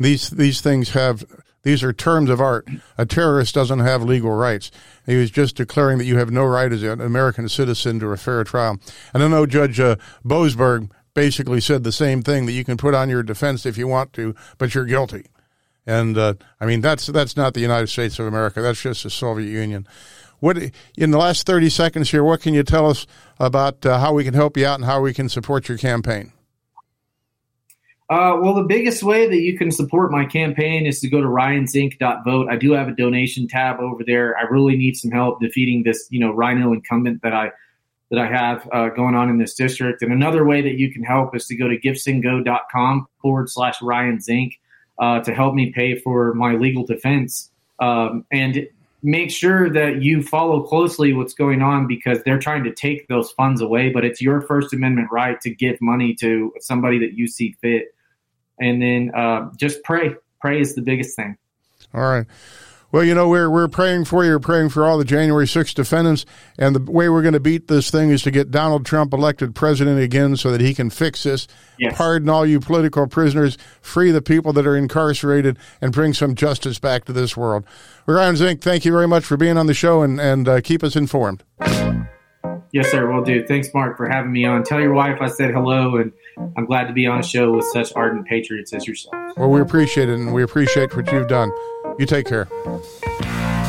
These 0.00 0.30
these 0.30 0.60
things 0.60 0.90
have 0.90 1.24
these 1.66 1.82
are 1.82 1.92
terms 1.92 2.30
of 2.30 2.40
art. 2.40 2.68
A 2.96 3.04
terrorist 3.04 3.52
doesn't 3.52 3.80
have 3.80 4.00
legal 4.00 4.30
rights. 4.30 4.70
He 5.04 5.16
was 5.16 5.32
just 5.32 5.56
declaring 5.56 5.98
that 5.98 6.04
you 6.04 6.16
have 6.16 6.30
no 6.30 6.44
right 6.44 6.72
as 6.72 6.84
an 6.84 7.00
American 7.00 7.48
citizen 7.48 7.98
to 7.98 8.12
a 8.12 8.16
fair 8.16 8.44
trial. 8.44 8.78
And 9.12 9.20
I 9.20 9.26
know 9.26 9.46
Judge 9.46 9.80
uh, 9.80 9.96
basically 11.12 11.60
said 11.60 11.82
the 11.82 11.90
same 11.90 12.22
thing 12.22 12.46
that 12.46 12.52
you 12.52 12.64
can 12.64 12.76
put 12.76 12.94
on 12.94 13.10
your 13.10 13.24
defense 13.24 13.66
if 13.66 13.76
you 13.76 13.88
want 13.88 14.12
to, 14.12 14.32
but 14.58 14.76
you're 14.76 14.84
guilty. 14.84 15.26
And 15.84 16.16
uh, 16.16 16.34
I 16.60 16.66
mean 16.66 16.82
that's 16.82 17.08
that's 17.08 17.36
not 17.36 17.54
the 17.54 17.60
United 17.60 17.88
States 17.88 18.20
of 18.20 18.26
America. 18.26 18.62
That's 18.62 18.80
just 18.80 19.02
the 19.02 19.10
Soviet 19.10 19.50
Union. 19.50 19.88
What 20.38 20.56
in 20.96 21.10
the 21.10 21.18
last 21.18 21.46
thirty 21.46 21.68
seconds 21.68 22.12
here? 22.12 22.22
What 22.22 22.42
can 22.42 22.54
you 22.54 22.62
tell 22.62 22.88
us 22.88 23.08
about 23.40 23.84
uh, 23.84 23.98
how 23.98 24.12
we 24.12 24.22
can 24.22 24.34
help 24.34 24.56
you 24.56 24.66
out 24.66 24.76
and 24.76 24.84
how 24.84 25.00
we 25.00 25.12
can 25.12 25.28
support 25.28 25.68
your 25.68 25.78
campaign? 25.78 26.32
Uh, 28.08 28.38
well, 28.40 28.54
the 28.54 28.62
biggest 28.62 29.02
way 29.02 29.28
that 29.28 29.40
you 29.40 29.58
can 29.58 29.70
support 29.70 30.12
my 30.12 30.24
campaign 30.24 30.86
is 30.86 31.00
to 31.00 31.08
go 31.08 31.20
to 31.20 31.26
ryanzink.vote. 31.26 32.48
I 32.48 32.56
do 32.56 32.70
have 32.72 32.86
a 32.86 32.92
donation 32.92 33.48
tab 33.48 33.80
over 33.80 34.04
there. 34.04 34.38
I 34.38 34.42
really 34.42 34.76
need 34.76 34.96
some 34.96 35.10
help 35.10 35.40
defeating 35.40 35.82
this, 35.82 36.06
you 36.10 36.20
know, 36.20 36.30
RINO 36.30 36.72
incumbent 36.72 37.22
that 37.22 37.32
I 37.32 37.50
that 38.10 38.20
I 38.20 38.26
have 38.28 38.68
uh, 38.72 38.88
going 38.90 39.16
on 39.16 39.28
in 39.28 39.38
this 39.38 39.54
district. 39.54 40.00
And 40.02 40.12
another 40.12 40.44
way 40.44 40.62
that 40.62 40.78
you 40.78 40.92
can 40.92 41.02
help 41.02 41.34
is 41.34 41.46
to 41.46 41.56
go 41.56 41.66
to 41.66 41.76
givesendgo.com 41.76 43.08
forward 43.20 43.50
slash 43.50 43.82
Ryan 43.82 44.20
Zink 44.20 44.60
uh, 45.00 45.20
to 45.20 45.34
help 45.34 45.54
me 45.54 45.72
pay 45.72 45.98
for 45.98 46.32
my 46.34 46.54
legal 46.54 46.86
defense. 46.86 47.50
Um, 47.80 48.24
and 48.30 48.68
make 49.02 49.30
sure 49.30 49.68
that 49.70 50.02
you 50.02 50.22
follow 50.22 50.62
closely 50.62 51.12
what's 51.12 51.34
going 51.34 51.62
on 51.62 51.86
because 51.86 52.22
they're 52.24 52.38
trying 52.38 52.64
to 52.64 52.72
take 52.72 53.08
those 53.08 53.30
funds 53.32 53.60
away, 53.60 53.90
but 53.90 54.04
it's 54.04 54.20
your 54.20 54.40
First 54.40 54.72
Amendment 54.72 55.08
right 55.10 55.40
to 55.40 55.50
give 55.50 55.80
money 55.80 56.14
to 56.14 56.52
somebody 56.60 56.98
that 57.00 57.14
you 57.14 57.26
see 57.26 57.56
fit. 57.60 57.94
And 58.58 58.80
then 58.80 59.12
uh, 59.14 59.50
just 59.56 59.82
pray. 59.82 60.14
Pray 60.40 60.60
is 60.60 60.74
the 60.74 60.82
biggest 60.82 61.16
thing. 61.16 61.36
All 61.94 62.02
right. 62.02 62.26
Well, 62.92 63.04
you 63.04 63.14
know, 63.14 63.28
we're 63.28 63.50
we're 63.50 63.68
praying 63.68 64.04
for 64.04 64.24
you. 64.24 64.30
We're 64.30 64.38
praying 64.38 64.68
for 64.70 64.86
all 64.86 64.96
the 64.96 65.04
January 65.04 65.46
6th 65.46 65.74
defendants. 65.74 66.24
And 66.56 66.74
the 66.74 66.90
way 66.90 67.08
we're 67.08 67.22
going 67.22 67.34
to 67.34 67.40
beat 67.40 67.68
this 67.68 67.90
thing 67.90 68.10
is 68.10 68.22
to 68.22 68.30
get 68.30 68.50
Donald 68.50 68.86
Trump 68.86 69.12
elected 69.12 69.54
president 69.54 70.00
again 70.00 70.36
so 70.36 70.52
that 70.52 70.60
he 70.60 70.72
can 70.72 70.88
fix 70.88 71.24
this. 71.24 71.48
Yes. 71.78 71.96
Pardon 71.96 72.28
all 72.28 72.46
you 72.46 72.60
political 72.60 73.06
prisoners, 73.06 73.58
free 73.82 74.12
the 74.12 74.22
people 74.22 74.52
that 74.54 74.66
are 74.66 74.76
incarcerated, 74.76 75.58
and 75.80 75.92
bring 75.92 76.14
some 76.14 76.34
justice 76.34 76.78
back 76.78 77.04
to 77.06 77.12
this 77.12 77.36
world. 77.36 77.64
Ryan 78.06 78.36
Zink, 78.36 78.62
thank 78.62 78.84
you 78.84 78.92
very 78.92 79.08
much 79.08 79.24
for 79.24 79.36
being 79.36 79.58
on 79.58 79.66
the 79.66 79.74
show 79.74 80.02
and, 80.02 80.20
and 80.20 80.48
uh, 80.48 80.60
keep 80.60 80.84
us 80.84 80.94
informed. 80.94 81.42
Yes, 82.72 82.90
sir. 82.90 83.10
Will 83.10 83.24
do. 83.24 83.44
Thanks, 83.46 83.68
Mark, 83.74 83.96
for 83.96 84.08
having 84.08 84.32
me 84.32 84.44
on. 84.44 84.62
Tell 84.62 84.80
your 84.80 84.92
wife 84.92 85.18
I 85.20 85.28
said 85.28 85.50
hello, 85.50 85.96
and 85.96 86.12
I'm 86.36 86.66
glad 86.66 86.84
to 86.88 86.92
be 86.92 87.06
on 87.06 87.18
a 87.20 87.22
show 87.22 87.52
with 87.52 87.64
such 87.72 87.92
ardent 87.94 88.26
patriots 88.26 88.72
as 88.72 88.86
yourself. 88.86 89.14
Well, 89.36 89.50
we 89.50 89.60
appreciate 89.60 90.08
it, 90.08 90.18
and 90.18 90.34
we 90.34 90.42
appreciate 90.42 90.94
what 90.96 91.10
you've 91.10 91.28
done. 91.28 91.50
You 91.98 92.06
take 92.06 92.26
care. 92.26 92.46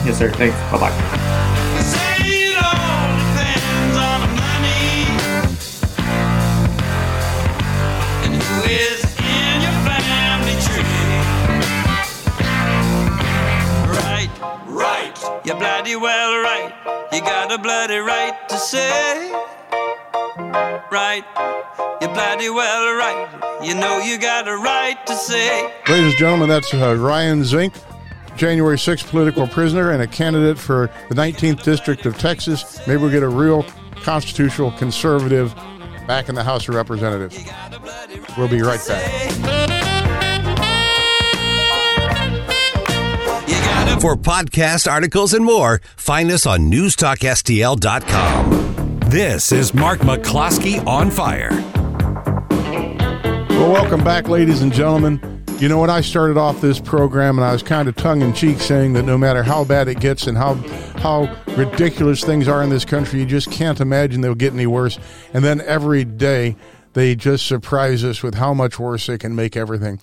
Yes, 0.06 0.18
sir. 0.18 0.30
Thanks. 0.32 0.56
Bye 0.72 0.80
bye. 0.80 0.92
Say 1.82 2.50
it 2.52 2.58
all 2.58 3.08
depends 3.18 3.98
on 3.98 4.22
the 4.22 4.28
money 4.36 5.08
and 8.26 8.36
who 8.42 8.56
is 8.70 9.04
in 9.18 9.62
your 9.64 9.78
family 9.88 10.56
tree. 10.68 10.84
Right, 13.96 14.32
right, 14.68 15.42
you're 15.46 15.58
bloody 15.58 15.96
well 15.96 16.42
right. 16.42 16.74
You 17.14 17.22
got 17.22 17.52
a 17.52 17.58
bloody 17.58 17.98
right 17.98 18.36
to 18.50 18.58
say. 18.58 19.32
Right, 20.92 21.24
you're 22.02 22.14
bloody 22.14 22.50
well 22.50 22.96
right. 22.96 23.28
You 23.64 23.76
know 23.76 24.00
you 24.00 24.18
got 24.18 24.48
a 24.48 24.56
right 24.56 24.98
to 25.08 25.16
say. 25.16 25.64
Ladies 25.88 26.12
and 26.12 26.18
gentlemen, 26.18 26.50
that's 26.50 26.74
uh, 26.74 26.96
Ryan 26.96 27.44
Zink, 27.44 27.74
January 28.36 28.78
6th 28.78 29.10
political 29.10 29.48
prisoner 29.48 29.92
and 29.92 30.02
a 30.02 30.08
candidate 30.08 30.58
for 30.58 30.90
the 31.10 31.16
19th 31.16 31.64
District 31.64 32.06
of 32.06 32.18
Texas. 32.18 32.80
Maybe 32.88 33.02
we'll 33.02 33.12
get 33.12 33.24
a 33.24 33.30
real 33.30 33.66
constitutional 34.04 34.72
conservative 34.72 35.54
back 36.08 36.30
in 36.30 36.36
the 36.36 36.44
House 36.44 36.70
of 36.70 36.76
Representatives. 36.76 37.38
We'll 38.38 38.48
be 38.48 38.62
right 38.62 38.80
back. 38.88 39.34
For 44.00 44.16
podcast 44.16 44.90
articles 44.90 45.34
and 45.34 45.44
more, 45.44 45.82
find 45.98 46.32
us 46.32 46.46
on 46.46 46.72
newstalkstl.com. 46.72 48.77
This 49.10 49.54
is 49.54 49.74
Mark 49.74 50.00
McCloskey 50.00 50.86
on 50.86 51.10
fire. 51.10 51.52
Well, 53.52 53.72
welcome 53.72 54.04
back, 54.04 54.28
ladies 54.28 54.62
and 54.62 54.74
gentlemen. 54.74 55.46
You 55.60 55.70
know, 55.70 55.80
when 55.80 55.90
I 55.90 56.02
started 56.02 56.36
off 56.36 56.60
this 56.60 56.82
program, 56.82 57.38
and 57.38 57.46
I 57.46 57.54
was 57.54 57.64
kind 57.64 57.88
of 57.88 57.96
tongue 57.96 58.22
in 58.22 58.34
cheek 58.34 58.60
saying 58.60 58.92
that 58.94 59.04
no 59.04 59.18
matter 59.18 59.44
how 59.44 59.64
bad 59.64 59.88
it 59.88 60.02
gets 60.02 60.28
and 60.28 60.38
how 60.38 60.56
how 61.00 61.42
ridiculous 61.56 62.22
things 62.22 62.50
are 62.50 62.62
in 62.62 62.70
this 62.70 62.84
country, 62.84 63.22
you 63.22 63.26
just 63.26 63.50
can't 63.50 63.80
imagine 63.80 64.20
they'll 64.20 64.36
get 64.36 64.52
any 64.52 64.68
worse. 64.68 65.00
And 65.34 65.42
then 65.42 65.62
every 65.62 66.04
day, 66.04 66.58
they 66.92 67.16
just 67.16 67.48
surprise 67.48 68.04
us 68.04 68.22
with 68.22 68.36
how 68.36 68.54
much 68.54 68.78
worse 68.78 69.08
they 69.08 69.18
can 69.18 69.34
make 69.34 69.56
everything. 69.56 70.02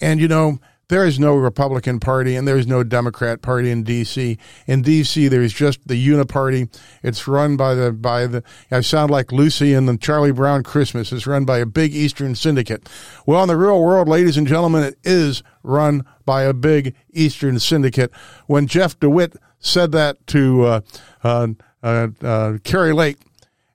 And 0.00 0.18
you 0.18 0.28
know, 0.28 0.60
there 0.90 1.06
is 1.06 1.18
no 1.18 1.34
Republican 1.34 2.00
Party 2.00 2.36
and 2.36 2.46
there's 2.46 2.66
no 2.66 2.82
Democrat 2.82 3.40
Party 3.40 3.70
in 3.70 3.82
D.C. 3.82 4.36
In 4.66 4.82
D.C., 4.82 5.28
there's 5.28 5.52
just 5.52 5.86
the 5.88 5.94
Uniparty. 5.94 6.68
It's 7.02 7.26
run 7.26 7.56
by 7.56 7.74
the 7.74 7.92
by 7.92 8.26
the. 8.26 8.42
I 8.70 8.80
sound 8.80 9.10
like 9.10 9.32
Lucy 9.32 9.72
in 9.72 9.86
the 9.86 9.96
Charlie 9.96 10.32
Brown 10.32 10.62
Christmas. 10.62 11.12
It's 11.12 11.26
run 11.26 11.44
by 11.44 11.58
a 11.58 11.66
big 11.66 11.94
Eastern 11.94 12.34
syndicate. 12.34 12.88
Well, 13.24 13.42
in 13.42 13.48
the 13.48 13.56
real 13.56 13.80
world, 13.80 14.08
ladies 14.08 14.36
and 14.36 14.46
gentlemen, 14.46 14.82
it 14.82 14.98
is 15.04 15.42
run 15.62 16.04
by 16.26 16.42
a 16.42 16.52
big 16.52 16.94
Eastern 17.12 17.58
syndicate. 17.58 18.10
When 18.46 18.66
Jeff 18.66 18.98
DeWitt 18.98 19.36
said 19.60 19.92
that 19.92 20.26
to 20.28 20.64
uh, 20.64 20.80
uh, 21.22 21.46
uh, 21.82 22.08
uh, 22.22 22.58
Kari 22.64 22.92
Lake 22.92 23.18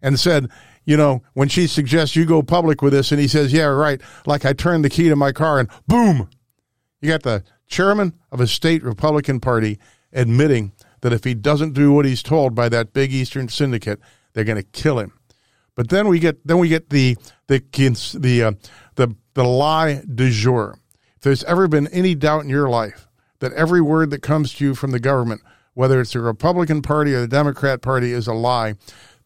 and 0.01 0.19
said, 0.19 0.49
you 0.83 0.97
know, 0.97 1.23
when 1.33 1.49
she 1.49 1.67
suggests 1.67 2.15
you 2.15 2.25
go 2.25 2.43
public 2.43 2.81
with 2.81 2.93
this, 2.93 3.11
and 3.11 3.19
he 3.19 3.27
says, 3.27 3.51
yeah, 3.51 3.65
right, 3.65 4.01
like 4.25 4.45
I 4.45 4.53
turned 4.53 4.85
the 4.85 4.89
key 4.89 5.09
to 5.09 5.15
my 5.15 5.31
car 5.31 5.59
and 5.59 5.69
boom, 5.87 6.29
you 7.01 7.09
got 7.09 7.23
the 7.23 7.43
chairman 7.67 8.13
of 8.31 8.39
a 8.39 8.47
state 8.47 8.83
Republican 8.83 9.39
Party 9.39 9.79
admitting 10.13 10.71
that 11.01 11.13
if 11.13 11.23
he 11.23 11.33
doesn't 11.33 11.73
do 11.73 11.91
what 11.91 12.05
he's 12.05 12.23
told 12.23 12.55
by 12.55 12.69
that 12.69 12.93
big 12.93 13.13
Eastern 13.13 13.47
syndicate, 13.47 13.99
they're 14.33 14.43
going 14.43 14.57
to 14.57 14.63
kill 14.63 14.99
him. 14.99 15.13
But 15.75 15.89
then 15.89 16.07
we 16.07 16.19
get 16.19 16.45
then 16.47 16.57
we 16.57 16.69
get 16.69 16.89
the 16.89 17.17
the 17.47 17.61
the 18.17 18.43
uh, 18.43 18.51
the 18.95 19.15
the 19.33 19.43
lie 19.43 20.01
du 20.13 20.31
jour. 20.31 20.79
If 21.17 21.21
there's 21.21 21.43
ever 21.43 21.67
been 21.67 21.87
any 21.87 22.15
doubt 22.15 22.43
in 22.43 22.49
your 22.49 22.69
life 22.69 23.07
that 23.39 23.51
every 23.53 23.81
word 23.81 24.09
that 24.11 24.21
comes 24.21 24.53
to 24.53 24.63
you 24.63 24.75
from 24.75 24.91
the 24.91 24.99
government, 24.99 25.41
whether 25.73 25.99
it's 25.99 26.13
the 26.13 26.21
Republican 26.21 26.81
Party 26.81 27.13
or 27.13 27.21
the 27.21 27.27
Democrat 27.27 27.81
Party, 27.81 28.13
is 28.13 28.27
a 28.27 28.33
lie, 28.33 28.75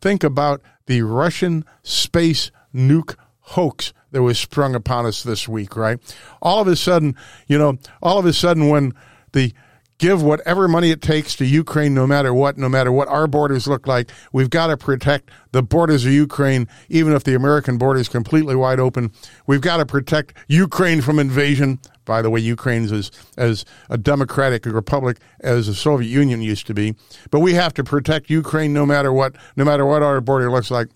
think 0.01 0.23
about 0.23 0.61
the 0.87 1.03
Russian 1.03 1.63
space 1.83 2.51
nuke 2.73 3.15
hoax 3.39 3.93
that 4.11 4.21
was 4.21 4.39
sprung 4.39 4.75
upon 4.75 5.05
us 5.05 5.23
this 5.23 5.47
week, 5.47 5.75
right? 5.75 5.99
All 6.41 6.61
of 6.61 6.67
a 6.67 6.75
sudden, 6.75 7.15
you 7.47 7.57
know, 7.57 7.77
all 8.01 8.19
of 8.19 8.25
a 8.25 8.33
sudden 8.33 8.69
when 8.69 8.93
the 9.33 9.53
give 9.99 10.23
whatever 10.23 10.67
money 10.67 10.89
it 10.89 11.01
takes 11.01 11.35
to 11.35 11.45
Ukraine, 11.45 11.93
no 11.93 12.07
matter 12.07 12.33
what, 12.33 12.57
no 12.57 12.67
matter 12.67 12.91
what 12.91 13.07
our 13.09 13.27
borders 13.27 13.67
look 13.67 13.85
like. 13.85 14.09
We've 14.31 14.49
got 14.49 14.67
to 14.67 14.77
protect 14.77 15.29
the 15.51 15.61
borders 15.61 16.05
of 16.05 16.11
Ukraine, 16.11 16.67
even 16.87 17.13
if 17.13 17.23
the 17.25 17.35
American 17.35 17.77
border 17.77 17.99
is 17.99 18.09
completely 18.09 18.55
wide 18.55 18.79
open. 18.79 19.11
We've 19.45 19.61
got 19.61 19.77
to 19.77 19.85
protect 19.85 20.33
Ukraine 20.47 21.01
from 21.01 21.19
invasion. 21.19 21.79
By 22.05 22.23
the 22.23 22.29
way, 22.29 22.39
Ukraine's 22.39 22.91
as, 22.91 23.11
as 23.37 23.65
a 23.89 23.97
democratic 23.97 24.65
republic 24.65 25.19
as 25.41 25.67
the 25.67 25.75
Soviet 25.75 26.09
Union 26.09 26.41
used 26.41 26.65
to 26.67 26.73
be. 26.73 26.95
But 27.29 27.41
we 27.41 27.53
have 27.53 27.73
to 27.75 27.83
protect 27.83 28.29
Ukraine 28.29 28.73
no 28.73 28.85
matter 28.85 29.13
what, 29.13 29.35
no 29.55 29.65
matter 29.65 29.85
what 29.85 30.01
our 30.01 30.19
border 30.21 30.49
looks 30.49 30.71
like. 30.71 30.87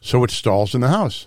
So 0.00 0.22
it 0.22 0.30
stalls 0.30 0.74
in 0.74 0.82
the 0.82 0.88
House. 0.88 1.26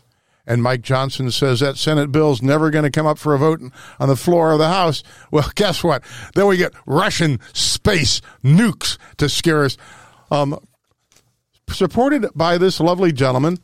And 0.50 0.64
Mike 0.64 0.82
Johnson 0.82 1.30
says 1.30 1.60
that 1.60 1.78
Senate 1.78 2.12
bill's 2.12 2.42
never 2.42 2.72
going 2.72 2.84
to 2.84 2.90
come 2.90 3.06
up 3.06 3.20
for 3.20 3.36
a 3.36 3.38
vote 3.38 3.62
on 4.00 4.10
the 4.10 4.16
floor 4.16 4.52
of 4.52 4.60
the 4.60 4.68
House. 4.68 5.04
Well, 5.32 5.52
guess 5.54 5.84
what? 5.84 6.04
Then 6.34 6.48
we 6.48 6.58
get 6.58 6.74
Russian 6.88 7.40
space 7.54 8.20
nukes 8.44 8.98
to 9.18 9.30
scare 9.30 9.64
us. 9.64 9.78
Um, 10.32 10.58
supported 11.70 12.26
by 12.34 12.58
this 12.58 12.80
lovely 12.80 13.12
gentleman. 13.12 13.60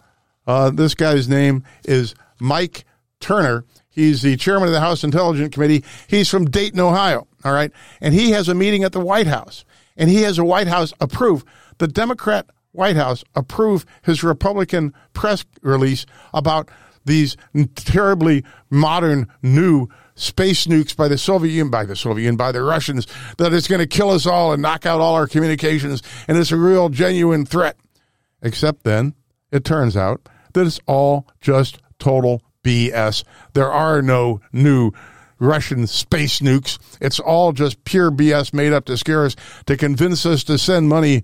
Uh, 0.45 0.69
this 0.69 0.93
guy's 0.93 1.27
name 1.27 1.63
is 1.85 2.13
Mike 2.39 2.85
Turner. 3.19 3.65
He's 3.89 4.21
the 4.21 4.37
chairman 4.37 4.67
of 4.67 4.73
the 4.73 4.79
House 4.79 5.03
Intelligence 5.03 5.55
Committee. 5.55 5.83
He's 6.07 6.29
from 6.29 6.45
Dayton, 6.45 6.79
Ohio. 6.79 7.27
All 7.43 7.53
right. 7.53 7.71
And 7.99 8.13
he 8.13 8.29
has 8.31 8.47
a 8.47 8.53
meeting 8.53 8.83
at 8.83 8.91
the 8.91 8.99
White 8.99 9.27
House. 9.27 9.65
And 9.97 10.09
he 10.09 10.21
has 10.21 10.37
a 10.37 10.45
White 10.45 10.67
House 10.67 10.93
approve. 11.01 11.43
The 11.79 11.87
Democrat 11.87 12.47
White 12.75 12.95
House 12.95 13.23
approve 13.35 13.85
his 14.03 14.23
Republican 14.23 14.93
press 15.13 15.45
release 15.61 16.05
about 16.33 16.69
these 17.05 17.37
terribly 17.75 18.43
modern 18.69 19.27
new 19.41 19.87
space 20.15 20.65
nukes 20.65 20.95
by 20.95 21.07
the 21.07 21.17
Soviet 21.17 21.51
Union, 21.51 21.69
by 21.69 21.85
the 21.85 21.95
Soviet 21.95 22.23
Union, 22.23 22.37
by 22.37 22.51
the 22.51 22.63
Russians, 22.63 23.05
that 23.37 23.53
it's 23.53 23.67
going 23.67 23.79
to 23.79 23.87
kill 23.87 24.09
us 24.09 24.25
all 24.25 24.53
and 24.53 24.61
knock 24.61 24.85
out 24.85 25.01
all 25.01 25.13
our 25.13 25.27
communications, 25.27 26.01
and 26.27 26.37
it's 26.37 26.51
a 26.51 26.57
real 26.57 26.89
genuine 26.89 27.45
threat. 27.45 27.77
Except 28.41 28.83
then, 28.83 29.13
it 29.51 29.63
turns 29.63 29.95
out 29.95 30.27
that 30.53 30.65
it's 30.65 30.79
all 30.87 31.27
just 31.41 31.79
total 31.99 32.41
BS. 32.63 33.23
There 33.53 33.71
are 33.71 34.01
no 34.01 34.41
new 34.51 34.91
Russian 35.39 35.85
space 35.87 36.39
nukes. 36.39 36.79
It's 37.01 37.19
all 37.19 37.51
just 37.51 37.83
pure 37.83 38.11
BS 38.11 38.53
made 38.53 38.73
up 38.73 38.85
to 38.85 38.97
scare 38.97 39.25
us, 39.25 39.35
to 39.65 39.77
convince 39.77 40.25
us 40.25 40.43
to 40.45 40.57
send 40.57 40.89
money 40.89 41.23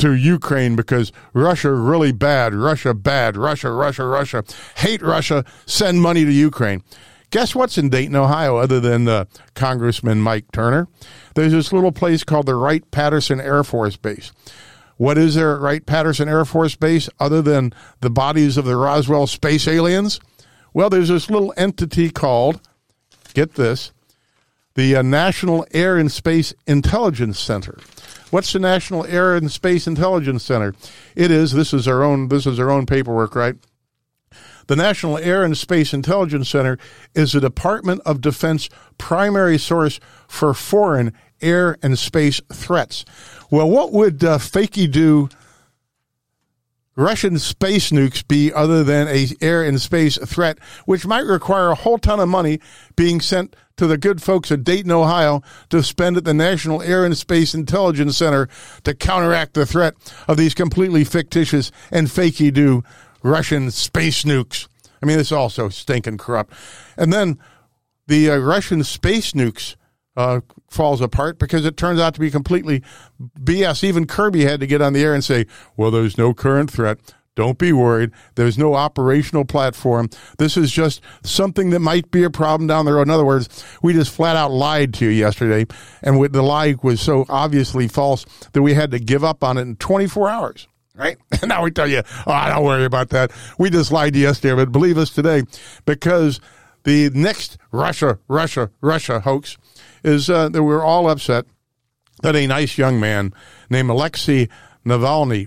to 0.00 0.14
Ukraine 0.14 0.76
because 0.76 1.12
Russia 1.32 1.72
really 1.72 2.12
bad, 2.12 2.54
Russia 2.54 2.94
bad, 2.94 3.36
Russia, 3.36 3.70
Russia, 3.70 4.04
Russia, 4.04 4.44
hate 4.76 5.02
Russia, 5.02 5.44
send 5.66 6.00
money 6.00 6.24
to 6.24 6.32
Ukraine. 6.32 6.82
Guess 7.30 7.54
what's 7.54 7.78
in 7.78 7.90
Dayton, 7.90 8.16
Ohio, 8.16 8.56
other 8.56 8.80
than 8.80 9.06
uh, 9.06 9.26
Congressman 9.54 10.20
Mike 10.20 10.50
Turner? 10.52 10.88
There's 11.34 11.52
this 11.52 11.72
little 11.72 11.92
place 11.92 12.24
called 12.24 12.46
the 12.46 12.56
Wright 12.56 12.88
Patterson 12.90 13.40
Air 13.40 13.62
Force 13.62 13.96
Base. 13.96 14.32
What 14.96 15.16
is 15.16 15.36
there 15.36 15.54
at 15.54 15.60
Wright 15.60 15.86
Patterson 15.86 16.28
Air 16.28 16.44
Force 16.44 16.74
Base 16.74 17.08
other 17.20 17.40
than 17.40 17.72
the 18.00 18.10
bodies 18.10 18.56
of 18.56 18.64
the 18.64 18.76
Roswell 18.76 19.26
space 19.26 19.68
aliens? 19.68 20.18
Well, 20.74 20.90
there's 20.90 21.08
this 21.08 21.30
little 21.30 21.54
entity 21.56 22.10
called, 22.10 22.60
get 23.32 23.54
this, 23.54 23.92
the 24.74 24.96
uh, 24.96 25.02
National 25.02 25.66
Air 25.72 25.96
and 25.96 26.10
Space 26.10 26.52
Intelligence 26.66 27.38
Center. 27.38 27.78
What's 28.30 28.52
the 28.52 28.60
National 28.60 29.04
Air 29.06 29.34
and 29.34 29.50
Space 29.50 29.86
Intelligence 29.86 30.44
Center? 30.44 30.74
It 31.16 31.30
is 31.30 31.52
this 31.52 31.74
is 31.74 31.88
our 31.88 32.02
own 32.02 32.28
this 32.28 32.46
is 32.46 32.58
our 32.60 32.70
own 32.70 32.86
paperwork, 32.86 33.34
right? 33.34 33.56
The 34.68 34.76
National 34.76 35.18
Air 35.18 35.42
and 35.42 35.58
Space 35.58 35.92
Intelligence 35.92 36.48
Center 36.48 36.78
is 37.12 37.32
the 37.32 37.40
Department 37.40 38.02
of 38.06 38.20
Defense 38.20 38.68
primary 38.98 39.58
source 39.58 39.98
for 40.28 40.54
foreign 40.54 41.12
air 41.42 41.76
and 41.82 41.98
space 41.98 42.40
threats. 42.52 43.04
Well, 43.50 43.68
what 43.68 43.92
would 43.92 44.22
uh, 44.22 44.38
Fakey 44.38 44.88
do 44.88 45.28
Russian 47.00 47.38
space 47.38 47.90
nukes 47.90 48.26
be 48.26 48.52
other 48.52 48.84
than 48.84 49.08
a 49.08 49.26
air 49.40 49.62
and 49.62 49.80
space 49.80 50.18
threat, 50.18 50.58
which 50.84 51.06
might 51.06 51.24
require 51.24 51.70
a 51.70 51.74
whole 51.74 51.96
ton 51.96 52.20
of 52.20 52.28
money 52.28 52.60
being 52.94 53.22
sent 53.22 53.56
to 53.78 53.86
the 53.86 53.96
good 53.96 54.22
folks 54.22 54.52
at 54.52 54.64
Dayton, 54.64 54.92
Ohio, 54.92 55.40
to 55.70 55.82
spend 55.82 56.18
at 56.18 56.24
the 56.24 56.34
National 56.34 56.82
Air 56.82 57.06
and 57.06 57.16
Space 57.16 57.54
Intelligence 57.54 58.18
Center 58.18 58.50
to 58.84 58.92
counteract 58.92 59.54
the 59.54 59.64
threat 59.64 59.94
of 60.28 60.36
these 60.36 60.52
completely 60.52 61.02
fictitious 61.02 61.72
and 61.90 62.08
fakey 62.08 62.52
do 62.52 62.84
Russian 63.22 63.70
space 63.70 64.24
nukes. 64.24 64.68
I 65.02 65.06
mean, 65.06 65.18
it's 65.18 65.32
also 65.32 65.70
stinking 65.70 66.18
corrupt. 66.18 66.52
And 66.98 67.10
then 67.10 67.38
the 68.08 68.30
uh, 68.30 68.36
Russian 68.36 68.84
space 68.84 69.32
nukes 69.32 69.74
uh, 70.16 70.40
falls 70.68 71.00
apart 71.00 71.38
because 71.38 71.64
it 71.64 71.76
turns 71.76 72.00
out 72.00 72.14
to 72.14 72.20
be 72.20 72.30
completely 72.30 72.82
BS. 73.40 73.84
Even 73.84 74.06
Kirby 74.06 74.44
had 74.44 74.60
to 74.60 74.66
get 74.66 74.82
on 74.82 74.92
the 74.92 75.02
air 75.02 75.14
and 75.14 75.24
say, 75.24 75.46
well, 75.76 75.90
there's 75.90 76.18
no 76.18 76.34
current 76.34 76.70
threat. 76.70 76.98
Don't 77.36 77.58
be 77.58 77.72
worried. 77.72 78.10
There's 78.34 78.58
no 78.58 78.74
operational 78.74 79.44
platform. 79.44 80.10
This 80.38 80.56
is 80.56 80.70
just 80.70 81.00
something 81.22 81.70
that 81.70 81.78
might 81.80 82.10
be 82.10 82.24
a 82.24 82.30
problem 82.30 82.66
down 82.66 82.84
the 82.84 82.92
road. 82.92 83.02
In 83.02 83.10
other 83.10 83.24
words, 83.24 83.64
we 83.82 83.92
just 83.92 84.12
flat 84.12 84.36
out 84.36 84.50
lied 84.50 84.92
to 84.94 85.06
you 85.06 85.12
yesterday, 85.12 85.64
and 86.02 86.20
the 86.32 86.42
lie 86.42 86.74
was 86.82 87.00
so 87.00 87.24
obviously 87.28 87.88
false 87.88 88.26
that 88.52 88.62
we 88.62 88.74
had 88.74 88.90
to 88.90 88.98
give 88.98 89.24
up 89.24 89.44
on 89.44 89.56
it 89.56 89.62
in 89.62 89.76
24 89.76 90.28
hours. 90.28 90.68
Right? 90.94 91.16
And 91.40 91.48
now 91.48 91.62
we 91.62 91.70
tell 91.70 91.86
you, 91.86 92.02
oh, 92.26 92.46
don't 92.48 92.64
worry 92.64 92.84
about 92.84 93.08
that. 93.10 93.30
We 93.58 93.70
just 93.70 93.90
lied 93.90 94.14
yesterday, 94.14 94.56
but 94.56 94.70
believe 94.70 94.98
us 94.98 95.08
today 95.08 95.44
because 95.86 96.40
the 96.84 97.08
next 97.10 97.56
Russia, 97.72 98.18
Russia, 98.28 98.70
Russia 98.82 99.20
hoax 99.20 99.56
is 100.02 100.30
uh, 100.30 100.48
that 100.48 100.62
we're 100.62 100.84
all 100.84 101.08
upset 101.08 101.46
that 102.22 102.36
a 102.36 102.46
nice 102.46 102.78
young 102.78 103.00
man 103.00 103.32
named 103.68 103.90
Alexei 103.90 104.48
Navalny, 104.84 105.46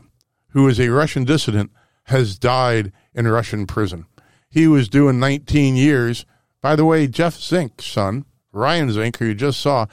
who 0.50 0.68
is 0.68 0.80
a 0.80 0.90
Russian 0.90 1.24
dissident, 1.24 1.72
has 2.06 2.38
died 2.38 2.92
in 3.14 3.28
Russian 3.28 3.66
prison. 3.66 4.06
He 4.50 4.68
was 4.68 4.90
doing 4.90 5.20
19 5.20 5.76
years. 5.76 6.26
By 6.62 6.76
the 6.76 6.86
way, 6.86 7.08
Jeff 7.08 7.36
Zink's 7.36 7.86
son, 7.86 8.26
Ryan 8.52 8.92
Zink, 8.92 9.18
who 9.18 9.26
you 9.26 9.36
just 9.36 9.60
saw, 9.60 9.88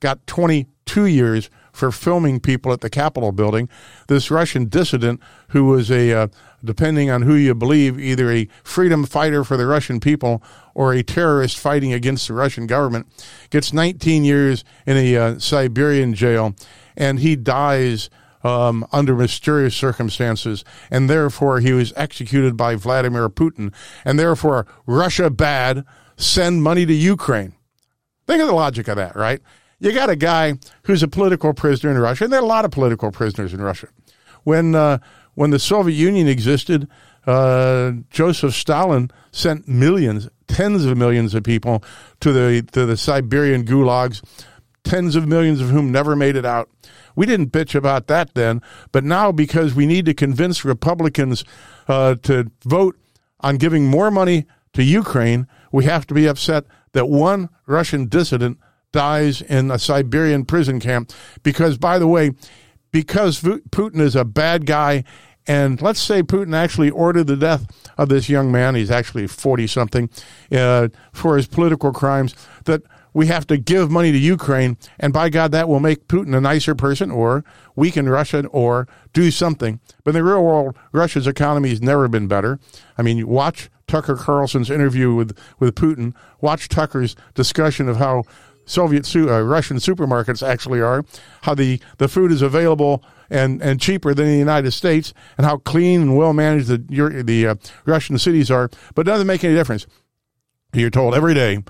got 0.00 0.26
22 0.26 1.06
years 1.06 1.50
for 1.72 1.92
filming 1.92 2.40
people 2.40 2.72
at 2.72 2.80
the 2.80 2.90
Capitol 2.90 3.32
building. 3.32 3.68
This 4.08 4.30
Russian 4.30 4.68
dissident, 4.68 5.20
who 5.48 5.64
was 5.64 5.90
a, 5.90 6.12
uh, 6.12 6.28
depending 6.66 7.10
on 7.10 7.22
who 7.22 7.34
you 7.34 7.54
believe, 7.54 7.98
either 7.98 8.30
a 8.30 8.48
freedom 8.62 9.04
fighter 9.04 9.44
for 9.44 9.56
the 9.56 9.66
Russian 9.66 10.00
people 10.00 10.42
or 10.74 10.92
a 10.92 11.02
terrorist 11.02 11.58
fighting 11.58 11.92
against 11.92 12.28
the 12.28 12.34
Russian 12.34 12.66
government, 12.66 13.06
gets 13.50 13.72
19 13.72 14.24
years 14.24 14.64
in 14.84 14.96
a 14.96 15.16
uh, 15.16 15.38
Siberian 15.38 16.14
jail, 16.14 16.54
and 16.96 17.20
he 17.20 17.36
dies 17.36 18.10
um, 18.44 18.86
under 18.92 19.14
mysterious 19.14 19.74
circumstances, 19.74 20.64
and 20.90 21.10
therefore 21.10 21.60
he 21.60 21.72
was 21.72 21.92
executed 21.96 22.56
by 22.56 22.76
Vladimir 22.76 23.28
Putin, 23.28 23.72
and 24.04 24.18
therefore 24.18 24.66
Russia 24.86 25.30
bad, 25.30 25.84
send 26.16 26.62
money 26.62 26.86
to 26.86 26.92
Ukraine. 26.92 27.54
Think 28.26 28.40
of 28.40 28.48
the 28.48 28.54
logic 28.54 28.88
of 28.88 28.96
that, 28.96 29.16
right? 29.16 29.40
You 29.78 29.92
got 29.92 30.10
a 30.10 30.16
guy 30.16 30.58
who's 30.84 31.02
a 31.02 31.08
political 31.08 31.52
prisoner 31.52 31.90
in 31.90 31.98
Russia, 31.98 32.24
and 32.24 32.32
there 32.32 32.40
are 32.40 32.44
a 32.44 32.46
lot 32.46 32.64
of 32.64 32.70
political 32.70 33.10
prisoners 33.10 33.52
in 33.52 33.60
Russia. 33.60 33.88
When 34.44 34.74
uh, 34.74 34.98
when 35.36 35.50
the 35.50 35.60
Soviet 35.60 35.94
Union 35.94 36.26
existed, 36.26 36.88
uh, 37.26 37.92
Joseph 38.10 38.54
Stalin 38.54 39.10
sent 39.30 39.68
millions, 39.68 40.28
tens 40.48 40.84
of 40.84 40.96
millions 40.96 41.34
of 41.34 41.44
people 41.44 41.84
to 42.20 42.32
the 42.32 42.62
to 42.72 42.84
the 42.84 42.96
Siberian 42.96 43.64
gulags, 43.64 44.22
tens 44.82 45.14
of 45.14 45.28
millions 45.28 45.60
of 45.60 45.70
whom 45.70 45.92
never 45.92 46.16
made 46.16 46.34
it 46.34 46.44
out. 46.44 46.68
We 47.14 47.26
didn't 47.26 47.52
bitch 47.52 47.74
about 47.74 48.08
that 48.08 48.34
then, 48.34 48.62
but 48.92 49.04
now 49.04 49.30
because 49.30 49.74
we 49.74 49.86
need 49.86 50.06
to 50.06 50.14
convince 50.14 50.64
Republicans 50.64 51.44
uh, 51.88 52.16
to 52.22 52.50
vote 52.64 52.98
on 53.40 53.56
giving 53.56 53.86
more 53.86 54.10
money 54.10 54.46
to 54.72 54.82
Ukraine, 54.82 55.46
we 55.72 55.84
have 55.84 56.06
to 56.08 56.14
be 56.14 56.26
upset 56.26 56.64
that 56.92 57.06
one 57.06 57.48
Russian 57.66 58.06
dissident 58.06 58.58
dies 58.92 59.42
in 59.42 59.70
a 59.70 59.78
Siberian 59.78 60.44
prison 60.44 60.80
camp 60.80 61.12
because, 61.42 61.76
by 61.76 61.98
the 61.98 62.06
way, 62.06 62.32
because 62.90 63.40
Putin 63.40 64.00
is 64.00 64.16
a 64.16 64.24
bad 64.24 64.64
guy, 64.64 65.04
and 65.46 65.80
let's 65.80 66.00
say 66.00 66.22
Putin 66.22 66.54
actually 66.54 66.90
ordered 66.90 67.26
the 67.26 67.36
death 67.36 67.66
of 67.96 68.08
this 68.08 68.28
young 68.28 68.50
man, 68.50 68.74
he's 68.74 68.90
actually 68.90 69.26
40 69.26 69.66
something, 69.66 70.10
uh, 70.52 70.88
for 71.12 71.36
his 71.36 71.46
political 71.46 71.92
crimes, 71.92 72.34
that 72.64 72.82
we 73.16 73.28
have 73.28 73.46
to 73.46 73.56
give 73.56 73.90
money 73.90 74.12
to 74.12 74.18
Ukraine, 74.18 74.76
and 75.00 75.10
by 75.10 75.30
God, 75.30 75.50
that 75.52 75.70
will 75.70 75.80
make 75.80 76.06
Putin 76.06 76.36
a 76.36 76.40
nicer 76.40 76.74
person 76.74 77.10
or 77.10 77.44
weaken 77.74 78.10
Russia 78.10 78.46
or 78.48 78.86
do 79.14 79.30
something. 79.30 79.80
But 80.04 80.10
in 80.10 80.16
the 80.16 80.24
real 80.24 80.44
world, 80.44 80.76
Russia's 80.92 81.26
economy 81.26 81.70
has 81.70 81.80
never 81.80 82.08
been 82.08 82.28
better. 82.28 82.58
I 82.98 83.02
mean, 83.02 83.26
watch 83.26 83.70
Tucker 83.86 84.16
Carlson's 84.16 84.68
interview 84.68 85.14
with, 85.14 85.34
with 85.58 85.74
Putin, 85.74 86.12
watch 86.42 86.68
Tucker's 86.68 87.16
discussion 87.34 87.88
of 87.88 87.96
how 87.96 88.24
Soviet, 88.66 89.14
uh, 89.16 89.42
Russian 89.42 89.78
supermarkets 89.78 90.46
actually 90.46 90.80
are, 90.80 91.04
how 91.42 91.54
the, 91.54 91.80
the 91.98 92.08
food 92.08 92.32
is 92.32 92.42
available 92.42 93.02
and, 93.30 93.62
and 93.62 93.80
cheaper 93.80 94.12
than 94.12 94.26
the 94.26 94.36
United 94.36 94.72
States, 94.72 95.14
and 95.38 95.46
how 95.46 95.58
clean 95.58 96.02
and 96.02 96.16
well 96.16 96.32
managed 96.32 96.68
the, 96.68 97.22
the 97.22 97.46
uh, 97.46 97.54
Russian 97.86 98.18
cities 98.18 98.50
are. 98.50 98.68
But 98.94 99.06
it 99.06 99.10
doesn't 99.10 99.26
make 99.26 99.44
any 99.44 99.54
difference. 99.54 99.86
You're 100.74 100.90
told 100.90 101.14
every 101.14 101.32
day, 101.32 101.62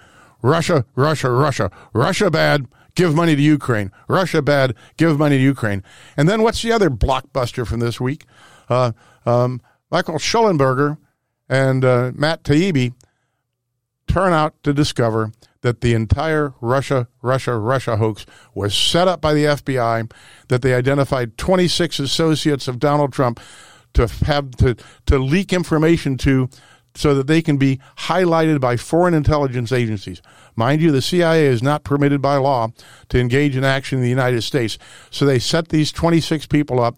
Russia, 0.42 0.84
Russia, 0.96 1.30
Russia, 1.30 1.70
Russia 1.92 2.30
bad, 2.30 2.66
give 2.94 3.14
money 3.14 3.36
to 3.36 3.42
Ukraine. 3.42 3.92
Russia 4.08 4.42
bad, 4.42 4.74
give 4.96 5.18
money 5.18 5.36
to 5.36 5.42
Ukraine. 5.42 5.82
And 6.16 6.28
then 6.28 6.42
what's 6.42 6.62
the 6.62 6.72
other 6.72 6.90
blockbuster 6.90 7.66
from 7.66 7.80
this 7.80 8.00
week? 8.00 8.24
Uh, 8.68 8.92
um, 9.24 9.60
Michael 9.90 10.16
Shellenberger 10.16 10.98
and 11.48 11.84
uh, 11.84 12.12
Matt 12.14 12.42
Taibbi 12.42 12.94
turn 14.08 14.32
out 14.32 14.54
to 14.62 14.72
discover 14.72 15.32
that 15.66 15.80
the 15.80 15.94
entire 15.94 16.54
Russia, 16.60 17.08
Russia, 17.22 17.58
Russia 17.58 17.96
hoax 17.96 18.24
was 18.54 18.72
set 18.72 19.08
up 19.08 19.20
by 19.20 19.34
the 19.34 19.46
FBI, 19.46 20.08
that 20.46 20.62
they 20.62 20.72
identified 20.72 21.36
26 21.36 21.98
associates 21.98 22.68
of 22.68 22.78
Donald 22.78 23.12
Trump 23.12 23.40
to 23.94 24.06
have 24.26 24.52
to, 24.58 24.76
to 25.06 25.18
leak 25.18 25.52
information 25.52 26.16
to 26.18 26.48
so 26.94 27.16
that 27.16 27.26
they 27.26 27.42
can 27.42 27.56
be 27.56 27.80
highlighted 27.98 28.60
by 28.60 28.76
foreign 28.76 29.12
intelligence 29.12 29.72
agencies. 29.72 30.22
Mind 30.54 30.80
you, 30.80 30.92
the 30.92 31.02
CIA 31.02 31.46
is 31.46 31.64
not 31.64 31.82
permitted 31.82 32.22
by 32.22 32.36
law 32.36 32.68
to 33.08 33.18
engage 33.18 33.56
in 33.56 33.64
action 33.64 33.98
in 33.98 34.04
the 34.04 34.08
United 34.08 34.42
States. 34.42 34.78
So 35.10 35.26
they 35.26 35.40
set 35.40 35.70
these 35.70 35.90
26 35.90 36.46
people 36.46 36.78
up 36.78 36.96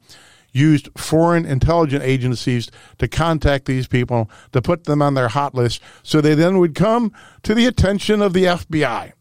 used 0.58 0.88
foreign 0.96 1.46
intelligence 1.46 2.04
agencies 2.04 2.70
to 2.98 3.08
contact 3.08 3.66
these 3.66 3.86
people 3.86 4.30
to 4.52 4.60
put 4.60 4.84
them 4.84 5.00
on 5.00 5.14
their 5.14 5.28
hot 5.28 5.54
list 5.54 5.80
so 6.02 6.20
they 6.20 6.34
then 6.34 6.58
would 6.58 6.74
come 6.74 7.12
to 7.42 7.54
the 7.54 7.66
attention 7.66 8.20
of 8.20 8.32
the 8.32 8.44
FBI. 8.44 9.12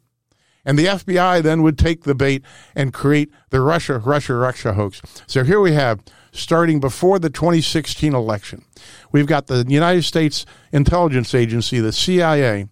And 0.66 0.78
the 0.78 0.86
FBI 0.86 1.42
then 1.44 1.64
would 1.64 1.78
take 1.78 2.04
the 2.04 2.14
bait 2.14 2.44
and 2.76 2.94
create 2.94 3.32
the 3.52 3.62
Russia, 3.62 4.00
Russia, 4.00 4.36
Russia 4.36 4.74
hoax. 4.74 5.02
So 5.26 5.46
here 5.46 5.62
we 5.62 5.72
have, 5.72 6.02
starting 6.34 6.82
before 6.82 7.20
the 7.20 7.30
2016 7.30 8.14
election, 8.14 8.66
we've 9.14 9.28
got 9.28 9.48
the 9.48 9.66
United 9.66 10.04
States 10.04 10.46
Intelligence 10.74 11.34
Agency, 11.34 11.80
the 11.80 11.94
CIA, 11.94 12.68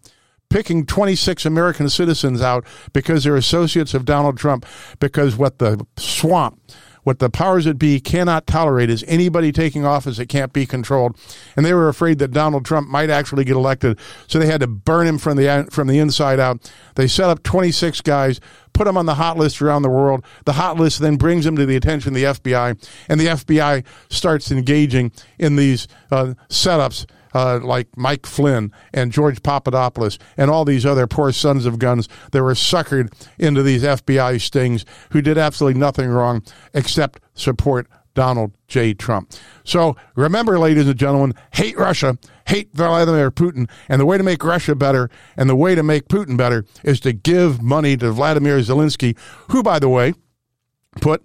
picking 0.49 0.85
26 0.85 1.45
American 1.45 1.89
citizens 1.89 2.41
out 2.41 2.65
because 2.91 3.23
they're 3.23 3.37
associates 3.37 3.93
of 3.93 4.03
Donald 4.03 4.37
Trump, 4.37 4.65
because 4.99 5.37
what 5.37 5.59
the 5.59 5.85
swamp, 5.97 6.61
what 7.05 7.19
the 7.19 7.29
powers 7.29 7.65
that 7.65 7.77
be 7.77 7.99
cannot 7.99 8.47
tolerate 8.47 8.89
is 8.89 9.05
anybody 9.07 9.51
taking 9.51 9.85
office 9.85 10.17
that 10.17 10.27
can't 10.27 10.51
be 10.51 10.65
controlled. 10.65 11.15
And 11.55 11.63
they 11.65 11.73
were 11.73 11.87
afraid 11.87 12.17
that 12.19 12.31
Donald 12.31 12.65
Trump 12.65 12.89
might 12.89 13.11
actually 13.11 13.45
get 13.45 13.55
elected, 13.55 13.99
so 14.27 14.39
they 14.39 14.47
had 14.47 14.61
to 14.61 14.67
burn 14.67 15.05
him 15.07 15.19
from 15.19 15.37
the 15.37 15.67
from 15.69 15.87
the 15.87 15.99
inside 15.99 16.39
out. 16.39 16.71
They 16.95 17.07
set 17.07 17.29
up 17.29 17.43
26 17.43 18.01
guys, 18.01 18.41
put 18.73 18.85
them 18.85 18.97
on 18.97 19.05
the 19.05 19.15
hot 19.15 19.37
list 19.37 19.61
around 19.61 19.83
the 19.83 19.89
world. 19.89 20.25
The 20.45 20.53
hot 20.53 20.77
list 20.77 20.99
then 20.99 21.15
brings 21.15 21.45
them 21.45 21.55
to 21.57 21.65
the 21.65 21.75
attention 21.75 22.09
of 22.09 22.15
the 22.15 22.23
FBI, 22.23 22.89
and 23.07 23.19
the 23.19 23.27
FBI 23.27 23.85
starts 24.09 24.51
engaging 24.51 25.11
in 25.37 25.57
these 25.57 25.87
uh, 26.11 26.33
setups 26.49 27.05
uh, 27.35 27.59
like 27.61 27.89
Mike 27.97 28.25
Flynn 28.25 28.71
and 28.93 29.11
George 29.11 29.43
Papadopoulos 29.43 30.17
and 30.37 30.49
all 30.49 30.63
these 30.63 30.85
other 30.85 31.05
poor 31.05 31.33
sons 31.33 31.65
of 31.65 31.79
guns 31.79 32.07
that 32.31 32.41
were 32.41 32.53
suckered 32.53 33.11
into 33.37 33.61
these 33.61 33.83
FBI 33.83 34.39
stings 34.39 34.85
who 35.11 35.21
did 35.21 35.37
absolutely 35.37 35.77
nothing 35.77 36.09
wrong 36.09 36.41
except 36.73 37.19
support 37.33 37.87
Donald 38.13 38.53
J. 38.69 38.93
Trump. 38.93 39.33
So 39.65 39.97
remember, 40.15 40.57
ladies 40.57 40.87
and 40.87 40.97
gentlemen, 40.97 41.33
hate 41.51 41.77
Russia, 41.77 42.17
hate 42.47 42.69
Vladimir 42.73 43.31
Putin, 43.31 43.69
and 43.89 43.99
the 43.99 44.05
way 44.05 44.17
to 44.17 44.23
make 44.23 44.41
Russia 44.41 44.73
better 44.73 45.09
and 45.35 45.49
the 45.49 45.57
way 45.57 45.75
to 45.75 45.83
make 45.83 46.07
Putin 46.07 46.37
better 46.37 46.65
is 46.85 47.01
to 47.01 47.11
give 47.11 47.61
money 47.61 47.97
to 47.97 48.13
Vladimir 48.13 48.59
Zelensky, 48.59 49.17
who, 49.51 49.61
by 49.61 49.77
the 49.77 49.89
way, 49.89 50.13
put 51.01 51.21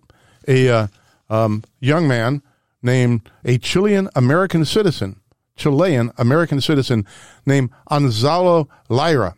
a 0.48 0.68
uh, 0.68 0.86
um, 1.28 1.62
young 1.78 2.08
man 2.08 2.42
named 2.82 3.30
a 3.44 3.58
Chilean 3.58 4.08
American 4.16 4.64
citizen 4.64 5.19
Chilean 5.60 6.10
American 6.18 6.60
citizen 6.60 7.06
named 7.46 7.70
Gonzalo 7.88 8.68
Lira, 8.88 9.34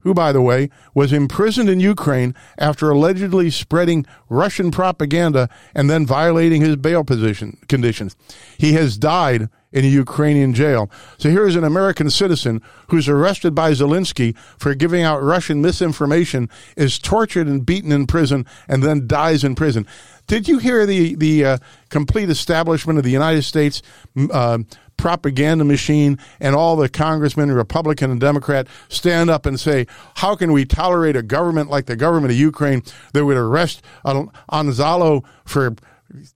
who, 0.00 0.12
by 0.12 0.32
the 0.32 0.42
way, 0.42 0.68
was 0.94 1.12
imprisoned 1.12 1.70
in 1.70 1.80
Ukraine 1.80 2.34
after 2.58 2.90
allegedly 2.90 3.50
spreading 3.50 4.04
Russian 4.28 4.70
propaganda 4.70 5.48
and 5.74 5.88
then 5.88 6.04
violating 6.04 6.60
his 6.60 6.76
bail 6.76 7.04
position 7.04 7.58
conditions. 7.68 8.16
He 8.58 8.72
has 8.72 8.98
died 8.98 9.48
in 9.72 9.84
a 9.84 9.88
Ukrainian 9.88 10.52
jail. 10.52 10.90
So 11.18 11.30
here 11.30 11.46
is 11.46 11.54
an 11.54 11.64
American 11.64 12.10
citizen 12.10 12.60
who's 12.88 13.08
arrested 13.08 13.54
by 13.54 13.70
Zelensky 13.70 14.36
for 14.58 14.74
giving 14.74 15.02
out 15.02 15.22
Russian 15.22 15.62
misinformation, 15.62 16.48
is 16.76 16.98
tortured 16.98 17.46
and 17.46 17.64
beaten 17.64 17.92
in 17.92 18.06
prison, 18.06 18.46
and 18.68 18.82
then 18.82 19.06
dies 19.06 19.44
in 19.44 19.54
prison. 19.54 19.86
Did 20.30 20.46
you 20.46 20.58
hear 20.58 20.86
the 20.86 21.16
the 21.16 21.44
uh, 21.44 21.58
complete 21.88 22.30
establishment 22.30 23.00
of 23.00 23.04
the 23.04 23.10
United 23.10 23.42
States 23.42 23.82
uh, 24.30 24.58
propaganda 24.96 25.64
machine 25.64 26.20
and 26.38 26.54
all 26.54 26.76
the 26.76 26.88
congressmen, 26.88 27.50
Republican 27.50 28.12
and 28.12 28.20
Democrat, 28.20 28.68
stand 28.88 29.28
up 29.28 29.44
and 29.44 29.58
say, 29.58 29.88
how 30.14 30.36
can 30.36 30.52
we 30.52 30.64
tolerate 30.64 31.16
a 31.16 31.22
government 31.24 31.68
like 31.68 31.86
the 31.86 31.96
government 31.96 32.30
of 32.30 32.38
Ukraine 32.38 32.84
that 33.12 33.24
would 33.24 33.36
arrest 33.36 33.82
Gonzalo 34.04 35.24
for 35.44 35.74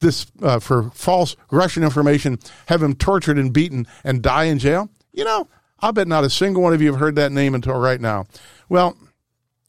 this 0.01 0.27
uh, 0.43 0.59
for 0.59 0.91
false 0.91 1.37
Russian 1.53 1.85
information, 1.85 2.41
have 2.67 2.83
him 2.83 2.97
tortured 2.97 3.39
and 3.39 3.53
beaten, 3.53 3.87
and 4.03 4.21
die 4.21 4.47
in 4.47 4.59
jail? 4.59 4.91
You 5.13 5.23
know, 5.23 5.47
I'll 5.79 5.93
bet 5.93 6.09
not 6.09 6.25
a 6.25 6.31
single 6.31 6.65
one 6.65 6.75
of 6.75 6.83
you 6.83 6.91
have 6.91 6.99
heard 6.99 7.15
that 7.15 7.31
name 7.31 7.55
until 7.55 7.79
right 7.79 8.01
now. 8.01 8.27
Well, 8.69 8.97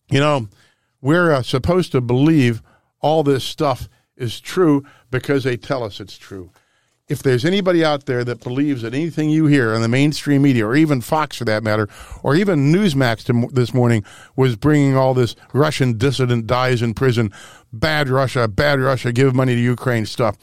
you 0.10 0.20
know, 0.20 0.48
we're 1.00 1.32
uh, 1.32 1.44
supposed 1.44 1.92
to 1.92 2.02
believe 2.02 2.64
all 3.02 3.22
this 3.22 3.44
stuff 3.44 3.88
is 4.18 4.40
true 4.40 4.84
because 5.12 5.44
they 5.44 5.58
tell 5.58 5.84
us 5.84 6.00
it's 6.00 6.18
true 6.18 6.52
if 7.08 7.22
there's 7.22 7.46
anybody 7.46 7.86
out 7.86 8.08
there 8.08 8.24
that 8.24 8.42
believes 8.44 8.82
that 8.82 8.94
anything 8.94 9.30
you 9.30 9.46
hear 9.46 9.74
in 9.74 9.82
the 9.82 9.88
mainstream 9.88 10.42
media, 10.42 10.66
or 10.66 10.76
even 10.76 11.02
Fox 11.02 11.38
for 11.38 11.46
that 11.46 11.64
matter, 11.64 11.88
or 12.24 12.36
even 12.36 12.74
Newsmax 12.74 13.54
this 13.54 13.74
morning 13.74 14.04
was 14.36 14.56
bringing 14.56 14.98
all 14.98 15.14
this 15.14 15.36
Russian 15.54 15.98
dissident 15.98 16.48
dies 16.48 16.82
in 16.82 16.96
prison, 16.96 17.32
bad 17.72 18.10
Russia, 18.10 18.48
bad 18.48 18.80
Russia, 18.80 19.12
give 19.12 19.36
money 19.36 19.54
to 19.54 19.62
Ukraine 19.62 20.06
stuff. 20.06 20.36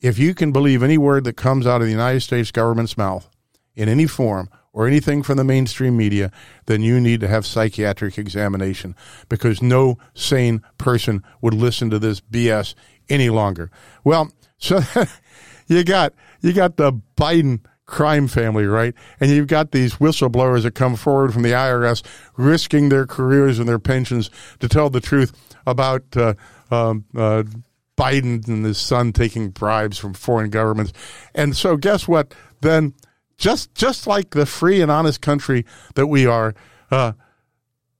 If 0.00 0.18
you 0.18 0.34
can 0.34 0.50
believe 0.50 0.82
any 0.82 0.98
word 0.98 1.24
that 1.24 1.36
comes 1.36 1.66
out 1.66 1.80
of 1.80 1.86
the 1.86 1.92
United 1.92 2.20
States 2.20 2.50
government's 2.50 2.98
mouth 2.98 3.28
in 3.76 3.88
any 3.88 4.06
form 4.06 4.48
or 4.72 4.86
anything 4.86 5.22
from 5.22 5.36
the 5.36 5.44
mainstream 5.44 5.96
media, 5.96 6.30
then 6.66 6.82
you 6.82 7.00
need 7.00 7.20
to 7.20 7.28
have 7.28 7.44
psychiatric 7.44 8.18
examination 8.18 8.94
because 9.28 9.60
no 9.60 9.98
sane 10.14 10.62
person 10.78 11.22
would 11.40 11.54
listen 11.54 11.90
to 11.90 11.98
this 11.98 12.20
BS 12.20 12.74
any 13.08 13.30
longer. 13.30 13.70
Well, 14.04 14.32
so 14.58 14.80
you 15.66 15.84
got 15.84 16.12
you 16.40 16.52
got 16.52 16.76
the 16.76 16.92
Biden 17.16 17.60
crime 17.90 18.28
family, 18.28 18.66
right? 18.66 18.94
And 19.18 19.30
you've 19.30 19.48
got 19.48 19.72
these 19.72 19.94
whistleblowers 19.94 20.62
that 20.62 20.74
come 20.74 20.96
forward 20.96 21.34
from 21.34 21.42
the 21.42 21.50
IRS, 21.50 22.04
risking 22.36 22.88
their 22.88 23.06
careers 23.06 23.58
and 23.58 23.68
their 23.68 23.80
pensions 23.80 24.30
to 24.60 24.68
tell 24.68 24.90
the 24.90 25.00
truth 25.00 25.32
about 25.66 26.04
uh, 26.16 26.34
um, 26.70 27.04
uh, 27.16 27.42
Biden 27.98 28.46
and 28.48 28.64
his 28.64 28.78
son 28.78 29.12
taking 29.12 29.50
bribes 29.50 29.98
from 29.98 30.14
foreign 30.14 30.50
governments. 30.50 30.92
And 31.34 31.56
so, 31.56 31.76
guess 31.76 32.08
what? 32.08 32.32
Then, 32.60 32.94
just 33.40 33.74
just 33.74 34.06
like 34.06 34.30
the 34.30 34.46
free 34.46 34.80
and 34.80 34.90
honest 34.90 35.20
country 35.20 35.66
that 35.96 36.06
we 36.06 36.26
are. 36.26 36.54
Uh, 36.90 37.12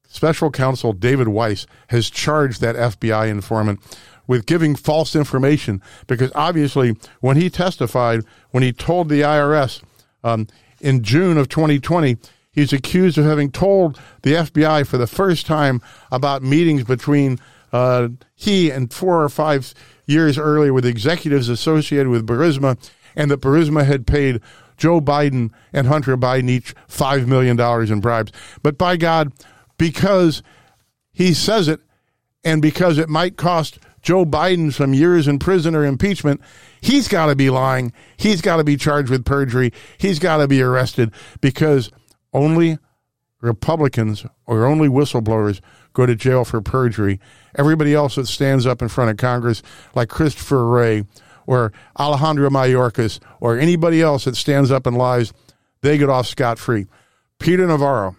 Special 0.07 0.51
Counsel 0.51 0.93
David 0.93 1.29
Weiss 1.29 1.67
has 1.89 2.11
charged 2.11 2.61
that 2.61 2.75
FBI 2.75 3.29
informant 3.29 3.81
with 4.27 4.45
giving 4.45 4.75
false 4.75 5.15
information 5.15 5.81
because 6.09 6.33
obviously 6.35 6.97
when 7.21 7.37
he 7.37 7.49
testified, 7.49 8.23
when 8.51 8.63
he 8.63 8.73
told 8.73 9.09
the 9.09 9.21
IRS 9.21 9.83
um, 10.25 10.49
in 10.81 11.03
June 11.03 11.39
of 11.39 11.49
2020, 11.49 12.17
he's 12.51 12.73
accused 12.73 13.19
of 13.19 13.25
having 13.25 13.53
told 13.53 14.01
the 14.23 14.35
FBI 14.35 14.85
for 14.87 14.99
the 14.99 15.07
first 15.07 15.47
time 15.47 15.81
about 16.11 16.43
meetings 16.43 16.85
between 16.85 17.39
uh, 17.73 18.09
he 18.35 18.71
and 18.71 18.93
four 18.93 19.23
or 19.23 19.29
five 19.29 19.73
years 20.07 20.39
earlier 20.39 20.73
with 20.73 20.85
executives 20.85 21.49
associated 21.49 22.09
with 22.09 22.27
Burisma, 22.27 22.77
and 23.15 23.31
that 23.31 23.41
Burisma 23.41 23.85
had 23.85 24.09
paid 24.09 24.41
Joe 24.81 25.01
Biden 25.01 25.51
and 25.73 25.87
Hunter 25.87 26.17
Biden 26.17 26.49
each 26.49 26.75
$5 26.89 27.27
million 27.27 27.61
in 27.93 28.01
bribes. 28.01 28.33
But 28.63 28.79
by 28.79 28.97
God, 28.97 29.33
because 29.79 30.43
he 31.13 31.35
says 31.35 31.69
it 31.69 31.81
and 32.43 32.63
because 32.63 32.99
it 32.99 33.09
might 33.09 33.37
cost 33.37 33.79
Joe 34.01 34.25
Biden 34.25 34.73
some 34.73 34.95
years 34.95 35.29
in 35.29 35.39
prison 35.39 35.75
or 35.75 35.85
impeachment, 35.85 36.41
he's 36.81 37.09
got 37.09 37.27
to 37.27 37.37
be 37.37 37.51
lying. 37.51 37.93
He's 38.17 38.41
got 38.41 38.57
to 38.57 38.65
be 38.65 38.79
charged 38.79 39.11
with 39.11 39.27
perjury. 39.27 39.73
He's 39.99 40.19
got 40.19 40.39
to 40.39 40.49
be 40.49 40.63
arrested 40.63 41.13
because 41.43 41.91
only 42.33 42.79
Republicans 43.43 44.25
or 44.47 44.65
only 44.65 44.89
whistleblowers 44.89 45.61
go 45.93 46.07
to 46.07 46.15
jail 46.15 46.47
for 46.47 46.63
perjury. 46.63 47.21
Everybody 47.55 47.93
else 47.93 48.15
that 48.15 48.29
stands 48.29 48.65
up 48.65 48.81
in 48.81 48.89
front 48.89 49.11
of 49.11 49.19
Congress, 49.19 49.63
like 49.95 50.09
Christopher 50.09 50.67
Wray 50.67 51.05
or 51.51 51.73
Alejandro 51.99 52.49
Mayorkas 52.49 53.19
or 53.41 53.59
anybody 53.59 54.01
else 54.01 54.25
that 54.25 54.37
stands 54.37 54.71
up 54.71 54.87
and 54.87 54.97
lies, 54.97 55.33
they 55.81 55.99
get 55.99 56.09
off 56.09 56.29
scot 56.29 56.61
free. 56.61 56.87
Peter 57.41 57.67
Navarro, 57.67 58.15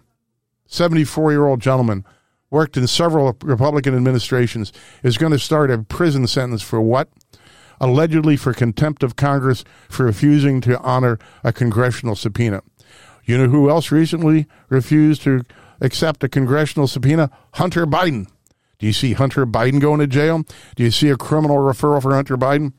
74 0.65 1.31
year 1.31 1.47
old 1.47 1.61
gentleman, 1.61 2.03
worked 2.49 2.75
in 2.75 2.85
several 2.87 3.37
Republican 3.41 3.95
administrations, 3.95 4.73
is 5.01 5.17
going 5.17 5.31
to 5.31 5.39
start 5.39 5.71
a 5.71 5.77
prison 5.77 6.27
sentence 6.27 6.61
for 6.61 6.81
what? 6.81 7.07
Allegedly 7.79 8.35
for 8.35 8.53
contempt 8.53 9.01
of 9.01 9.15
Congress 9.15 9.63
for 9.87 10.05
refusing 10.05 10.59
to 10.61 10.77
honor 10.81 11.17
a 11.41 11.53
congressional 11.53 12.17
subpoena. 12.17 12.61
You 13.23 13.37
know 13.37 13.47
who 13.47 13.69
else 13.69 13.93
recently 13.93 14.45
refused 14.67 15.21
to 15.21 15.43
accept 15.79 16.21
a 16.25 16.27
congressional 16.27 16.85
subpoena? 16.85 17.31
Hunter 17.53 17.87
Biden. 17.87 18.27
Do 18.77 18.87
you 18.87 18.93
see 18.93 19.13
Hunter 19.13 19.45
Biden 19.45 19.79
going 19.79 20.01
to 20.01 20.07
jail? 20.07 20.43
Do 20.75 20.83
you 20.83 20.91
see 20.91 21.09
a 21.09 21.15
criminal 21.15 21.57
referral 21.59 22.01
for 22.01 22.13
Hunter 22.13 22.35
Biden? 22.35 22.73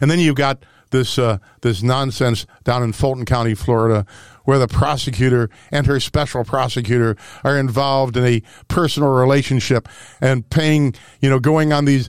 And 0.00 0.10
then 0.10 0.18
you've 0.18 0.36
got 0.36 0.64
this 0.90 1.18
uh, 1.18 1.38
this 1.62 1.82
nonsense 1.82 2.46
down 2.62 2.82
in 2.82 2.92
Fulton 2.92 3.24
County, 3.24 3.54
Florida, 3.54 4.06
where 4.44 4.58
the 4.58 4.68
prosecutor 4.68 5.50
and 5.70 5.86
her 5.86 5.98
special 5.98 6.44
prosecutor 6.44 7.16
are 7.42 7.58
involved 7.58 8.16
in 8.16 8.24
a 8.24 8.42
personal 8.68 9.10
relationship 9.10 9.88
and 10.20 10.48
paying, 10.50 10.94
you 11.20 11.28
know, 11.28 11.40
going 11.40 11.72
on 11.72 11.84
these 11.84 12.08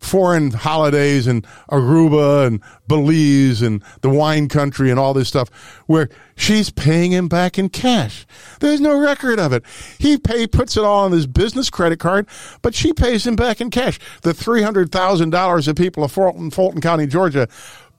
foreign 0.00 0.50
holidays 0.50 1.26
and 1.26 1.46
Aruba 1.70 2.46
and 2.46 2.62
Belize 2.88 3.62
and 3.62 3.82
the 4.00 4.10
wine 4.10 4.48
country 4.48 4.90
and 4.90 4.98
all 4.98 5.14
this 5.14 5.28
stuff 5.28 5.48
where 5.86 6.08
she's 6.36 6.70
paying 6.70 7.12
him 7.12 7.28
back 7.28 7.58
in 7.58 7.68
cash. 7.68 8.26
There's 8.60 8.80
no 8.80 8.98
record 8.98 9.38
of 9.38 9.52
it. 9.52 9.64
He 9.98 10.18
pay 10.18 10.46
puts 10.46 10.76
it 10.76 10.84
all 10.84 11.04
on 11.04 11.12
his 11.12 11.26
business 11.26 11.70
credit 11.70 12.00
card, 12.00 12.26
but 12.62 12.74
she 12.74 12.92
pays 12.92 13.26
him 13.26 13.36
back 13.36 13.60
in 13.60 13.70
cash. 13.70 14.00
The 14.22 14.32
$300,000 14.32 15.66
that 15.66 15.76
people 15.76 16.02
of 16.02 16.12
Fulton, 16.12 16.50
Fulton 16.50 16.80
County, 16.80 17.06
Georgia 17.06 17.46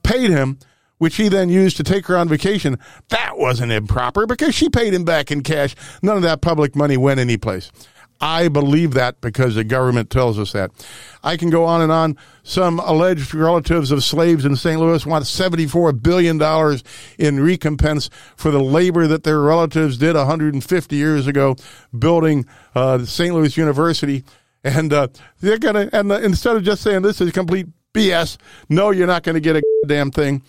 paid 0.02 0.30
him 0.30 0.58
which 1.02 1.16
he 1.16 1.28
then 1.28 1.48
used 1.48 1.76
to 1.76 1.82
take 1.82 2.06
her 2.06 2.16
on 2.16 2.28
vacation, 2.28 2.78
that 3.08 3.36
wasn't 3.36 3.72
improper 3.72 4.24
because 4.24 4.54
she 4.54 4.68
paid 4.68 4.94
him 4.94 5.04
back 5.04 5.32
in 5.32 5.42
cash. 5.42 5.74
None 6.00 6.16
of 6.16 6.22
that 6.22 6.40
public 6.42 6.76
money 6.76 6.96
went 6.96 7.18
anyplace. 7.18 7.72
I 8.22 8.46
believe 8.46 8.94
that 8.94 9.20
because 9.20 9.56
the 9.56 9.64
government 9.64 10.08
tells 10.08 10.38
us 10.38 10.52
that. 10.52 10.70
I 11.24 11.36
can 11.36 11.50
go 11.50 11.64
on 11.64 11.82
and 11.82 11.90
on. 11.90 12.16
Some 12.44 12.78
alleged 12.78 13.34
relatives 13.34 13.90
of 13.90 14.04
slaves 14.04 14.44
in 14.44 14.54
St. 14.54 14.80
Louis 14.80 15.04
want 15.04 15.24
$74 15.24 16.00
billion 16.00 16.40
in 17.18 17.42
recompense 17.42 18.10
for 18.36 18.52
the 18.52 18.62
labor 18.62 19.08
that 19.08 19.24
their 19.24 19.40
relatives 19.40 19.98
did 19.98 20.14
150 20.14 20.96
years 20.96 21.26
ago 21.26 21.56
building 21.98 22.46
uh, 22.76 23.04
St. 23.04 23.34
Louis 23.34 23.56
University. 23.56 24.24
And 24.62 24.92
uh, 24.92 25.08
they're 25.40 25.58
going 25.58 25.74
to, 25.74 25.98
and 25.98 26.12
uh, 26.12 26.20
instead 26.20 26.54
of 26.54 26.62
just 26.62 26.82
saying 26.82 27.02
this 27.02 27.20
is 27.20 27.32
complete 27.32 27.66
BS, 27.92 28.38
no, 28.68 28.92
you're 28.92 29.08
not 29.08 29.24
going 29.24 29.34
to 29.34 29.40
get 29.40 29.56
a 29.56 29.62
damn 29.88 30.12
thing, 30.12 30.42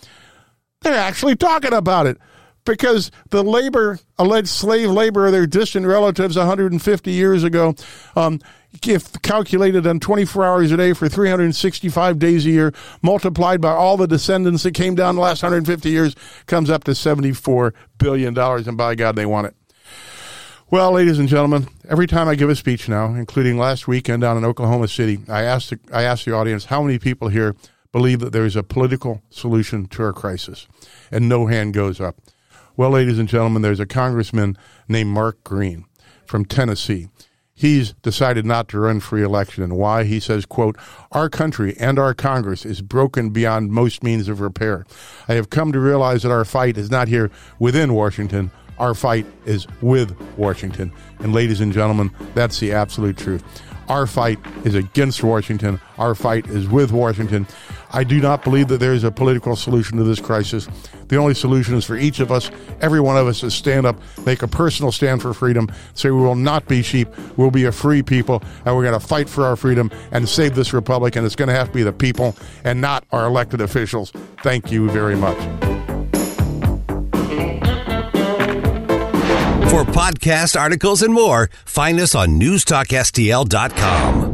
they're 0.82 0.94
actually 0.94 1.34
talking 1.34 1.72
about 1.72 2.06
it 2.06 2.18
because 2.64 3.10
the 3.30 3.42
labor, 3.42 3.98
alleged 4.18 4.48
slave 4.48 4.90
labor 4.90 5.26
of 5.26 5.32
their 5.32 5.46
distant 5.46 5.86
relatives 5.86 6.36
150 6.36 7.10
years 7.10 7.44
ago, 7.44 7.74
um, 8.16 8.40
if 8.82 9.20
calculated 9.22 9.86
on 9.86 10.00
24 10.00 10.44
hours 10.44 10.72
a 10.72 10.76
day 10.76 10.92
for 10.92 11.08
365 11.08 12.18
days 12.18 12.46
a 12.46 12.50
year, 12.50 12.74
multiplied 13.02 13.60
by 13.60 13.72
all 13.72 13.96
the 13.96 14.08
descendants 14.08 14.62
that 14.64 14.74
came 14.74 14.94
down 14.94 15.14
the 15.14 15.20
last 15.20 15.42
150 15.42 15.88
years, 15.88 16.16
comes 16.46 16.70
up 16.70 16.84
to 16.84 16.92
$74 16.92 17.72
billion. 17.98 18.36
And 18.36 18.76
by 18.76 18.94
God, 18.94 19.16
they 19.16 19.26
want 19.26 19.46
it. 19.46 19.54
Well, 20.70 20.92
ladies 20.92 21.18
and 21.18 21.28
gentlemen, 21.28 21.68
every 21.88 22.06
time 22.06 22.26
I 22.26 22.34
give 22.34 22.50
a 22.50 22.56
speech 22.56 22.88
now, 22.88 23.14
including 23.14 23.58
last 23.58 23.86
weekend 23.86 24.22
down 24.22 24.36
in 24.36 24.44
Oklahoma 24.44 24.88
City, 24.88 25.20
I 25.28 25.42
ask 25.42 25.68
the, 25.68 25.78
I 25.92 26.02
ask 26.02 26.24
the 26.24 26.34
audience 26.34 26.64
how 26.64 26.82
many 26.82 26.98
people 26.98 27.28
here 27.28 27.54
believe 27.92 28.18
that 28.20 28.32
there 28.32 28.44
is 28.44 28.56
a 28.56 28.62
political 28.64 29.22
solution 29.30 29.86
to 29.86 30.02
our 30.02 30.12
crisis, 30.12 30.66
and 31.12 31.28
no 31.28 31.46
hand 31.46 31.74
goes 31.74 32.00
up. 32.00 32.16
Well, 32.76 32.90
ladies 32.90 33.20
and 33.20 33.28
gentlemen, 33.28 33.62
there's 33.62 33.78
a 33.78 33.86
congressman 33.86 34.58
named 34.88 35.10
Mark 35.10 35.44
Green 35.44 35.84
from 36.26 36.44
Tennessee. 36.44 37.08
He's 37.54 37.92
decided 38.02 38.44
not 38.44 38.66
to 38.70 38.80
run 38.80 38.98
for 38.98 39.16
election. 39.16 39.62
And 39.62 39.76
why? 39.76 40.02
He 40.02 40.18
says, 40.18 40.44
quote, 40.44 40.76
our 41.12 41.30
country 41.30 41.76
and 41.78 42.00
our 42.00 42.14
Congress 42.14 42.66
is 42.66 42.82
broken 42.82 43.30
beyond 43.30 43.70
most 43.70 44.02
means 44.02 44.28
of 44.28 44.40
repair. 44.40 44.84
I 45.28 45.34
have 45.34 45.50
come 45.50 45.70
to 45.70 45.78
realize 45.78 46.24
that 46.24 46.32
our 46.32 46.44
fight 46.44 46.76
is 46.76 46.90
not 46.90 47.06
here 47.06 47.30
within 47.60 47.94
Washington. 47.94 48.50
Our 48.76 48.94
fight 48.94 49.24
is 49.44 49.68
with 49.80 50.20
Washington. 50.36 50.90
And 51.20 51.32
ladies 51.32 51.60
and 51.60 51.72
gentlemen, 51.72 52.10
that's 52.34 52.58
the 52.58 52.72
absolute 52.72 53.16
truth. 53.16 53.44
Our 53.88 54.06
fight 54.06 54.38
is 54.64 54.74
against 54.74 55.22
Washington. 55.22 55.80
Our 55.98 56.14
fight 56.14 56.46
is 56.48 56.68
with 56.68 56.92
Washington. 56.92 57.46
I 57.92 58.02
do 58.02 58.20
not 58.20 58.42
believe 58.42 58.68
that 58.68 58.78
there 58.78 58.92
is 58.92 59.04
a 59.04 59.10
political 59.10 59.54
solution 59.56 59.98
to 59.98 60.04
this 60.04 60.20
crisis. 60.20 60.68
The 61.08 61.16
only 61.16 61.34
solution 61.34 61.74
is 61.74 61.84
for 61.84 61.96
each 61.96 62.18
of 62.18 62.32
us, 62.32 62.50
every 62.80 63.00
one 63.00 63.16
of 63.16 63.26
us, 63.26 63.40
to 63.40 63.50
stand 63.50 63.86
up, 63.86 63.96
make 64.26 64.42
a 64.42 64.48
personal 64.48 64.90
stand 64.90 65.22
for 65.22 65.32
freedom, 65.32 65.70
say 65.94 66.10
we 66.10 66.20
will 66.20 66.34
not 66.34 66.66
be 66.66 66.82
sheep, 66.82 67.08
we'll 67.36 67.50
be 67.50 67.64
a 67.66 67.72
free 67.72 68.02
people, 68.02 68.42
and 68.64 68.74
we're 68.74 68.82
going 68.82 68.98
to 68.98 69.06
fight 69.06 69.28
for 69.28 69.44
our 69.44 69.54
freedom 69.54 69.90
and 70.10 70.28
save 70.28 70.54
this 70.54 70.72
republic. 70.72 71.14
And 71.16 71.24
it's 71.24 71.36
going 71.36 71.48
to 71.48 71.54
have 71.54 71.68
to 71.68 71.74
be 71.74 71.82
the 71.82 71.92
people 71.92 72.34
and 72.64 72.80
not 72.80 73.04
our 73.12 73.26
elected 73.26 73.60
officials. 73.60 74.10
Thank 74.42 74.72
you 74.72 74.90
very 74.90 75.14
much. 75.14 75.83
For 79.74 79.82
podcast 79.82 80.54
articles 80.54 81.02
and 81.02 81.12
more, 81.12 81.50
find 81.64 81.98
us 81.98 82.14
on 82.14 82.38
newstalkstl.com. 82.38 84.33